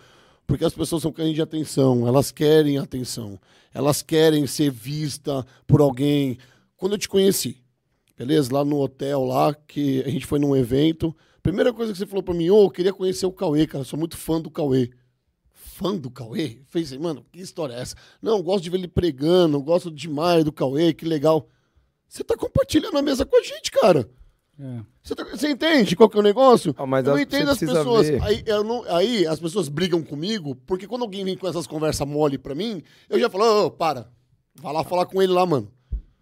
[0.46, 3.38] porque as pessoas são carentes de atenção, elas querem atenção,
[3.72, 6.36] elas querem ser vista por alguém.
[6.76, 7.56] Quando eu te conheci,
[8.18, 8.52] beleza?
[8.52, 12.22] Lá no hotel, lá, que a gente foi num evento, primeira coisa que você falou
[12.22, 14.90] pra mim, ô, eu queria conhecer o Cauê, cara, sou muito fã do Cauê.
[15.76, 16.58] Fã do Cauê?
[16.68, 17.94] Fez assim, mano, que história é essa?
[18.22, 21.48] Não, gosto de ver ele pregando, gosto demais do Cauê, que legal.
[22.08, 24.08] Você tá compartilhando a mesa com a gente, cara.
[24.58, 24.80] É.
[25.02, 26.74] Você, tá- você entende qual que é o negócio?
[26.78, 28.08] Ah, mas eu não entendo as pessoas.
[28.22, 32.08] Aí, eu não- aí as pessoas brigam comigo, porque quando alguém vem com essas conversas
[32.08, 34.08] mole pra mim, eu já falo, ô, para.
[34.54, 35.70] Vai lá falar com ele lá, mano.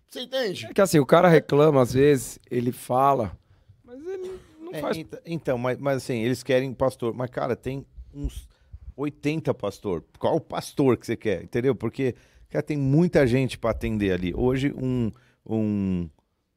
[0.09, 0.66] Você entende?
[0.66, 3.38] É que assim, o cara reclama, às vezes, ele fala,
[3.84, 4.96] mas ele não É, faz.
[4.96, 7.14] ent- então, mas, mas assim, eles querem pastor.
[7.14, 8.48] Mas, cara, tem uns
[8.97, 10.05] 80 pastor.
[10.18, 11.42] Qual pastor que você quer?
[11.42, 11.74] Entendeu?
[11.74, 12.14] Porque,
[12.49, 14.32] cara, tem muita gente para atender ali.
[14.34, 15.11] Hoje, um,
[15.45, 16.09] um,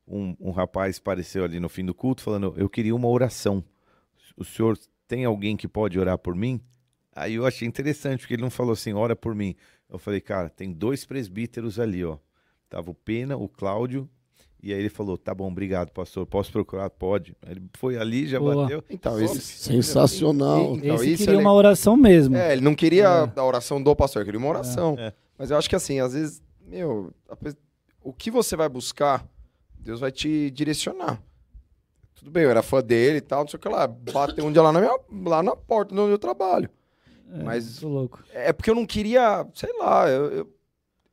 [0.07, 3.63] um, um rapaz apareceu ali no fim do culto falando: Eu queria uma oração.
[4.35, 4.77] O senhor
[5.07, 6.61] tem alguém que pode orar por mim?
[7.17, 9.55] Aí eu achei interessante, porque ele não falou assim, ora por mim.
[9.89, 12.19] Eu falei, cara, tem dois presbíteros ali, ó.
[12.69, 14.07] Tava o Pena, o Cláudio,
[14.61, 16.25] e aí ele falou, tá bom, obrigado, pastor.
[16.25, 16.89] Posso procurar?
[16.89, 17.35] Pode.
[17.47, 18.63] Ele foi ali, já Boa.
[18.63, 18.83] bateu.
[18.89, 20.75] Então, Só- esse, Sensacional.
[20.75, 22.35] Então, Esse isso queria é uma oração mesmo.
[22.35, 23.39] É, ele não queria É.
[23.39, 24.95] a oração do pastor, ele queria uma oração.
[24.97, 25.13] É.
[25.37, 27.55] Mas eu acho que assim, às vezes, meu, pe-
[28.01, 29.25] o que você vai buscar,
[29.79, 31.21] Deus vai te direcionar.
[32.15, 33.85] Tudo bem, eu era fã dele e tal, não sei o que lá.
[33.87, 36.69] Bateu um dia lá na, minha, lá na porta onde eu trabalho.
[37.31, 38.23] É, mas- Tô louco.
[38.33, 40.53] É porque eu não queria, sei lá, eu, eu-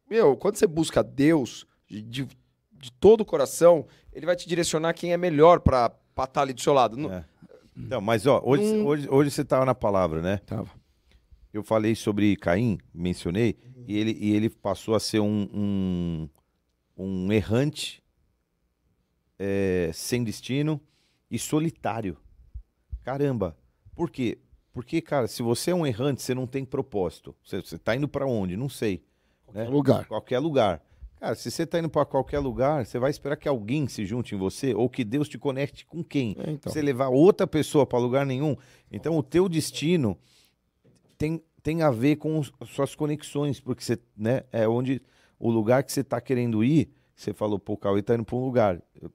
[0.09, 2.29] meu, quando você busca Deus de, de,
[2.85, 5.91] de todo o coração, ele vai te direcionar quem é melhor pra
[6.23, 6.97] estar ali do seu lado.
[6.99, 7.25] Não- É.
[7.77, 8.85] Então, mas ó, hoje, Hum.
[8.87, 10.37] hoje, hoje você tava na palavra, né?
[10.47, 10.71] Tava.
[11.53, 13.57] Eu falei sobre Caim, mencionei,
[13.89, 16.29] e, ele, e ele passou a ser um, um,
[16.97, 18.03] um errante
[19.39, 20.81] é, sem destino
[21.31, 22.17] e solitário.
[23.03, 23.57] Caramba,
[23.95, 24.39] por quê?
[24.73, 27.35] Porque, cara, se você é um errante, você não tem propósito.
[27.45, 28.57] Você, você tá indo pra onde?
[28.57, 29.03] Não sei.
[29.53, 29.65] né?
[29.69, 30.05] Lugar.
[30.07, 30.83] Qualquer lugar.
[31.25, 34.35] Cara, se você tá indo pra qualquer lugar, você vai esperar que alguém se junte
[34.35, 36.37] em você ou que Deus te conecte com quem?
[36.39, 36.71] É, então.
[36.71, 38.55] Você levar outra pessoa pra lugar nenhum.
[38.93, 40.19] Então, o teu destino
[41.17, 45.01] tem, tem a ver com os- suas conexões, porque você, né, é onde
[45.39, 48.45] o lugar que você tá querendo ir, você falou, pô, Cauê tá indo pra um
[48.45, 48.83] lugar.
[49.01, 49.11] Eu-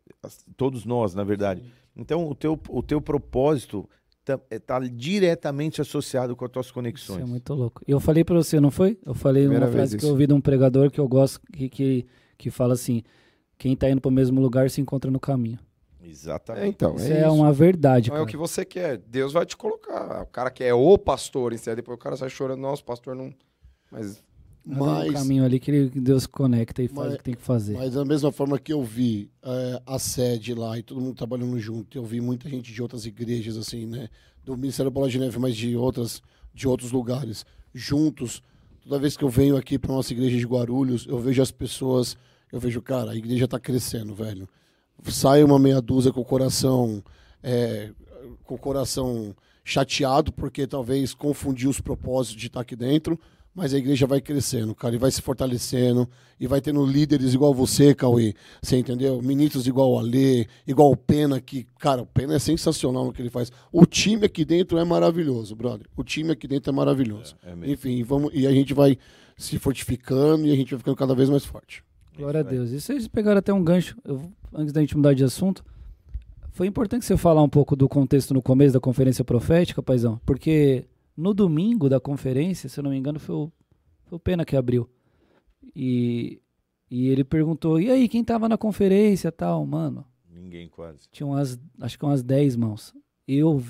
[0.57, 1.63] todos nós, na verdade.
[1.95, 3.87] Então, o teu, o teu propósito
[4.37, 7.21] tá, é- tá diretamente associado com as tuas Isso conexões.
[7.21, 7.81] é muito louco.
[7.87, 8.97] E eu falei pra você, não foi?
[9.05, 10.11] Eu falei Primeira uma frase que eu isso.
[10.13, 12.05] ouvi de um pregador que eu gosto, que, que,
[12.37, 13.03] que fala assim:
[13.57, 15.59] quem tá indo pro mesmo lugar se encontra no caminho.
[16.01, 16.63] Exatamente.
[16.65, 17.35] É, então, Isso é, é, isso.
[17.35, 18.97] uma verdade, Não é o que você quer.
[18.97, 20.23] Deus vai te colocar.
[20.23, 22.81] O cara que é o pastor, em si, aí depois o cara sai chorando, nossa,
[22.81, 23.31] o pastor não.
[23.91, 24.23] Mas
[24.65, 27.41] Mas é um caminho ali que Deus conecta e faz Mas- o que tem que
[27.41, 27.73] fazer.
[27.75, 31.57] mas da mesma forma que eu vi é, a sede lá e todo mundo trabalhando
[31.59, 34.09] junto, eu vi muita gente de outras igrejas, assim, né?
[34.43, 36.21] Do Ministério Bola de Neve, mas de, outras,
[36.53, 38.41] de outros lugares, juntos.
[38.83, 42.17] Toda vez que eu venho aqui para nossa igreja de Guarulhos, eu vejo as pessoas,
[42.51, 44.47] eu vejo, cara, a igreja tá crescendo, velho.
[45.03, 47.03] Sai uma meia dúzia com o coração,
[47.41, 47.91] é,
[48.43, 53.19] com o coração chateado, porque talvez confundiu os propósitos de estar aqui dentro,
[53.53, 56.07] mas a igreja vai crescendo, cara, e vai se fortalecendo,
[56.39, 59.21] e vai tendo líderes igual você, Cauê, você entendeu?
[59.21, 63.21] Ministros igual o Alê, igual o Pena, que, cara, o Pena é sensacional no que
[63.21, 63.51] ele faz.
[63.71, 65.87] O time aqui dentro é maravilhoso, brother.
[65.97, 67.35] O time aqui dentro é maravilhoso.
[67.43, 67.73] É mesmo.
[67.73, 68.97] Enfim, vamos, e a gente vai
[69.35, 71.83] se fortificando e a gente vai ficando cada vez mais forte.
[72.17, 72.71] Glória a Deus.
[72.71, 75.63] E vocês pegaram até um gancho, eu- antes da gente mudar de assunto.
[76.51, 80.83] Foi importante você falar um pouco do contexto no começo da conferência profética, paizão, porque
[81.19, 83.51] no domingo da conferência, se eu não me engano, foi o,
[84.05, 84.89] foi o Pena que abriu.
[85.75, 86.39] E,
[86.89, 89.65] e ele perguntou: e aí, quem tava na conferência tal?
[89.65, 91.07] Mano, Ninguém quase.
[91.11, 92.93] tinha umas, acho que umas 10 mãos.
[93.27, 93.63] Eu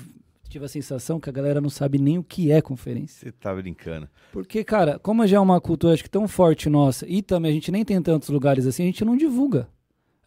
[0.48, 3.20] tive a sensação que a galera não sabe nem o que é conferência.
[3.20, 4.08] Você tá brincando.
[4.32, 7.54] Porque, cara, como já é uma cultura acho que tão forte nossa, e também a
[7.54, 9.68] gente nem tem tantos lugares assim, a gente não divulga.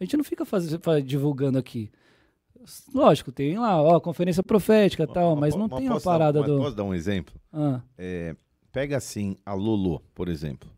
[0.00, 1.90] A gente não fica faz, fa- divulgando aqui.
[2.94, 6.40] Lógico, tem lá, ó, conferência profética e tal, mas não tem uma posso dar- parada
[6.40, 6.58] mas do.
[6.58, 7.34] Posso dar um exemplo?
[7.52, 8.34] Ah, É,
[8.72, 10.70] pega assim a Lolo, por exemplo.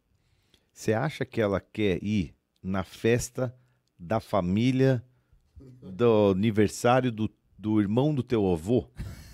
[0.72, 3.54] Você acha que ela quer ir na festa
[3.98, 5.02] da família
[5.58, 8.86] do aniversário do, do irmão do teu avô?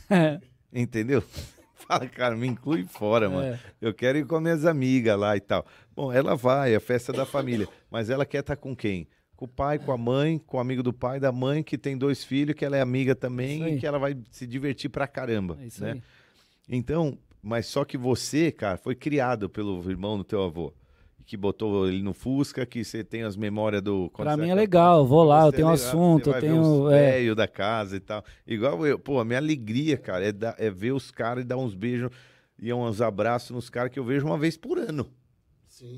[0.73, 1.23] Entendeu?
[1.75, 3.43] Fala, cara, me inclui fora, mano.
[3.45, 3.59] é.
[3.81, 5.67] Eu quero ir com as minhas amigas lá e tal.
[5.95, 7.69] Bom, ela vai, é a festa da família.
[7.91, 9.09] Mas ela quer estar com quem?
[9.37, 11.97] Com o pai, com a mãe, com o amigo do pai, da mãe, que tem
[11.97, 15.59] dois filhos, que ela é amiga também e que ela vai se divertir pra caramba.
[15.61, 15.93] É isso né?
[15.93, 16.03] aí.
[16.69, 20.73] Então, mas só que você, cara, foi criado pelo irmão do teu avô.
[21.27, 24.11] Que botou ele no Fusca, que você tem as memórias do.
[24.11, 26.91] Pra mim é legal, eu vou lá, eu tenho um é assunto, eu tenho.
[26.91, 28.25] É, velhos da casa e tal.
[28.47, 31.57] Igual eu, pô, a minha alegria, cara, é, dar- é ver os caras e dar
[31.57, 32.11] uns beijos
[32.59, 35.09] e uns abraços nos caras que eu vejo uma vez por ano.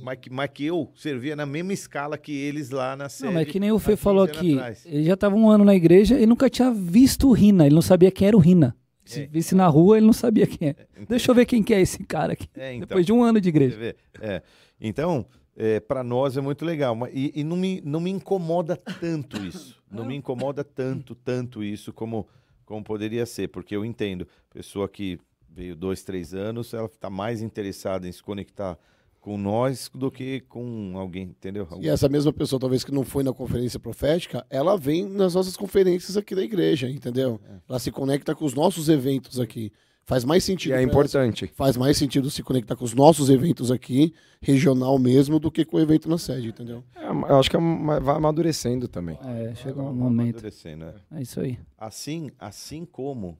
[0.02, 3.26] Mas que, mas que eu servia na mesma escala que eles lá na sede.
[3.26, 4.86] não, mas é que nem o Fê 15 falou aqui, atrás.
[4.86, 7.82] ele já tava um ano na igreja e nunca tinha visto o Rina, ele não
[7.82, 8.76] sabia quem era o Rina.
[9.04, 9.26] Se É.
[9.26, 10.76] visse na rua, ele não sabia quem é.
[11.08, 12.48] Deixa eu ver quem que é esse cara aqui.
[12.54, 12.86] É, então.
[12.88, 13.94] Depois de um ano de igreja.
[14.20, 14.42] É.
[14.80, 16.94] Então, é, para nós é muito legal.
[16.94, 19.82] mas- E, e não, me, não me incomoda tanto isso.
[19.90, 22.26] Não me incomoda tanto, tanto isso como,
[22.64, 23.48] como poderia ser.
[23.48, 24.26] Porque eu entendo.
[24.50, 25.18] Pessoa que
[25.50, 28.78] veio dois, três anos, ela está mais interessada em se conectar
[29.24, 31.66] com nós do que com alguém, entendeu?
[31.80, 35.56] E essa mesma pessoa, talvez que não foi na conferência profética, ela vem nas nossas
[35.56, 37.40] conferências aqui da igreja, entendeu?
[37.48, 37.54] É.
[37.66, 39.72] Ela se conecta com os nossos eventos aqui.
[40.04, 40.72] Faz mais E sentido.
[40.72, 41.50] é pra ela importante.
[41.54, 44.12] faz mais sentido se conectar com os nossos eventos aqui,
[44.42, 46.84] regional mesmo, do que com o evento na sede, entendeu?
[46.94, 47.60] É, eu acho que é
[48.02, 49.18] vai amadurecendo também.
[49.24, 50.34] É, chegou um Vai momento.
[50.34, 50.94] amadurecendo, é.
[51.12, 51.58] É isso aí.
[51.78, 53.38] Assim, assim como,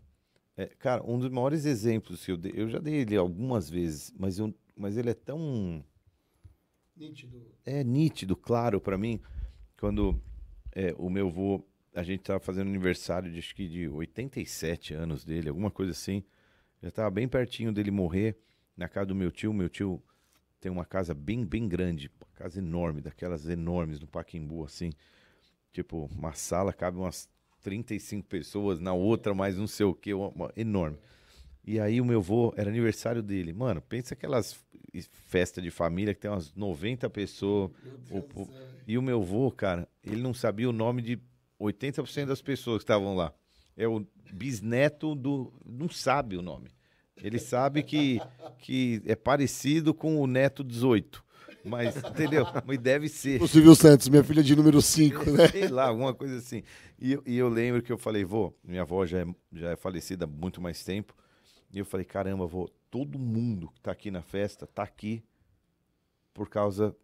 [0.56, 4.10] é, cara, um dos maiores exemplos que eu dei, eu já dei ele algumas vezes,
[4.18, 5.84] mas, eu, mas ele é tão
[7.64, 9.20] é nítido, claro para mim,
[9.78, 10.20] quando
[10.72, 11.64] é, o meu avô,
[11.94, 16.24] a gente tava fazendo aniversário de acho que de 87 anos dele, alguma coisa assim,
[16.82, 18.36] já tava bem pertinho dele morrer,
[18.76, 20.02] na casa do meu tio, meu tio
[20.60, 24.90] tem uma casa bem, bem grande, uma casa enorme, daquelas enormes no Paquimbu, assim,
[25.72, 27.28] tipo, uma sala cabe umas
[27.62, 30.98] 35 pessoas, na outra mais não sei o que, uma, uma- enorme.
[31.66, 33.52] E aí o meu avô, era aniversário dele.
[33.52, 34.58] Mano, pensa aquelas
[35.26, 37.70] festa de família que tem umas 90 pessoas.
[38.10, 38.48] O- o-
[38.86, 41.18] e o meu avô, cara, ele não sabia o nome de
[41.58, 43.32] 80% das pessoas que estavam lá.
[43.76, 45.52] É o bisneto do.
[45.64, 46.70] Não sabe o nome.
[47.16, 48.20] Ele sabe que,
[48.58, 51.24] que é parecido com o neto 18.
[51.64, 52.46] Mas, entendeu?
[52.66, 53.40] Mas deve ser.
[53.40, 55.48] O Silvio Santos, minha filha de número 5, né?
[55.48, 56.62] Sei lá, alguma coisa assim.
[57.00, 59.76] E, eu- e eu lembro que eu falei, vô, minha avó já é, já é
[59.76, 61.14] falecida há muito mais tempo.
[61.74, 65.24] E eu falei, caramba, vô, todo mundo que tá aqui na festa tá aqui
[66.32, 66.96] por causa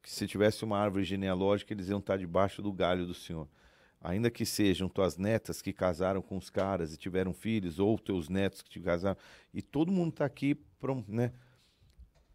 [0.00, 3.48] que se tivesse uma árvore genealógica, eles iam estar debaixo do galho do Senhor.
[4.00, 8.28] Ainda que sejam tuas netas que casaram com os caras e tiveram filhos, ou teus
[8.28, 9.18] netos que te casaram,
[9.52, 11.32] e todo mundo tá aqui, prom- né?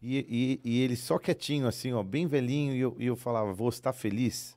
[0.02, 3.50] E, e, e ele só quietinho, assim, ó, bem velhinho, e eu, e eu falava,
[3.54, 4.54] vô, você tá feliz?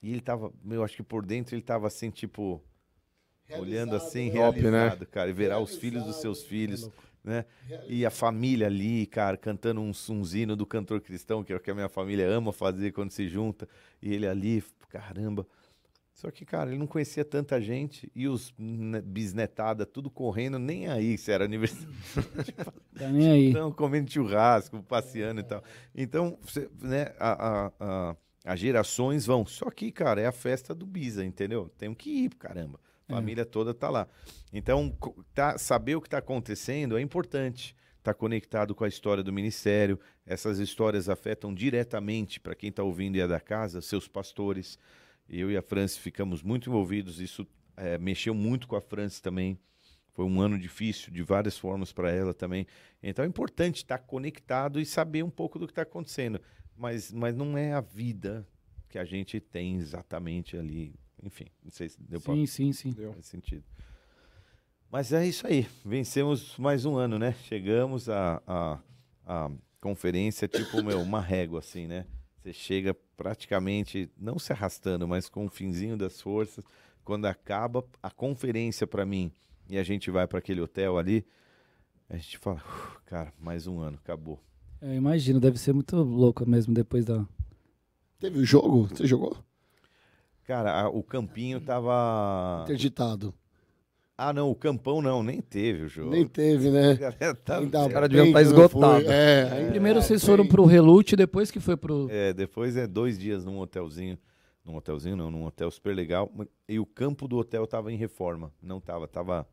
[0.00, 2.62] E ele tava, eu acho que por dentro ele tava assim, tipo,
[3.54, 4.92] olhando assim, Top, né?
[4.92, 6.90] realizado, cara, e verá os filhos dos seus filhos,
[7.24, 7.44] né?
[7.86, 9.92] E a família ali, cara, cantando um,
[10.32, 13.28] hino do cantor cristão, que é o que a minha família ama fazer quando se
[13.28, 13.68] junta,
[14.00, 15.46] e ele ali, caramba.
[16.14, 20.88] Só que, cara, ele não conhecia tanta gente e os né, bisnetada tudo correndo, nem
[20.88, 21.88] aí se era aniversário.
[22.96, 23.52] Tá nem aí.
[23.52, 25.62] Não, comendo churrasco, passeando e tal.
[25.94, 27.72] Então, você, né, a, a,
[28.10, 29.44] a- as gerações vão.
[29.44, 31.68] Só que, cara, é a festa do Bisa, entendeu?
[31.76, 32.80] Tem que ir, caramba.
[33.10, 34.08] A família toda tá lá.
[34.52, 34.96] Então,
[35.34, 37.74] tá, saber o que está acontecendo é importante.
[37.98, 40.00] Está conectado com a história do ministério.
[40.24, 44.78] Essas histórias afetam diretamente, para quem está ouvindo e é da casa, seus pastores.
[45.28, 47.20] Eu e a Franci ficamos muito envolvidos.
[47.20, 47.46] Isso
[47.76, 49.58] eh, mexeu muito com a Franci também.
[50.12, 52.66] Foi um ano difícil, de várias formas para ela também.
[53.02, 56.40] Então é importante estar conectado e saber um pouco do que está acontecendo.
[56.76, 58.46] Mas, mas não é a vida
[58.88, 60.94] que a gente tem exatamente ali.
[61.22, 62.92] Enfim, não sei se deu para Sim, sim, sim.
[62.92, 63.64] faz sentido.
[64.90, 65.66] Mas é isso aí.
[65.84, 67.32] Vencemos mais um ano, né?
[67.44, 68.78] Chegamos à a,
[69.24, 69.50] a,
[69.80, 72.06] conferência, tipo, meu, uma régua, assim, né?
[72.38, 76.64] Você chega praticamente, não se arrastando, mas com o finzinho das forças.
[77.04, 79.32] Quando acaba a conferência para mim
[79.68, 81.24] e a gente vai para aquele hotel ali,
[82.08, 84.42] a gente fala, "Uf, cara, mais um ano, acabou.
[84.82, 87.26] Eu imagino, deve ser muito louco mesmo depois da.
[88.18, 88.88] Teve o jogo?
[88.88, 89.36] Você jogou?
[90.50, 92.62] Cara, a- o campinho tava.
[92.64, 93.32] Interditado.
[94.18, 96.10] Ah, não, o campão não, nem teve o jogo.
[96.10, 96.96] Nem teve, né?
[97.44, 98.42] tá- Ainda cara tá que não foi.
[98.42, 99.04] esgotado.
[99.12, 100.26] É, ainda Primeiro vocês bem.
[100.26, 102.08] foram pro Relute, depois que foi pro.
[102.10, 104.18] É, depois é dois dias num hotelzinho.
[104.64, 106.28] Num hotelzinho, não, num hotel super legal.
[106.68, 108.52] E o campo do hotel tava em reforma.
[108.60, 109.46] Não tava, tava.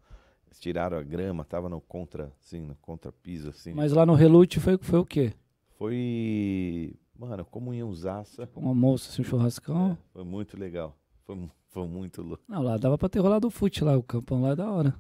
[0.48, 3.72] Eles tiraram a grama, tava no contra, assim, no contrapiso, assim.
[3.76, 5.32] Mas lá no Relute foi, foi o quê?
[5.78, 6.96] Foi.
[7.18, 8.48] Mano, comunhãozaça.
[8.56, 9.98] Um almoço, assim, um churrascão?
[10.14, 10.96] Foi muito legal.
[11.26, 12.44] Foi, foi muito louco.
[12.48, 14.96] Não, lá dava pra ter rolado o fute lá, o campão lá é da hora.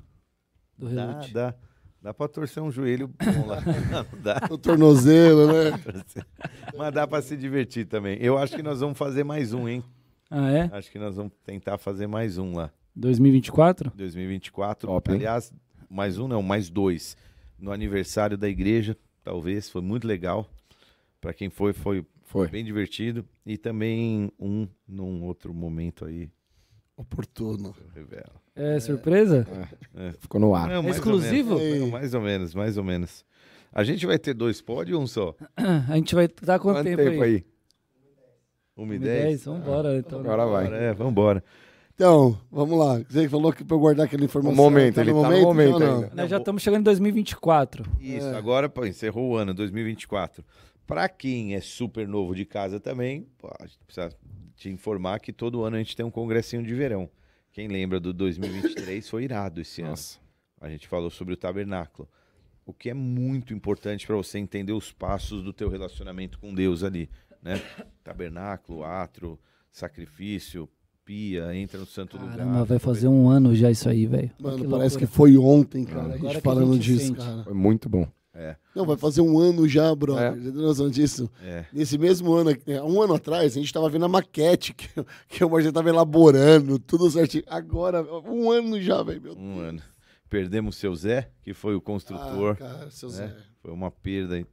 [0.77, 1.55] Do Dá, dá.
[2.01, 3.59] Dá pra torcer um joelho bom lá.
[3.91, 4.41] Não, dá.
[4.49, 5.71] O tornozelo, né?
[6.77, 8.17] Mas dá pra se divertir também.
[8.21, 9.83] Eu acho que nós vamos fazer mais um, hein?
[10.29, 10.69] Ah, é?
[10.71, 12.71] Acho que nós vamos tentar fazer mais um lá.
[12.95, 13.91] 2024?
[13.95, 14.87] 2024.
[14.87, 15.17] Top, hein?
[15.17, 15.51] Aliás,
[15.89, 17.17] mais um não, mais dois.
[17.57, 19.69] No aniversário da igreja, talvez.
[19.69, 20.47] Foi muito legal.
[21.19, 22.47] Pra quem foi, foi Foi.
[22.47, 23.25] bem divertido.
[23.45, 26.29] E também um num outro momento aí.
[26.95, 27.75] Oportuno.
[27.95, 28.31] Eu revelo.
[28.55, 29.45] É surpresa?
[30.19, 30.67] Ficou no ar.
[30.67, 31.55] Não, mais ou exclusivo?
[31.57, 31.79] menos.
[31.81, 33.23] Não, mais ou menos, mais ou menos.
[33.71, 35.35] A gente vai ter dois pódios ou um só?
[35.89, 37.35] A gente vai dar quanto, Quanto tempo, tempo aí?
[37.35, 37.45] aí?
[38.75, 39.23] Uma e 10?
[39.23, 39.45] dez?
[39.45, 40.19] Vambora, então.
[40.19, 40.73] Agora vai.
[40.73, 41.43] É, vambora.
[41.93, 42.99] Então, vamos lá.
[43.09, 44.55] Você falou que eu guardar aquela informação.
[44.55, 45.95] No momento, tá ele no tá no momento ou não?
[45.95, 46.11] ainda.
[46.15, 47.83] Nós já estamos chegando em 2024.
[47.99, 48.35] Isso, É.
[48.37, 50.43] agora pô, encerrou o ano, 2024.
[50.87, 54.09] Para quem é super novo de casa também, pô, a gente precisa
[54.55, 57.09] te informar que todo ano a gente tem um congressinho de verão.
[57.51, 59.91] Quem lembra do 2023 foi irado esse ano.
[59.91, 60.17] Nossa.
[60.61, 62.07] A gente falou sobre o tabernáculo.
[62.65, 66.83] O que é muito importante para você entender os passos do teu relacionamento com Deus
[66.83, 67.09] ali,
[67.41, 67.61] né?
[68.03, 69.39] Tabernáculo, atro,
[69.71, 70.67] sacrifício,
[71.05, 72.65] pia, entra no santo Caramba, lugar.
[72.65, 74.31] vai fazer um ano já isso aí, velho.
[74.39, 76.13] Mano, Que parece que foi ontem, cara.
[76.13, 77.17] A gente a falando gente disso, sente.
[77.19, 77.43] cara.
[77.43, 78.07] Foi muito bom.
[78.75, 80.23] Não, vai fazer um ano já, brother.
[80.23, 80.35] É.
[80.35, 81.29] Você tem noção disso?
[81.41, 81.65] É.
[81.73, 84.87] Nesse mesmo ano, é, um ano atrás, a gente tava vendo a maquete que,
[85.27, 87.43] que o Marcelo tava elaborando, tudo certinho.
[87.47, 89.21] Agora, um ano já, velho.
[89.21, 89.69] meu Um Deus.
[89.69, 89.81] ano.
[90.29, 92.53] Perdemos o seu Zé, que foi o construtor.
[92.53, 93.27] Ah, cara, seu Zé.
[93.27, 93.35] né?
[93.61, 94.45] Foi uma perda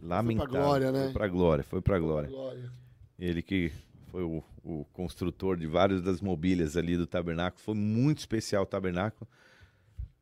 [0.00, 0.50] lamentável.
[0.52, 1.04] glória, né?
[1.04, 2.28] Foi pra glória, foi pra glória.
[2.28, 2.70] Glória.
[3.18, 3.72] Ele que
[4.10, 7.62] foi o, o construtor de várias das mobílias ali do tabernáculo.
[7.62, 9.28] Foi muito especial o tabernáculo.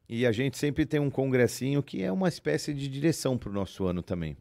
[0.08, 3.52] E a gente sempre tem um congressinho que é uma espécie de direção para o
[3.52, 4.36] nosso ano também.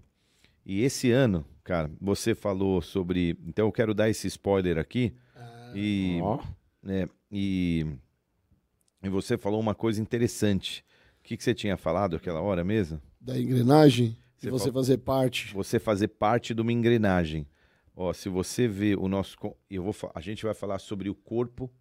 [0.66, 3.38] E esse ano, cara, você falou sobre.
[3.48, 5.14] Então eu quero dar esse spoiler aqui.
[5.76, 6.44] E, Ó.
[6.82, 7.86] né, e,
[9.02, 10.84] e você falou uma coisa interessante.
[11.20, 13.02] O que, que você tinha falado aquela hora mesmo?
[13.20, 15.54] Da engrenagem, Você e você fala- fazer parte.
[15.54, 17.48] você fazer parte de uma engrenagem.
[17.96, 19.38] Ó, se você vê o nosso,
[19.70, 21.72] eu vou, a gente vai falar sobre o corpo,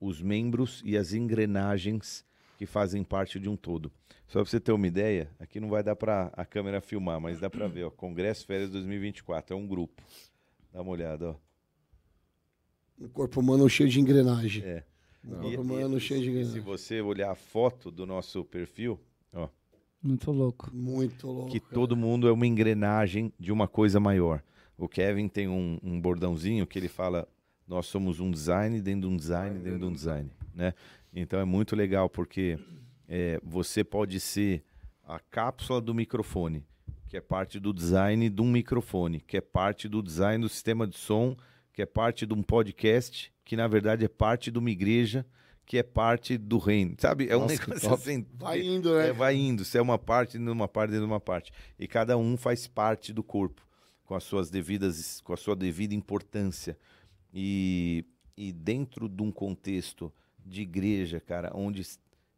[0.00, 2.24] os membros e as engrenagens
[2.58, 3.90] que fazem parte de um todo.
[4.26, 7.38] Só para você ter uma ideia, aqui não vai dar para a câmera filmar, mas
[7.40, 10.02] dá para ver, ó, Congresso Férias 2024, é um grupo.
[10.72, 11.34] Dá uma olhada, ó.
[13.00, 14.64] Um corpo humano cheio de engrenagem.
[14.64, 14.84] É.
[15.24, 16.60] Um E- corpo humano e- cheio de e se engrenagem.
[16.62, 18.98] você olhar a foto do nosso perfil,
[19.32, 19.48] ó,
[20.02, 20.70] Muito louco.
[20.74, 21.50] Muito louco.
[21.52, 21.72] que cara.
[21.74, 24.42] todo mundo é uma engrenagem de uma coisa maior.
[24.76, 27.26] O Kevin tem um, um bordãozinho que ele fala:
[27.66, 30.74] nós somos um design dentro de um design dentro de um design, né?
[31.12, 32.58] Então é muito legal porque
[33.08, 34.62] é, você pode ser
[35.04, 36.64] a cápsula do microfone,
[37.08, 40.86] que é parte do design de um microfone, que é parte do design do sistema
[40.86, 41.36] de som,
[41.72, 45.24] que é parte de um podcast, que na verdade é parte de uma igreja,
[45.64, 47.28] que é parte do reino, sabe?
[47.28, 48.26] É um Nossa, negócio assim.
[48.34, 49.08] Vai indo, né?
[49.08, 49.64] É, vai indo.
[49.64, 51.52] Você é uma parte dentro de uma parte dentro de uma parte.
[51.78, 53.66] E cada um faz parte do corpo,
[54.04, 56.78] com as suas devidas, com a sua devida importância.
[57.32, 58.04] E,
[58.34, 60.10] e dentro de um contexto
[60.48, 61.82] de igreja, cara, onde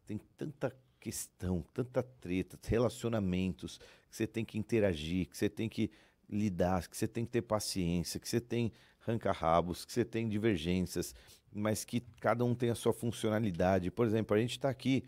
[0.05, 3.79] tem tanta questão, tanta treta, relacionamentos,
[4.09, 5.89] que você tem que interagir, que você tem que
[6.29, 11.15] lidar, que você tem que ter paciência, que você tem ranca-rabos, que você tem divergências,
[11.51, 13.89] mas que cada um tem a sua funcionalidade.
[13.89, 15.03] Por exemplo, a gente está aqui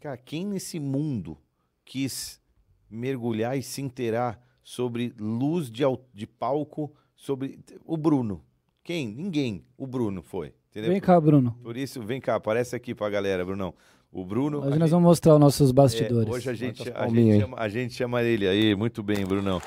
[0.00, 1.36] Cara, quem nesse mundo
[1.84, 2.40] quis
[2.88, 5.82] mergulhar e se inteirar sobre luz de,
[6.14, 8.44] de palco, sobre o Bruno?
[8.84, 9.08] Quem?
[9.08, 9.66] Ninguém.
[9.76, 10.54] O Bruno foi.
[10.70, 10.90] Entendeu?
[10.92, 11.56] Vem cá, Bruno.
[11.62, 13.74] Por isso, vem cá, aparece aqui pra galera, Brunão.
[14.10, 14.58] O Bruno.
[14.58, 16.28] Hoje nós gente- vamos mostrar os nossos é, bastidores.
[16.28, 19.60] hoje a gente, a, gente chama, a gente chama ele aí, muito bem, Brunão.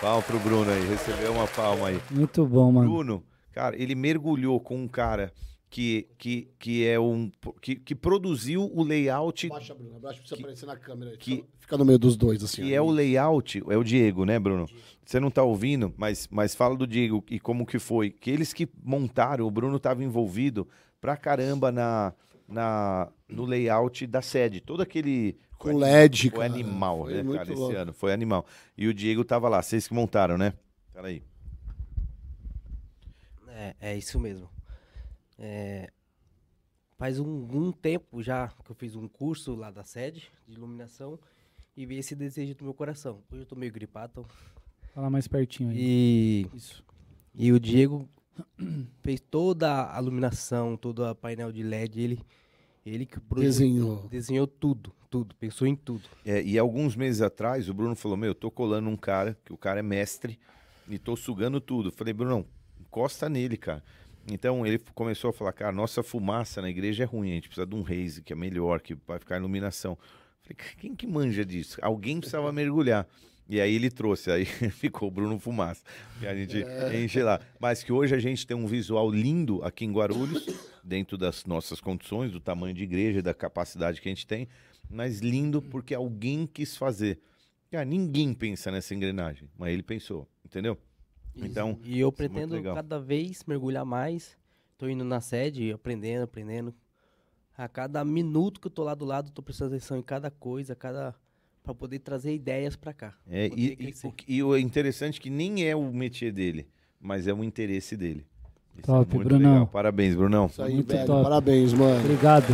[0.00, 2.00] Palma pro Bruno aí, recebeu uma palma aí.
[2.10, 2.88] Muito bom, mano.
[2.88, 3.22] Bruno,
[3.52, 5.32] cara, ele mergulhou com um cara
[5.70, 7.30] que, que, que é um.
[7.60, 9.96] Que, que produziu o layout Abaixa, Bruno.
[9.96, 11.10] Abaixa pra você Que- aparecer na câmera.
[11.12, 11.16] aí.
[11.18, 12.62] que- Fica- Fica no meio dos dois, assim.
[12.62, 14.66] que é o layout, é o Diego, né, Bruno?
[15.04, 18.10] Você não tá ouvindo, mas, mas fala do Diego e como que foi.
[18.10, 20.66] Que eles que montaram, o Bruno estava envolvido
[20.98, 22.14] pra caramba na,
[22.48, 24.60] na, no layout da sede.
[24.62, 25.36] Todo aquele.
[25.58, 26.52] Com LED, Foi cara.
[26.54, 27.72] animal, Foi né, muito cara, louco.
[27.72, 27.92] esse ano.
[27.92, 28.46] Foi animal.
[28.76, 30.54] E o Diego tava lá, vocês que montaram, né?
[30.94, 31.22] Peraí.
[33.48, 34.48] É, é isso mesmo.
[35.38, 35.90] É,
[36.96, 41.18] faz um, um tempo já que eu fiz um curso lá da sede de iluminação
[41.76, 43.22] e vi esse desejo do meu coração.
[43.30, 44.26] Hoje eu tô meio gripado.
[44.92, 45.76] Fala mais pertinho aí.
[45.78, 46.84] E, Isso.
[47.34, 48.08] e o Diego
[49.02, 52.00] fez toda a iluminação, todo o painel de LED.
[52.00, 52.20] Ele,
[52.84, 54.08] ele que projetou- Desenhou.
[54.08, 56.02] desenhou tudo, tudo, pensou em tudo.
[56.24, 59.52] É, e alguns meses atrás, o Bruno falou: Meu, eu tô colando um cara, que
[59.52, 60.36] o cara é mestre,
[60.88, 61.92] e tô sugando tudo.
[61.92, 62.44] Falei, Bruno,
[62.80, 63.84] encosta nele, cara.
[64.30, 67.66] Então ele começou a falar: Cara, nossa fumaça na igreja é ruim, a gente precisa
[67.66, 69.96] de um Raze que é melhor, que vai ficar iluminação.
[70.42, 71.78] Falei, "Cara, quem que manja disso?
[71.82, 73.06] Alguém precisava mergulhar.
[73.48, 75.82] E aí ele trouxe, aí ficou o Bruno Fumaça.
[76.20, 76.62] E a gente
[76.94, 77.40] enche lá.
[77.58, 80.46] Mas que hoje a gente tem um visual lindo aqui em Guarulhos,
[80.84, 84.48] dentro das nossas condições, do tamanho de igreja, da capacidade que a gente tem,
[84.90, 87.18] mas lindo porque alguém quis fazer.
[87.70, 90.78] Cara, ninguém pensa nessa engrenagem, mas ele pensou, entendeu?
[91.42, 94.36] Então, E eu isso é pretendo cada vez mergulhar mais.
[94.76, 96.74] Tô indo na sede, aprendendo, aprendendo.
[97.56, 100.74] A cada minuto que eu tô lá do lado, tô prestando atenção em cada coisa,
[100.76, 101.14] cada
[101.62, 103.14] para poder trazer ideias pra cá.
[103.28, 103.94] É, e,
[104.26, 106.66] e, o, e interessante é que nem é o métier dele,
[106.98, 108.24] mas é o interesse dele.
[108.74, 109.52] Isso Top, é muito Brunão.
[109.52, 109.66] legal.
[109.66, 110.46] Parabéns, Brunão.
[110.46, 111.06] Isso aí, Muito velho.
[111.06, 111.22] top.
[111.24, 112.00] Parabéns, mano.
[112.00, 112.46] Obrigado.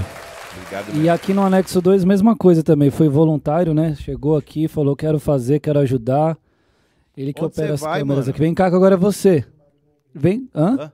[0.56, 2.90] Obrigado E aqui no anexo 2, mesma coisa também.
[2.90, 3.94] Foi voluntário, né?
[3.94, 6.36] Chegou aqui, falou: quero fazer, quero ajudar.
[7.16, 8.30] Ele que Onde opera as vai, câmeras mano?
[8.30, 8.38] aqui.
[8.40, 9.44] Vem cá que agora é você.
[10.14, 10.48] Vem.
[10.54, 10.76] Hã?
[10.80, 10.92] Hã?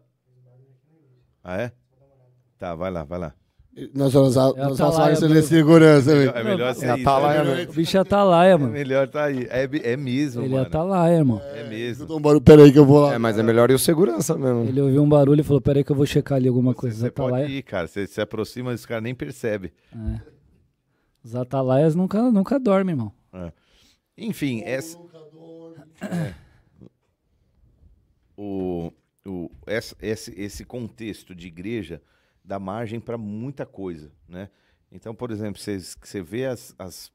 [1.42, 1.72] Ah, é?
[2.58, 3.34] Tá, vai lá, vai lá.
[3.94, 5.48] Nós vamos É a nós Atalaia vamos fazer mesmo.
[5.48, 6.44] segurança, É velho.
[6.44, 7.08] melhor ser É isso.
[7.08, 7.72] Atalaia é melhor- mesmo.
[7.72, 8.72] O bicho é atalaia, É mano.
[8.72, 9.46] melhor tá aí.
[9.48, 10.66] É, bi- é mesmo, Ele é mano.
[10.66, 11.40] atalaia, irmão.
[11.54, 12.02] É mesmo.
[12.02, 12.40] Escuta um barulho.
[12.42, 13.14] Pera aí que eu vou lá.
[13.14, 14.64] É, mas é melhor ir o segurança mesmo.
[14.64, 16.96] Ele ouviu um barulho e falou: peraí que eu vou checar ali alguma Você, coisa.
[16.96, 17.48] Os você pode atalaia.
[17.48, 17.86] ir, cara.
[17.86, 19.72] Você se aproxima, esse cara nem percebe.
[19.94, 20.20] É.
[21.24, 23.12] Os atalaias nunca, nunca dormem, irmão.
[24.18, 24.98] Enfim, essa...
[26.00, 26.34] É.
[28.36, 28.90] O,
[29.26, 32.02] o, esse, esse contexto de igreja
[32.42, 34.48] dá margem para muita coisa, né?
[34.90, 37.12] Então, por exemplo, você, você vê as, as,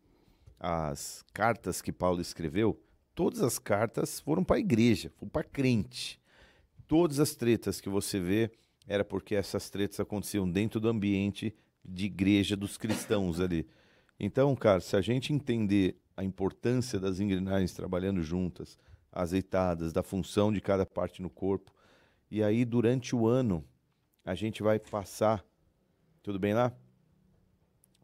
[0.60, 2.80] as cartas que Paulo escreveu,
[3.14, 6.22] todas as cartas foram para a igreja, foram para crente.
[6.88, 8.52] Todas as tretas que você vê
[8.88, 13.68] era porque essas tretas aconteciam dentro do ambiente de igreja dos cristãos ali.
[14.20, 18.78] Então, cara, se a gente entender a importância das engrenagens trabalhando juntas,
[19.12, 21.74] azeitadas, da função de cada parte no corpo,
[22.30, 23.64] e aí durante o ano
[24.24, 25.46] a gente vai passar,
[26.24, 26.74] tudo bem lá?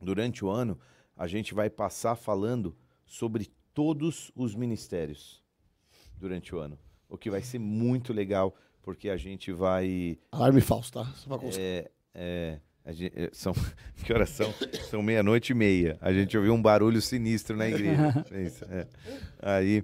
[0.01, 0.79] Durante o ano
[1.15, 2.75] a gente vai passar falando
[3.05, 5.43] sobre todos os ministérios
[6.17, 6.77] durante o ano,
[7.09, 11.05] o que vai ser muito legal, porque a gente vai Alarme falso, tá?
[11.15, 11.63] Só pra constar.
[11.63, 13.53] é, é, a gen- é, são,
[14.03, 14.51] que horas são?
[14.89, 15.97] São meia-noite e meia.
[16.01, 18.25] A gente ouviu um barulho sinistro na igreja.
[18.31, 18.87] É isso, é.
[19.41, 19.83] Aí,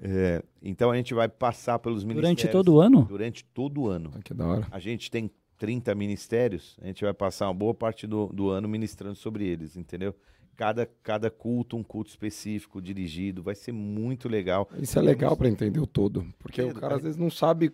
[0.00, 2.36] é, então a gente vai passar pelos ministérios.
[2.40, 3.04] Durante todo o ano?
[3.04, 4.12] Durante todo o ano.
[4.14, 4.66] Ah, Que da hora.
[4.70, 8.68] A gente tem 30 ministérios, a gente vai passar uma boa parte do, do ano
[8.68, 10.14] ministrando sobre eles, entendeu?
[10.56, 14.68] Cada, cada culto, um culto específico, dirigido, vai ser muito legal.
[14.80, 16.26] Isso é legal pra entender o todo.
[16.38, 17.72] Porque o cara às vezes não sabe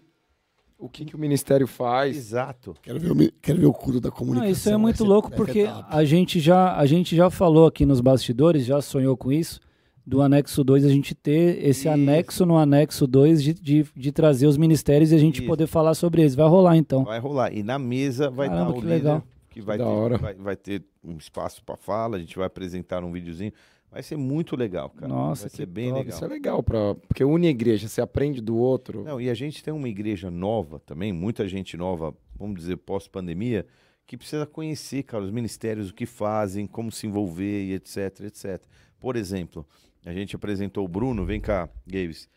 [0.84, 2.16] o que, que o ministério faz.
[2.16, 2.74] Exato.
[2.82, 4.50] Quero ver, o, quero ver o culto da Não, comunicação.
[4.52, 8.00] isso é muito louco ser porque a gente, já, a gente já falou aqui nos
[8.00, 9.60] bastidores, já sonhou com isso,
[10.06, 11.88] do anexo 2 a gente ter esse Isso.
[11.88, 15.46] anexo no anexo 2 de, de, de trazer os ministérios e a gente Isso.
[15.46, 16.34] poder falar sobre eles.
[16.34, 17.04] Vai rolar então.
[17.04, 17.52] Vai rolar.
[17.54, 19.22] E na mesa vai Caramba, estar o que líder legal.
[19.48, 20.18] que vai Da ter, hora.
[20.18, 23.52] Vai, vai ter um espaço para fala, a gente vai apresentar um videozinho.
[23.94, 25.06] Vai ser muito legal, cara.
[25.06, 26.00] Nossa, vai que ser bem top.
[26.00, 26.16] legal.
[26.16, 29.04] Isso é legal, pra, porque une a igreja, você aprende do outro.
[29.04, 33.64] Não, e a gente tem uma igreja nova também, muita gente nova, vamos dizer, pós-pandemia,
[34.04, 38.60] que precisa conhecer, cara, os ministérios, o que fazem, como se envolver e etc, etc.
[38.98, 39.64] Por exemplo,
[40.04, 42.28] a gente apresentou o Bruno, vem cá, Gaves.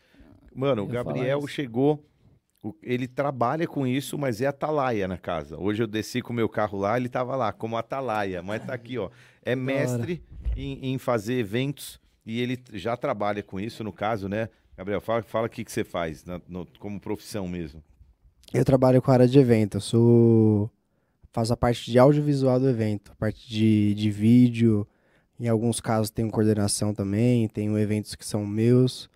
[0.54, 2.06] Mano, o Gabriel chegou,
[2.82, 5.58] ele trabalha com isso, mas é atalaia na casa.
[5.58, 8.74] Hoje eu desci com o meu carro lá, ele tava lá, como atalaia, mas tá
[8.74, 9.10] aqui, ó.
[9.52, 10.22] É mestre
[10.56, 14.48] em, em fazer eventos e ele já trabalha com isso, no caso, né?
[14.76, 17.82] Gabriel, fala, fala o que, que você faz na- no- como profissão mesmo.
[18.52, 20.70] Eu trabalho com a área de evento, eu sou.
[21.32, 24.86] faço a parte de audiovisual do evento, a parte de, de vídeo.
[25.40, 29.08] Em alguns casos tenho coordenação também, tenho eventos que são meus.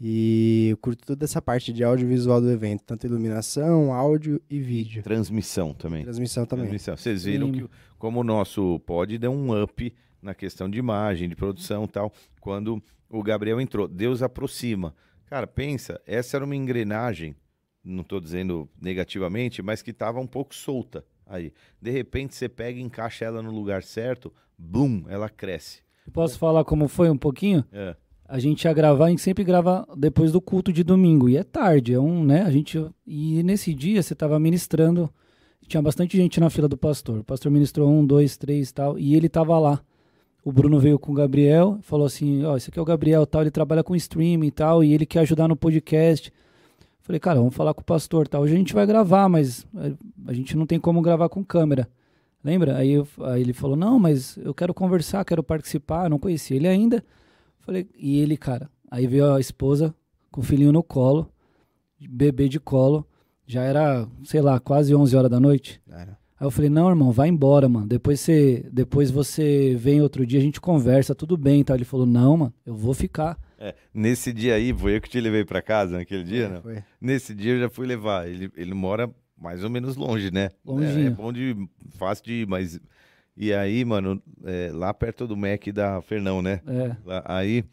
[0.00, 5.02] E eu curto toda essa parte de audiovisual do evento, tanto iluminação, áudio e vídeo.
[5.02, 6.04] Transmissão também.
[6.04, 6.64] Transmissão também.
[6.66, 6.96] Transmissão.
[6.96, 7.52] Vocês viram Sim.
[7.52, 7.70] que
[8.00, 12.10] como o nosso pod deu um up na questão de imagem, de produção e tal,
[12.40, 13.86] quando o Gabriel entrou.
[13.86, 14.94] Deus aproxima.
[15.26, 17.36] Cara, pensa, essa era uma engrenagem,
[17.84, 21.52] não estou dizendo negativamente, mas que estava um pouco solta aí.
[21.80, 25.82] De repente você pega e encaixa ela no lugar certo, bum, ela cresce.
[26.10, 27.62] Posso falar como foi um pouquinho?
[27.70, 27.94] É.
[28.24, 31.28] A gente ia gravar, a gente sempre grava depois do culto de domingo.
[31.28, 32.42] E é tarde, é um, né?
[32.42, 32.82] A gente.
[33.06, 35.12] E nesse dia você tava ministrando.
[35.70, 37.20] Tinha bastante gente na fila do pastor.
[37.20, 38.98] O pastor ministrou um, dois, três e tal.
[38.98, 39.80] E ele tava lá.
[40.44, 43.42] O Bruno veio com o Gabriel, falou assim: Ó, esse aqui é o Gabriel tal,
[43.42, 46.32] ele trabalha com streaming e tal, e ele quer ajudar no podcast.
[47.02, 48.42] Falei, cara, vamos falar com o pastor tal.
[48.42, 49.92] Hoje a gente vai gravar, mas eh,
[50.26, 51.88] a gente não tem como gravar com câmera.
[52.42, 52.76] Lembra?
[52.76, 56.10] Aí, eu- aí ele falou: Não, mas eu quero conversar, quero participar.
[56.10, 57.04] Não conhecia ele ainda.
[57.60, 59.94] Falei, e ele, cara, aí veio a esposa
[60.32, 61.30] com o filhinho no colo,
[62.00, 63.06] bebê de colo,
[63.50, 65.80] já era, sei lá, quase 11 horas da noite.
[65.90, 66.18] Era.
[66.38, 67.86] Aí eu falei, não, irmão, vai embora, mano.
[67.86, 71.74] Depois você, depois você vem outro dia, a gente conversa, tudo bem, tá?
[71.74, 73.38] Ele falou, não, mano, eu vou ficar.
[73.58, 76.60] É, Nesse dia aí, foi eu que te levei para casa naquele dia, né?
[76.62, 76.82] Foi.
[76.98, 78.26] Nesse dia eu já fui levar.
[78.26, 80.48] Ele, ele mora mais ou menos longe, né?
[80.64, 81.04] Longinho.
[81.04, 81.54] É, é bom de.
[81.98, 82.80] fácil de ir, mas.
[83.36, 86.60] E aí, mano, é, lá perto do Mac da Fernão, né?
[86.66, 87.64] É, Lá- aí,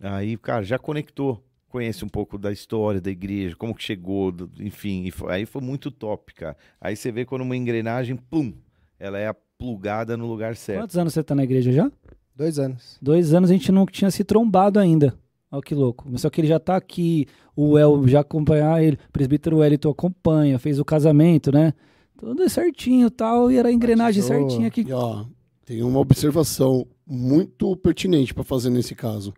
[0.00, 1.42] aí, cara, já conectou.
[1.72, 5.04] Conhece um pouco da história da igreja, como que chegou, do- enfim.
[5.06, 6.54] e foi- aí foi muito top, cara.
[6.78, 8.52] Aí você vê quando uma engrenagem, pum,
[9.00, 10.80] ela é plugada no lugar certo.
[10.82, 11.90] Quantos anos você tá na igreja já?
[12.36, 12.98] Dois anos.
[13.00, 15.14] Dois anos a gente não tinha se trombado ainda.
[15.50, 16.06] Olha que louco.
[16.18, 17.26] Só que ele já tá aqui,
[17.56, 21.72] o El já acompanhar ele, o presbítero Wellington acompanha, fez o casamento, né?
[22.18, 24.48] Tudo certinho e tal, e era a engrenagem Batizou.
[24.50, 24.82] certinha aqui.
[24.86, 25.24] E, ó,
[25.64, 29.32] tem uma observação muito pertinente para fazer nesse caso.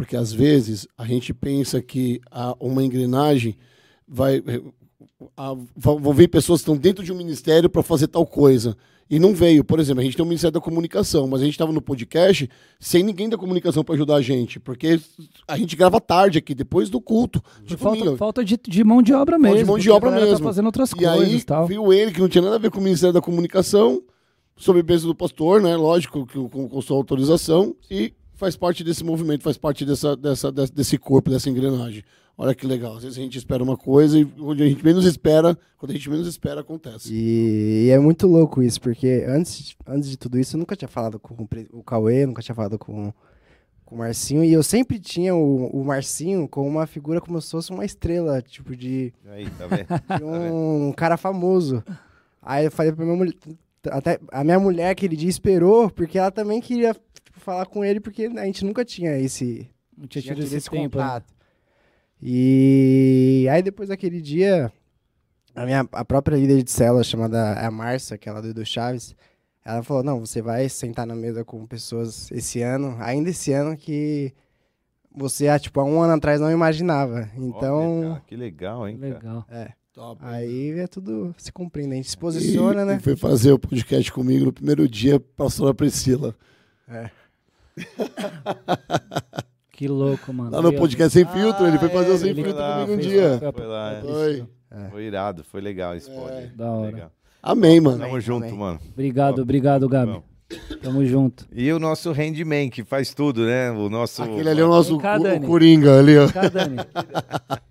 [0.00, 3.54] Porque às vezes a gente pensa que a, uma engrenagem
[4.08, 4.42] vai.
[5.36, 8.74] a- va- vão vir pessoas que estão dentro de um ministério para fazer tal coisa.
[9.10, 9.62] E não veio.
[9.62, 12.48] Por exemplo, a gente tem o Ministério da Comunicação, mas a gente estava no podcast
[12.78, 14.58] sem ninguém da comunicação para ajudar a gente.
[14.58, 14.98] Porque
[15.46, 17.42] a gente grava tarde aqui, depois do culto.
[17.62, 19.66] de falta falta de, de mão de obra Falta de mesmo.
[19.72, 20.38] mão de a obra galera mesmo.
[20.38, 21.66] Tá fazendo outras E coisas aí e tal.
[21.66, 24.02] viu ele que não tinha nada a ver com o Ministério da Comunicação,
[24.56, 25.76] sob bênção do pastor, né?
[25.76, 30.50] Lógico, que com, com sua autorização, e faz parte desse movimento, faz parte dessa, dessa,
[30.50, 32.02] desse- corpo, dessa engrenagem.
[32.36, 32.96] Olha que legal.
[32.96, 35.94] Às vezes a gente espera uma coisa e onde a gente menos espera, quando a
[35.94, 37.12] gente menos espera, acontece.
[37.12, 40.88] E, e é muito louco isso, porque antes, antes de tudo isso eu nunca tinha
[40.88, 43.12] falado com o Cauê, nunca tinha falado com,
[43.84, 47.50] com o Marcinho, e eu sempre tinha o, o Marcinho como uma figura como se
[47.50, 49.86] fosse uma estrela, tipo de, Aí, tá vendo?
[50.18, 51.84] de um cara famoso.
[52.40, 53.34] Aí eu falei pra minha mulher,
[53.88, 56.94] até a minha mulher aquele dia esperou, porque ela também queria
[57.24, 60.98] tipo, falar com ele, porque a gente nunca tinha esse, Não tinha tido esse tempo.
[60.98, 61.04] né?
[61.04, 61.32] contato.
[62.22, 64.70] E aí depois daquele dia,
[65.54, 68.64] a minha a própria líder de célula, chamada a Márcia, que ela é do Edu
[68.66, 69.14] Chaves,
[69.64, 73.76] ela falou, não, você vai sentar na mesa com pessoas esse ano, ainda esse ano
[73.76, 74.32] que
[75.14, 77.28] você, há, tipo, há um ano atrás não imaginava.
[77.36, 79.14] Olha, Então, cara, que legal, hein, cara?
[79.14, 79.46] Legal.
[79.50, 80.18] é, Top.
[80.24, 82.96] aí é tudo se compreende, a gente se posiciona, e, né?
[82.96, 86.34] E foi fazer o podcast comigo no primeiro dia, pastora Priscila.
[86.88, 87.10] É.
[89.72, 90.50] Que louco, mano.
[90.50, 92.96] Lá no podcast Sem Filtro, ele foi fazer o Sem ele Filtro lá, comigo um
[92.98, 93.40] dia.
[93.54, 94.46] Foi lá, Foi.
[94.90, 96.14] Foi irado, foi legal esse É.
[96.14, 96.46] pod.
[96.54, 96.90] Da hora.
[96.92, 97.12] Legal.
[97.42, 97.98] Amém, mano.
[97.98, 98.58] Tamo junto, amém.
[98.58, 98.80] mano.
[98.92, 100.12] Obrigado, Ó, obrigado, Gabi.
[100.12, 100.22] Bom.
[100.82, 101.46] Tamo junto.
[101.50, 103.70] E o nosso handyman, que faz tudo, né?
[103.70, 104.22] O nosso...
[104.22, 105.46] Aquele ali é o nosso Vem cá, Dani.
[105.46, 106.30] o Coringa ali, ó.
[106.30, 106.76] Cá, Dani.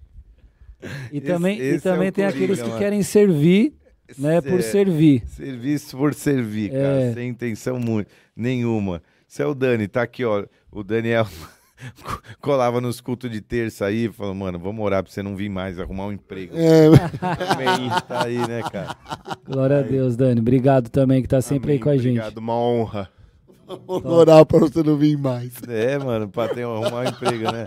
[1.11, 2.79] E Esse- também, e esse é também o tem Coringa, aqueles que mano.
[2.79, 3.73] querem servir,
[4.17, 5.23] né, por É, servir.
[5.27, 7.01] Serviço por servir, cara.
[7.01, 7.13] É.
[7.13, 9.01] Sem intenção mu- nenhuma.
[9.27, 10.45] Isso é o Dani, tá aqui, ó.
[10.71, 11.27] O Daniel
[12.41, 15.79] colava nos cultos de terça aí, falou, mano, vamos orar pra você não vir mais,
[15.79, 16.53] arrumar um emprego.
[16.57, 17.89] É, Amém.
[18.07, 18.95] Tá aí, né, cara?
[19.45, 20.39] Glória a Deus, Dani.
[20.39, 22.07] Obrigado também que tá sempre aí Amém, com a gente.
[22.19, 23.09] Obrigado, uma honra.
[23.85, 25.53] vou orar pra você não vir mais.
[25.67, 27.65] É, mano, pra ter, arrumar um emprego, né?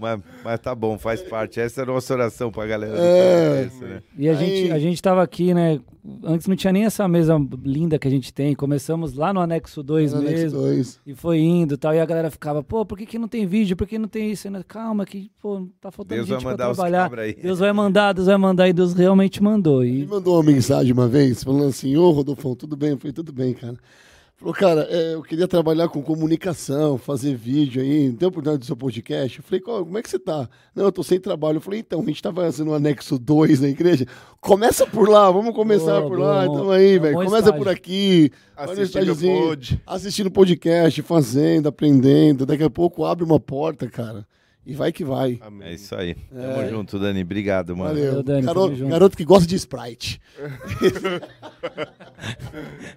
[0.00, 1.60] Mas, mas tá bom, faz parte.
[1.60, 3.62] Essa é a nossa oração pra galera É.
[3.64, 4.02] terça, né?
[4.18, 4.72] E a gente, Aí.
[4.72, 5.78] a gente tava aqui, né?
[6.24, 8.54] Antes não tinha nem essa mesa linda que a gente tem.
[8.54, 10.60] Começamos lá no anexo 2 Anexo mesmo.
[10.60, 10.98] dois.
[11.06, 11.94] E foi indo e tal.
[11.94, 13.76] E a galera ficava, pô, por que, que não tem vídeo?
[13.76, 14.48] Por que não tem isso?
[14.66, 17.10] Calma, que, pô, tá faltando Deus vai gente pra mandar os trabalhar.
[17.42, 18.68] Deus vai mandar, Deus vai mandar.
[18.68, 19.84] E Deus realmente mandou.
[19.84, 22.90] Ele E mandou uma mensagem uma vez, falando assim, ô Rodolfo, tudo bem?
[22.92, 23.76] Eu falei, tudo bem, cara.
[24.40, 28.64] Falou, cara, é, eu queria trabalhar com comunicação, fazer vídeo aí, não tem oportunidade do
[28.64, 29.36] seu podcast?
[29.38, 30.48] Eu falei, "Qual- como é que você tá?
[30.74, 31.58] Não, eu tô sem trabalho.
[31.58, 34.06] Eu falei, então, a gente tava fazendo o anexo 2 na igreja.
[34.40, 36.56] Começa por lá, vamos começar Boa, por boa, lá, bom.
[36.56, 37.14] tamo aí, É um velho.
[37.16, 37.58] bom Começa estágio.
[37.58, 38.30] por aqui.
[38.56, 39.82] Assistindo pod.
[39.86, 42.46] Assistindo podcast, fazendo, aprendendo.
[42.46, 44.26] Daqui a pouco abre uma porta, cara.
[44.66, 45.38] E vai que vai.
[45.40, 45.68] Amém.
[45.68, 46.14] É isso aí.
[46.14, 46.68] Tamo É.
[46.68, 47.22] junto, Dani.
[47.22, 47.90] Obrigado, mano.
[47.94, 48.06] Valeu.
[48.08, 48.90] Valeu, Dani, garoto, tamo junto.
[48.90, 50.20] garoto que gosta de Sprite.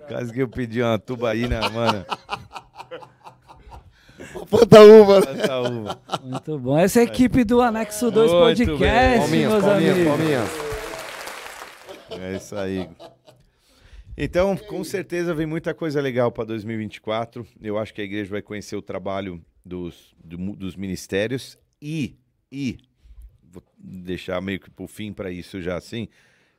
[0.08, 2.06] Quase que eu pedi uma tubaína, mano.
[4.50, 5.20] Planta uva.
[5.22, 5.80] né?
[5.80, 6.00] Uva.
[6.24, 6.78] muito bom.
[6.78, 8.44] Essa é a equipe do Anexo 2 Muito.
[8.44, 10.18] Podcast, Palminhas, meus palminhas, amigos.
[10.18, 10.50] palminhas.
[12.22, 12.90] É isso aí.
[14.18, 17.46] Então, com certeza vem muita coisa legal para 2024.
[17.62, 22.18] Eu acho que a igreja vai conhecer o trabalho dos, do dos ministérios e,
[22.52, 22.78] e
[23.44, 26.08] vou deixar meio que por fim para isso já assim.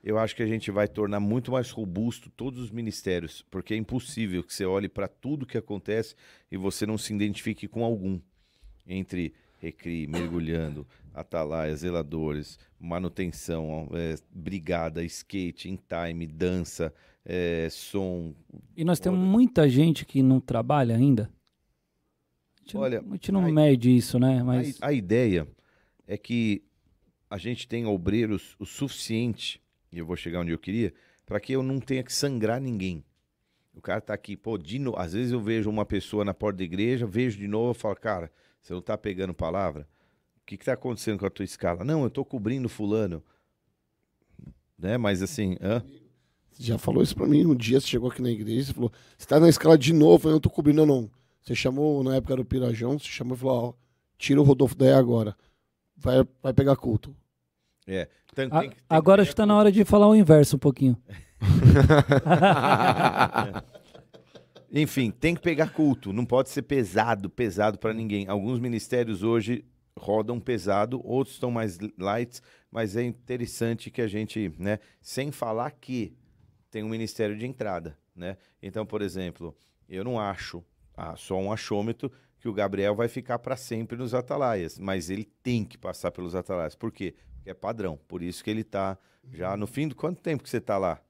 [0.02, 3.76] Eu acho que a gente vai tornar muito mais robusto todos os ministérios, porque é
[3.76, 6.14] impossível que você olhe para tudo que acontece
[6.52, 8.20] e você não se identifique com algum.
[8.86, 16.92] Entre recri, mergulhando, atalaia, zeladores, manutenção, é, brigada, skate, in time, dança,
[17.24, 18.34] é, som.
[18.76, 21.30] E nós temos muita gente que não trabalha ainda.
[22.64, 24.42] A gente, Olha, não- a gente não a- mede isso, né?
[24.42, 25.46] Mas A, a ideia
[26.06, 26.62] é que
[27.28, 29.60] a gente tenha obreiros o suficiente,
[29.92, 30.94] e eu vou chegar onde eu queria,
[31.26, 33.04] para que eu não tenha que sangrar ninguém.
[33.74, 34.96] O cara tá aqui, pô, de novo.
[34.98, 37.96] Às vezes eu vejo uma pessoa na porta da igreja, vejo de novo, eu falo,
[37.96, 38.30] cara,
[38.62, 39.86] você não tá pegando palavra?
[40.40, 41.84] O que que tá acontecendo com a tua escala?
[41.84, 43.22] Não, eu tô cobrindo fulano.
[44.78, 44.96] Né?
[44.96, 45.82] Mas assim, hã?
[46.50, 48.92] Você já falou isso pra mim um dia, você chegou aqui na igreja, você falou,
[49.18, 51.10] você tá na escala de novo, eu não tô cobrindo não.
[51.44, 53.72] Você chamou, na época do Pirajão, você chamou e falou, ó,
[54.16, 55.36] tira o Rodolfo daí agora.
[55.96, 57.14] Vai, vai pegar culto.
[57.86, 58.08] É.
[58.34, 60.56] Tem- a- tem que- tem agora acho que tá na hora de falar o inverso
[60.56, 60.96] um pouquinho.
[64.72, 68.26] Enfim, tem que pegar culto, não pode ser pesado, pesado para ninguém.
[68.26, 69.64] Alguns ministérios hoje
[69.96, 72.40] rodam pesado, outros estão mais light,
[72.72, 76.16] mas é interessante que a gente, né, sem falar que
[76.70, 78.36] tem um ministério de entrada, né?
[78.60, 79.54] Então, por exemplo,
[79.88, 80.64] eu não acho,
[80.96, 85.24] ah, só um achômetro que o Gabriel vai ficar para sempre nos atalaias, mas ele
[85.42, 86.74] tem que passar pelos atalaias.
[86.74, 87.14] Por quê?
[87.36, 87.98] Porque é padrão.
[88.06, 88.98] Por isso que ele está
[89.32, 91.00] já no fim do quanto tempo que você está lá?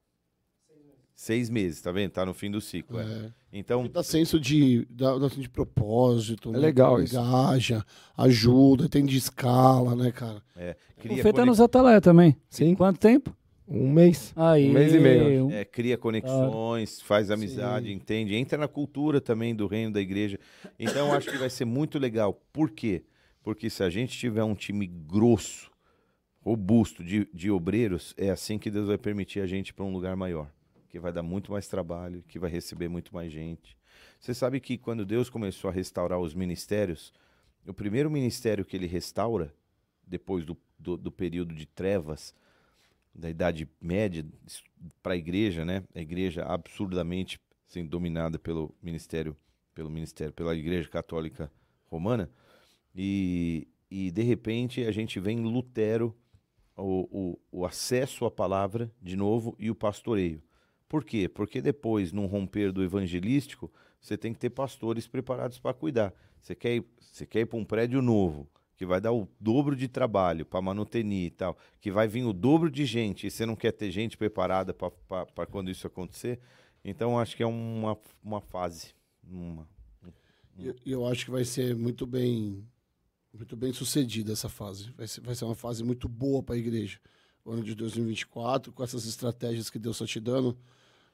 [1.14, 2.10] Seis meses, tá vendo?
[2.10, 2.98] Tá no fim do ciclo.
[3.00, 3.04] é.
[3.04, 3.32] É.
[3.56, 6.48] Então, Dá senso de, dá, dá senso de propósito.
[6.48, 6.58] É né?
[6.58, 7.16] legal isso.
[7.16, 7.86] Engaja,
[8.16, 10.42] ajuda, tem de escala, né, cara?
[10.56, 12.36] é, O cria, Fê tá nos Atalaia também.
[12.48, 12.74] Sim.
[12.74, 13.32] Quanto tempo?
[13.66, 14.32] Um mês.
[14.36, 15.50] Aí, Um mês e meio.
[15.50, 18.34] é, cria conexões, faz amizade, entende?
[18.34, 20.38] Entra na cultura também do reino da igreja.
[20.78, 22.34] Então, eu acho que vai ser muito legal.
[22.52, 23.04] Por quê?
[23.42, 25.70] Porque se a gente tiver um time grosso,
[26.40, 30.14] robusto de, de obreiros, é assim que Deus vai permitir a gente para um lugar
[30.14, 30.50] maior.
[30.90, 33.76] Que vai dar muito mais trabalho, que vai receber muito mais gente.
[34.20, 37.12] Você sabe que quando Deus começou a restaurar os ministérios,
[37.66, 39.52] o primeiro ministério que ele restaura,
[40.06, 42.34] depois do, do, do período de trevas,
[43.14, 44.24] da Idade Média,
[45.02, 45.84] para a igreja, né?
[45.94, 47.38] A igreja absurdamente
[47.68, 49.36] assim, dominada pelo ministério,
[49.74, 51.50] pelo ministério, pela Igreja Católica
[51.86, 52.30] Romana.
[52.94, 56.14] E, e de repente a gente vê Lutero
[56.76, 60.42] o, o, o acesso à palavra de novo e o pastoreio.
[60.88, 61.28] Por quê?
[61.28, 66.14] Porque depois, num romper do evangelístico, você tem que ter pastores preparados para cuidar.
[66.40, 69.76] Você quer ir, você quer ir para um prédio novo, que vai dar o dobro
[69.76, 73.46] de trabalho para manutenir e tal, que vai vir o dobro de gente, e você
[73.46, 76.40] não quer ter gente preparada para quando isso acontecer.
[76.84, 78.94] Então, acho que é uma, uma fase.
[79.22, 79.66] Uma,
[80.58, 82.66] E e eu acho que vai ser muito bem,
[83.32, 84.90] muito bem sucedida essa fase.
[84.90, 86.98] Vai ser, vai ser uma fase muito boa para a igreja.
[87.44, 90.56] O ano de 2024, com essas estratégias que Deus está te dando,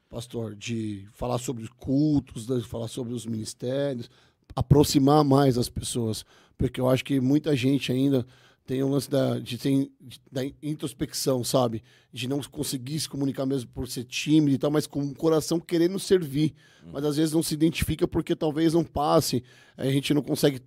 [0.09, 4.11] pastor, de falar sobre os cultos, de falar sobre os ministérios,
[4.55, 6.25] aproximar mais as pessoas.
[6.57, 8.27] Porque eu acho que muita gente ainda
[8.67, 9.91] tem um lance da, de, tem,
[10.31, 11.83] da introspecção, sabe?
[12.13, 15.59] De não conseguir se comunicar mesmo por ser tímido e tal, mas com o coração
[15.59, 16.55] querendo servir.
[16.93, 19.43] Mas às vezes não se identifica porque talvez não passe.
[19.77, 20.61] A gente não consegue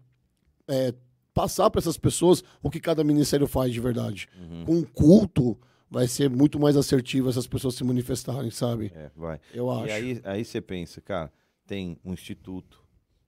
[0.68, 0.93] é,
[1.34, 4.27] passar para essas pessoas o que cada ministério faz de verdade.
[4.65, 5.57] Com um culto,
[5.89, 8.91] vai ser muito mais assertivo essas pessoas se manifestarem, sabe?
[8.95, 9.39] é, vai.
[9.53, 9.88] Eu acho.
[9.88, 11.31] E aí, aí você pensa, cara,
[11.65, 12.82] tem um instituto,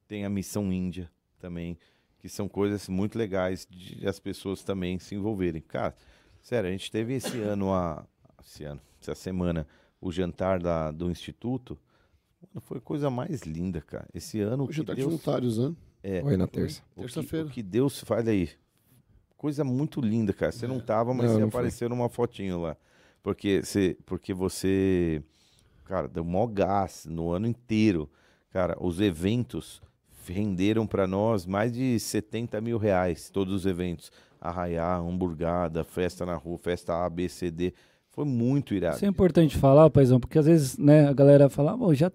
[0.07, 1.09] tem a missão Índia
[1.39, 1.77] também,
[2.19, 5.61] que são coisas muito legais de as pessoas também se envolverem.
[5.61, 5.95] Cara,
[6.41, 8.05] sério, a gente teve esse ano, a,
[8.43, 9.67] esse ano, essa semana,
[10.01, 11.77] o jantar da, do instituto.
[12.41, 14.07] Mano, foi a coisa mais linda, cara.
[14.13, 15.75] Esse ano, o que tá de Deus, voluntários, né?
[16.05, 16.81] é, Foi na terça.
[16.91, 17.47] o que, terça-feira.
[17.47, 18.49] o que Deus faz aí.
[19.35, 20.51] Coisa muito linda, cara.
[20.51, 22.77] Você não tava, mas Não, você não apareceu numa fotinho lá.
[23.23, 25.23] Porque você, porque você,
[25.83, 28.09] cara, deu mó gás no ano inteiro.
[28.51, 29.81] Cara, os eventos
[30.33, 34.11] renderam para nós mais de 70 mil reais, todos os eventos.
[34.39, 37.73] Arraiá, hamburgada, festa na rua, festa A, B, C, D.
[38.11, 38.95] Foi muito irado.
[38.95, 42.11] Isso é importante falar, paizão, porque às vezes, né, a galera fala, "Pô, já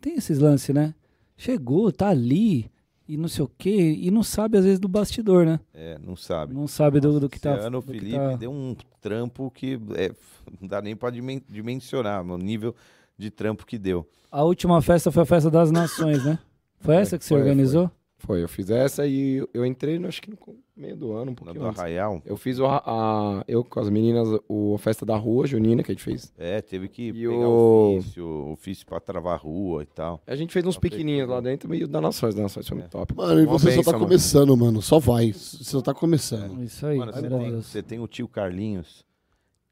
[0.00, 0.94] tem esses lances, né?
[1.36, 2.70] Chegou, tá ali
[3.08, 5.60] e não sei o quê, e não sabe às vezes do bastidor, né?
[5.74, 6.54] É, não sabe.
[6.54, 7.52] Não sabe do, do que tá.
[7.52, 10.10] ano o Felipe tá- deu um trampo que é,
[10.60, 11.10] não dá nem para
[11.48, 12.74] dimensionar o nível
[13.18, 14.08] de trampo que deu.
[14.30, 16.38] A última festa foi a festa das nações, né?
[16.82, 17.90] Foi essa que você Foi, organizou?
[18.18, 20.38] Foi, eu fiz essa e eu- entrei, no- acho que no
[20.76, 21.66] meio do ano, um pouquinho do.
[21.66, 22.22] Arraial.
[22.24, 25.90] Eu fiz o, a, eu com as meninas o, a festa da rua junina que
[25.90, 26.32] a gente fez.
[26.38, 30.22] É, teve que E pegar o- ofício, ofício pra travar a rua e tal.
[30.24, 32.90] A gente fez uns pequenininhos lá dentro e o da Nações, da Nações foi muito
[32.90, 33.12] top.
[33.16, 34.04] Mano, e você só tá mano.
[34.04, 34.80] começando, mano.
[34.80, 35.32] Só vai.
[35.32, 36.62] Você só tá começando.
[36.62, 39.04] Isso aí, Mano, você tem, você tem o tio Carlinhos,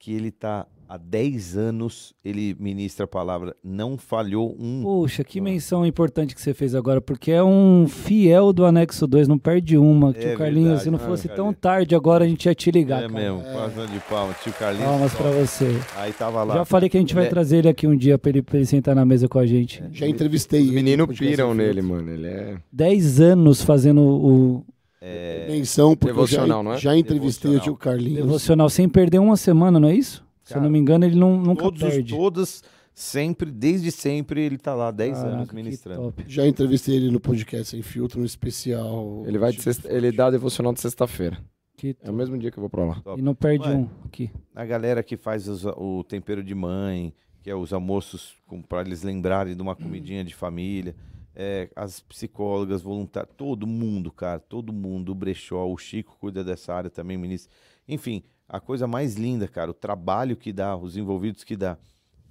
[0.00, 4.82] que ele tá há 10 anos, ele ministra a palavra, não falhou um.
[4.82, 9.28] Poxa, que menção importante que você fez agora, porque é um fiel do anexo 2,
[9.28, 10.12] não perde uma.
[10.14, 12.70] Tio É Carlinhos, verdade, se não é, fosse tão tarde agora, a gente ia te
[12.70, 13.04] ligar.
[13.04, 13.12] é cara.
[13.12, 14.88] mesmo, passando de palma, tio Carlinhos.
[14.88, 15.22] Palmas top.
[15.22, 15.66] pra você.
[15.96, 16.54] Aí tava lá.
[16.54, 17.28] Já falei que a gente vai É.
[17.28, 19.84] trazer ele aqui um dia pra ele, pra ele sentar na mesa com a gente.
[19.92, 20.74] Já entrevistei Os ele.
[20.76, 22.10] meninos piram nele, mano.
[22.10, 22.56] Ele é.
[22.72, 24.64] 10 anos fazendo o
[25.00, 26.78] É, Menção, porque eu já, Devocional, não é?
[26.78, 27.76] já entrevistei o Devocional.
[27.76, 28.22] tio Carlinhos.
[28.26, 30.22] devocional sem perder uma semana, não é isso?
[30.44, 32.14] Se eu não me engano, ele não, nunca todos, os- perde.
[32.14, 32.62] todas,
[32.92, 36.14] sempre, desde sempre, ele tá lá há 10 anos Caraca, que ministrando.
[36.26, 39.22] Já entrevistei ele no podcast sem filtro, no especial.
[39.26, 41.38] Ele vai de sexta, ele dá devocional de sexta-feira.
[41.76, 43.00] Que É o mesmo dia que eu vou pra lá.
[43.00, 43.18] Top.
[43.18, 43.74] E não perde Ué.
[43.74, 44.30] um aqui.
[44.54, 48.34] A galera que faz os- o tempero de mãe, que é os almoços
[48.68, 50.94] para eles lembrarem de uma comidinha de família,
[51.34, 56.74] é, as psicólogas, voluntárias, todo mundo, cara, todo mundo, o brechó, o Chico cuida dessa
[56.74, 57.52] área também, ministro.
[57.88, 61.78] Enfim, a coisa mais linda, cara, o trabalho que dá, os envolvidos que dá.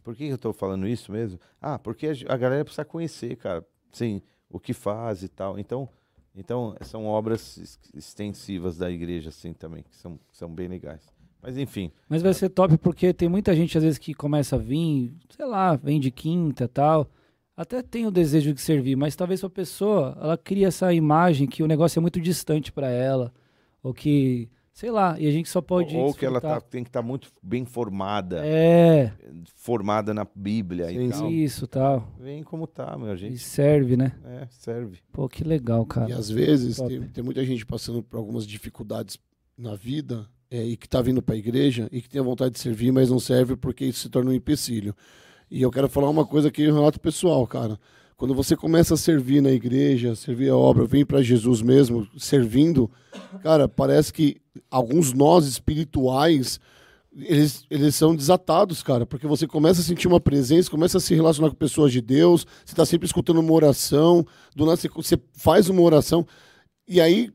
[0.03, 1.39] Por que eu tô falando isso mesmo?
[1.61, 5.59] Ah, porque a, galera precisa conhecer, cara, sim, o que faz e tal.
[5.59, 5.87] Então,
[6.35, 11.01] então são obras ex- extensivas da igreja, assim, também, que são, são bem legais.
[11.41, 14.59] Mas enfim, Mas vai ser top porque tem muita gente, às vezes, que começa a
[14.59, 17.09] vir, sei lá, vem de quinta e tal.
[17.59, 21.61] Até tem o desejo de servir, mas talvez a pessoa, ela cria essa imagem que
[21.61, 23.33] o negócio é muito distante para ela.
[23.83, 25.93] Ou que, sei lá, e a gente só pode.
[25.97, 29.11] ou que ela tá, tem que estar muito bem formada, É,
[29.57, 31.31] formada na Bíblia Sim, e tal.
[31.31, 32.07] isso tal.
[32.17, 33.39] Vem como tá, meu, E gente.
[33.39, 34.13] serve, né?
[34.23, 34.99] É, serve.
[35.11, 36.09] Pô, que legal, cara.
[36.09, 39.19] E às vezes tem, tem muita gente passando por algumas dificuldades
[39.57, 42.53] na vida é, e que está vindo para a igreja e que tem a vontade
[42.53, 44.95] de servir, mas não serve porque isso se torna um empecilho.
[45.49, 47.79] E eu quero falar uma coisa aqui, um relato pessoal, cara.
[48.15, 52.91] Quando você começa a servir na igreja, servir a obra, vem para Jesus mesmo, servindo,
[53.41, 56.59] cara, parece que alguns nós espirituais
[57.15, 61.15] eles, eles são desatados, cara, porque você começa a sentir uma presença, começa a se
[61.15, 65.19] relacionar com pessoas de Deus, você está sempre escutando uma oração, do nada você, você
[65.33, 66.25] faz uma oração,
[66.87, 67.31] e aí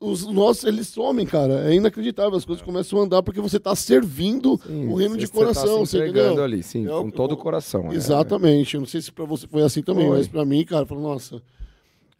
[0.00, 1.70] os nós eles somem, cara.
[1.70, 5.20] É inacreditável, as coisas começam a andar porque você está servindo Sim, o reino você-
[5.20, 6.44] de você tá coração, se você entregando entendeu?
[6.44, 7.90] ali, sim, Eu- com todo o coração.
[7.90, 7.94] é.
[7.94, 8.74] Exatamente.
[8.74, 10.18] Eu não sei se para você foi assim também, Foi.
[10.18, 11.40] mas para mim, cara, falou, nossa,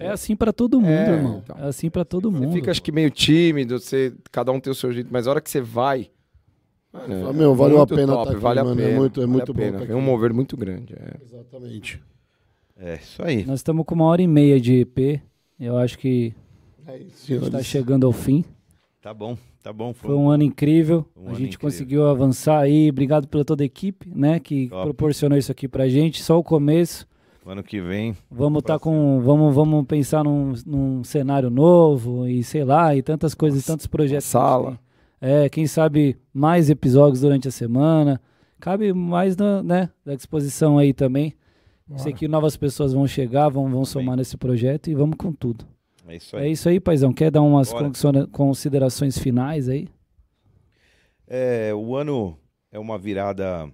[0.03, 1.43] É assim pra todo mundo, É, irmão.
[1.45, 1.57] então.
[1.59, 2.53] É assim pra todo Você mundo.
[2.55, 5.41] fica, acho que, meio tímido, você, cada um tem o seu jeito, mas a hora
[5.43, 6.09] que você vai.
[6.91, 8.99] Mano, Fala, meu, valeu muito a pena top, tá aqui, vale a mano, é pena.
[8.99, 9.79] muito- é vale muito a bom pena.
[9.81, 10.95] tá Vem um mover muito grande.
[10.95, 11.17] é.
[11.23, 12.01] exatamente.
[12.79, 13.45] É isso aí.
[13.45, 15.21] Nós estamos com uma hora e meia de EP.
[15.61, 16.33] Eu acho que
[16.87, 17.49] É isso, a gente senhores.
[17.49, 18.45] está chegando ao fim.
[19.01, 19.95] Tá bom, tá bom.
[19.95, 21.07] Foi um ano incrível.
[21.17, 21.61] Um a ano gente incrível.
[21.61, 22.91] conseguiu avançar aí.
[22.91, 24.85] Obrigado pela toda a equipe, né, que Top.
[24.85, 26.23] proporcionou isso aqui pra gente.
[26.23, 27.07] Só o começo.
[27.47, 28.15] Ano que vem.
[28.31, 33.35] Vamos tá com, vamos, vamos pensar num, num cenário novo e sei lá, e tantas
[33.35, 34.27] coisas, tantos projetos.
[34.27, 34.79] sala.
[35.21, 38.21] É, quem sabe mais episódios durante a semana.
[38.61, 41.35] Cabe mais na, né, da disposição aí também.
[41.97, 45.65] Sei que novas pessoas vão chegar, vão, vão somar nesse projeto e vamos com tudo.
[46.11, 46.53] É isso É aí.
[46.53, 47.13] isso aí, paizão.
[47.13, 47.87] Quer dar umas Bora.
[47.87, 49.89] considera- considerações finais aí?
[51.27, 52.37] É, o ano
[52.73, 53.71] é uma virada.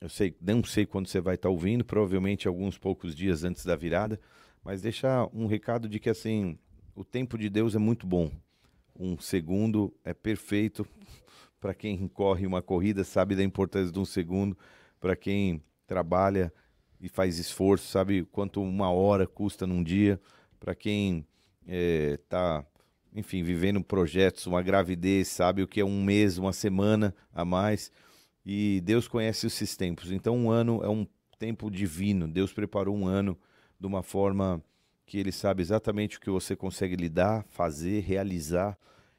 [0.00, 3.74] Eu sei, não sei quando você vai estar ouvindo, provavelmente alguns poucos dias antes da
[3.74, 4.20] virada,
[4.62, 6.58] mas deixar um recado de que assim,
[6.94, 8.30] o tempo de Deus é muito bom.
[8.98, 10.86] Um segundo é perfeito
[11.60, 14.56] para quem corre uma corrida, sabe da importância de um segundo,
[15.00, 16.52] para quem trabalha
[17.00, 20.20] e faz esforço, sabe quanto uma hora custa num dia,
[20.60, 21.26] para quem
[21.66, 22.64] está
[23.16, 27.90] enfim, vivendo projetos, uma gravidez, sabe o que é um mês, uma semana a mais.
[28.44, 30.12] E Deus conhece esses tempos.
[30.12, 31.06] Então, um ano é um
[31.38, 32.28] tempo divino.
[32.28, 33.38] Deus preparou um ano
[33.80, 34.62] de uma forma
[35.06, 38.76] que Ele sabe exatamente o que você consegue lidar, fazer, realizar.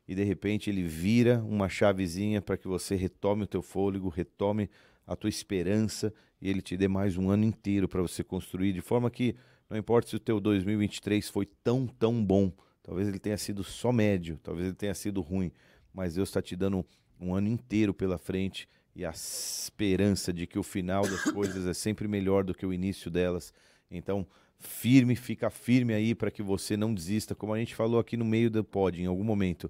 [0.07, 4.69] E de repente Ele vira uma chavezinha para que você retome o teu fôlego, retome
[5.07, 8.81] a tua esperança e Ele te dê mais um ano inteiro para você construir, de
[8.81, 9.35] forma que
[9.69, 12.51] não importa se o teu 2023 foi tão, tão bom,
[12.87, 15.51] Talvez ele tenha sido só médio, talvez ele tenha sido ruim,
[15.93, 16.85] mas Deus está te dando
[17.19, 18.65] um ano inteiro pela frente
[18.95, 22.71] e a esperança de que o final das coisas é sempre melhor do que o
[22.71, 23.53] início delas.
[23.91, 24.25] Então,
[24.57, 28.23] firme, fica firme aí para que você não desista, como a gente falou aqui no
[28.23, 29.69] meio do pod, em algum momento.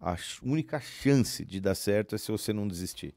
[0.00, 3.14] A única chance de dar certo é se você não desistir.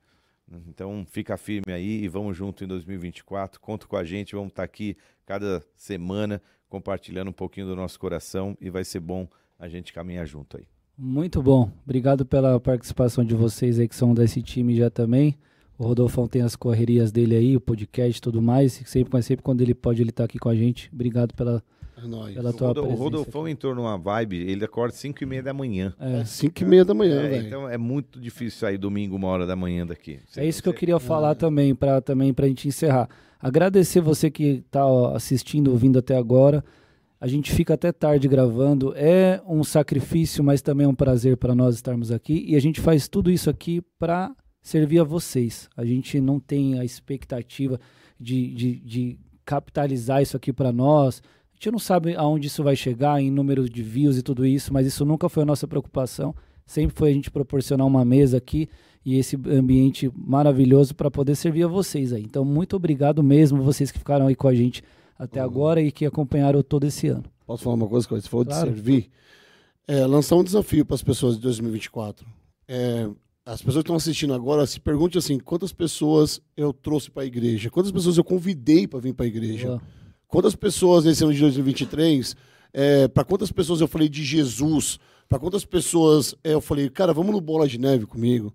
[0.67, 3.59] Então, fica firme aí e vamos junto em 2024.
[3.59, 4.95] Conta com a gente, vamos estar aqui
[5.25, 9.27] cada semana compartilhando um pouquinho do nosso coração e vai ser bom
[9.59, 10.67] a gente caminhar junto aí.
[10.97, 11.69] Muito bom.
[11.83, 15.37] Obrigado pela participação de vocês aí que são desse time já também.
[15.77, 18.73] O Rodolfão tem as correrias dele aí, o podcast e tudo mais.
[18.85, 20.89] Sempre, sempre quando ele pode, ele tá aqui com a gente.
[20.91, 21.63] Obrigado pela,
[21.97, 22.35] É nóis.
[22.35, 22.95] pela O, tua o presença.
[23.01, 25.93] Rodolfão entrou numa vibe, ele acorda 5 e meia da manhã.
[25.99, 27.47] É, É 5 e meia da manhã, É, velho.
[27.47, 30.19] então é muito difícil sair domingo, uma hora da manhã daqui.
[30.35, 33.09] é isso que eu queria falar também, para também a gente encerrar.
[33.39, 36.63] Agradecer você que tá ó, assistindo, ouvindo até agora.
[37.19, 38.93] A gente fica até tarde gravando.
[38.95, 42.45] É um sacrifício, mas também é um prazer para nós estarmos aqui.
[42.47, 45.67] E a gente faz tudo isso aqui para servir a vocês.
[45.75, 47.79] A gente não tem a expectativa
[48.19, 51.21] de, de, de capitalizar isso aqui para nós.
[51.57, 54.71] A gente não sabe aonde isso vai chegar em número de views e tudo isso,
[54.71, 56.35] mas isso nunca foi a nossa preocupação.
[56.67, 58.69] Sempre foi a gente proporcionar uma mesa aqui
[59.03, 62.21] e esse ambiente maravilhoso para poder servir a vocês aí.
[62.21, 64.83] Então, muito obrigado mesmo, vocês que ficaram aí com a gente
[65.17, 67.23] até agora e que acompanharam todo esse ano.
[67.47, 68.23] Posso falar uma coisa, Cláudio?
[68.25, 68.69] Você falou Claro.
[68.69, 69.09] de servir.
[69.87, 72.27] É, lançar um desafio para as pessoas de 2024.
[72.67, 73.09] É,
[73.43, 77.25] as pessoas que estão assistindo agora, se pergunte assim: quantas pessoas eu trouxe para a
[77.25, 77.71] igreja?
[77.71, 79.67] Quantas pessoas eu convidei para vir para a igreja?
[79.69, 79.81] Boa.
[80.27, 82.35] Quantas pessoas nesse ano de 2023,
[82.73, 84.99] é, para quantas pessoas eu falei de Jesus?
[85.29, 88.53] Para quantas pessoas é, eu falei, cara, vamos no Bola de Neve comigo?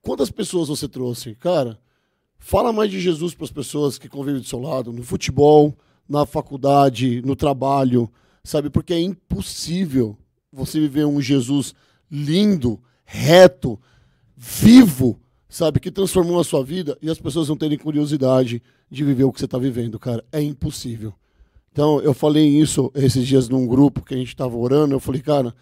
[0.00, 1.34] Quantas pessoas você trouxe?
[1.34, 1.78] Cara,
[2.38, 5.76] Fala mais de Jesus para as pessoas que convivem do seu lado, no futebol,
[6.08, 8.10] na faculdade, no trabalho,
[8.44, 8.70] sabe?
[8.70, 10.16] Porque é impossível
[10.52, 11.74] você viver um Jesus
[12.10, 13.80] lindo, reto,
[14.36, 15.18] vivo,
[15.48, 15.80] sabe?
[15.80, 19.38] Que transformou a sua vida e as pessoas não terem curiosidade de viver o que
[19.38, 20.24] você está vivendo, cara.
[20.32, 21.14] É impossível.
[21.72, 24.94] Então, eu falei isso esses dias num grupo que a gente estava orando.
[24.94, 25.54] Eu falei, cara,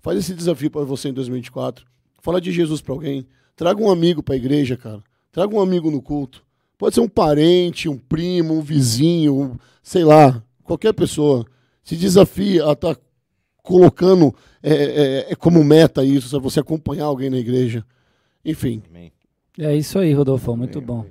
[0.00, 1.84] faz esse desafio para você em 2024.
[2.20, 3.26] Fala de Jesus para alguém.
[3.56, 5.02] Traga um amigo para a igreja, cara.
[5.32, 6.44] Traga um amigo no culto.
[6.78, 11.44] Pode ser um parente, um primo, um vizinho, um, sei lá, qualquer pessoa.
[11.82, 13.00] Se desafia a estar tá
[13.62, 16.42] colocando é, é, é, como meta isso, sabe?
[16.42, 17.84] você acompanhar alguém na igreja.
[18.44, 18.82] Enfim.
[18.88, 19.12] Amém.
[19.58, 20.56] É isso aí, Rodolfo.
[20.56, 21.04] Muito bom.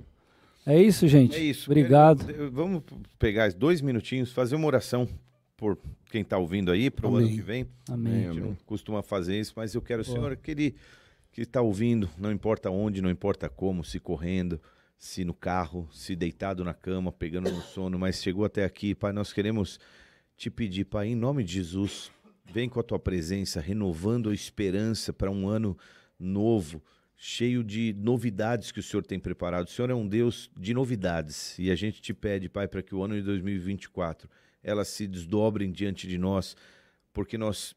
[0.71, 1.35] É isso, gente.
[1.35, 1.69] É isso.
[1.69, 2.25] Obrigado.
[2.25, 2.83] Quero- Vamos
[3.17, 5.07] pegar dois minutinhos, fazer uma oração
[5.57, 5.77] por
[6.11, 7.35] quem está ouvindo aí, para o ano Amém.
[7.35, 7.67] que vem.
[7.89, 8.27] Amém.
[8.27, 10.75] A gente não costuma fazer isso, mas eu quero, Senhor, aquele
[11.31, 14.59] que está ouvindo, não importa onde, não importa como, se correndo,
[14.97, 19.11] se no carro, se deitado na cama, pegando no sono, mas chegou até aqui, Pai,
[19.11, 19.79] nós queremos
[20.37, 22.11] te pedir, Pai, em nome de Jesus,
[22.51, 25.77] vem com a tua presença, renovando a esperança para um ano
[26.19, 26.81] novo,
[27.21, 29.67] cheio de novidades que o Senhor tem preparado.
[29.67, 32.95] O Senhor é um Deus de novidades e a gente te pede, Pai, para que
[32.95, 34.29] o ano de 2024
[34.63, 36.55] elas se desdobrem diante de nós,
[37.11, 37.75] porque nós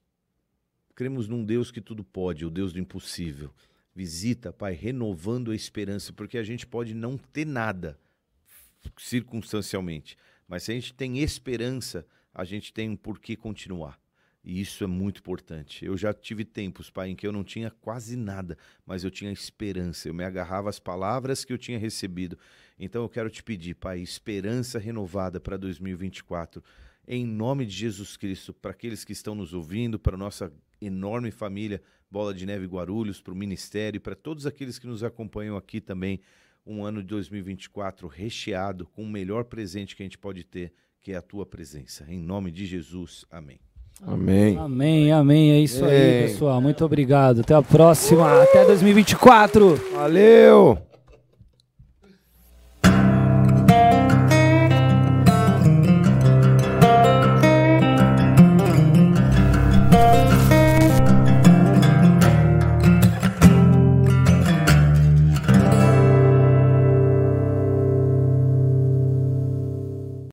[0.95, 3.53] cremos num Deus que tudo pode, o Deus do impossível.
[3.93, 7.99] Visita, Pai, renovando a esperança, porque a gente pode não ter nada
[8.97, 10.17] circunstancialmente,
[10.47, 14.02] mas se a gente tem esperança, a gente tem um porquê continuar.
[14.45, 15.85] E isso é muito importante.
[15.85, 19.31] Eu já tive tempos, Pai, em que eu não tinha quase nada, mas eu tinha
[19.31, 20.09] esperança.
[20.09, 22.37] Eu me agarrava às palavras que eu tinha recebido.
[22.79, 26.63] Então eu quero te pedir, Pai, esperança renovada para 2024.
[27.07, 31.81] Em nome de Jesus Cristo, para aqueles que estão nos ouvindo, para nossa enorme família
[32.11, 36.21] Bola de Neve Guarulhos, para o Ministério, para todos aqueles que nos acompanham aqui também.
[36.65, 41.13] Um ano de 2024 recheado com o melhor presente que a gente pode ter, que
[41.13, 42.05] é a tua presença.
[42.09, 43.72] Em nome de Jesus, amém.
[44.07, 44.59] Amém.
[44.59, 45.53] Amém, amém.
[45.53, 46.61] É isso aí, pessoal.
[46.61, 47.41] Muito obrigado.
[47.41, 48.43] Até a próxima.
[48.43, 49.81] Até 2024.
[49.95, 50.92] Valeu!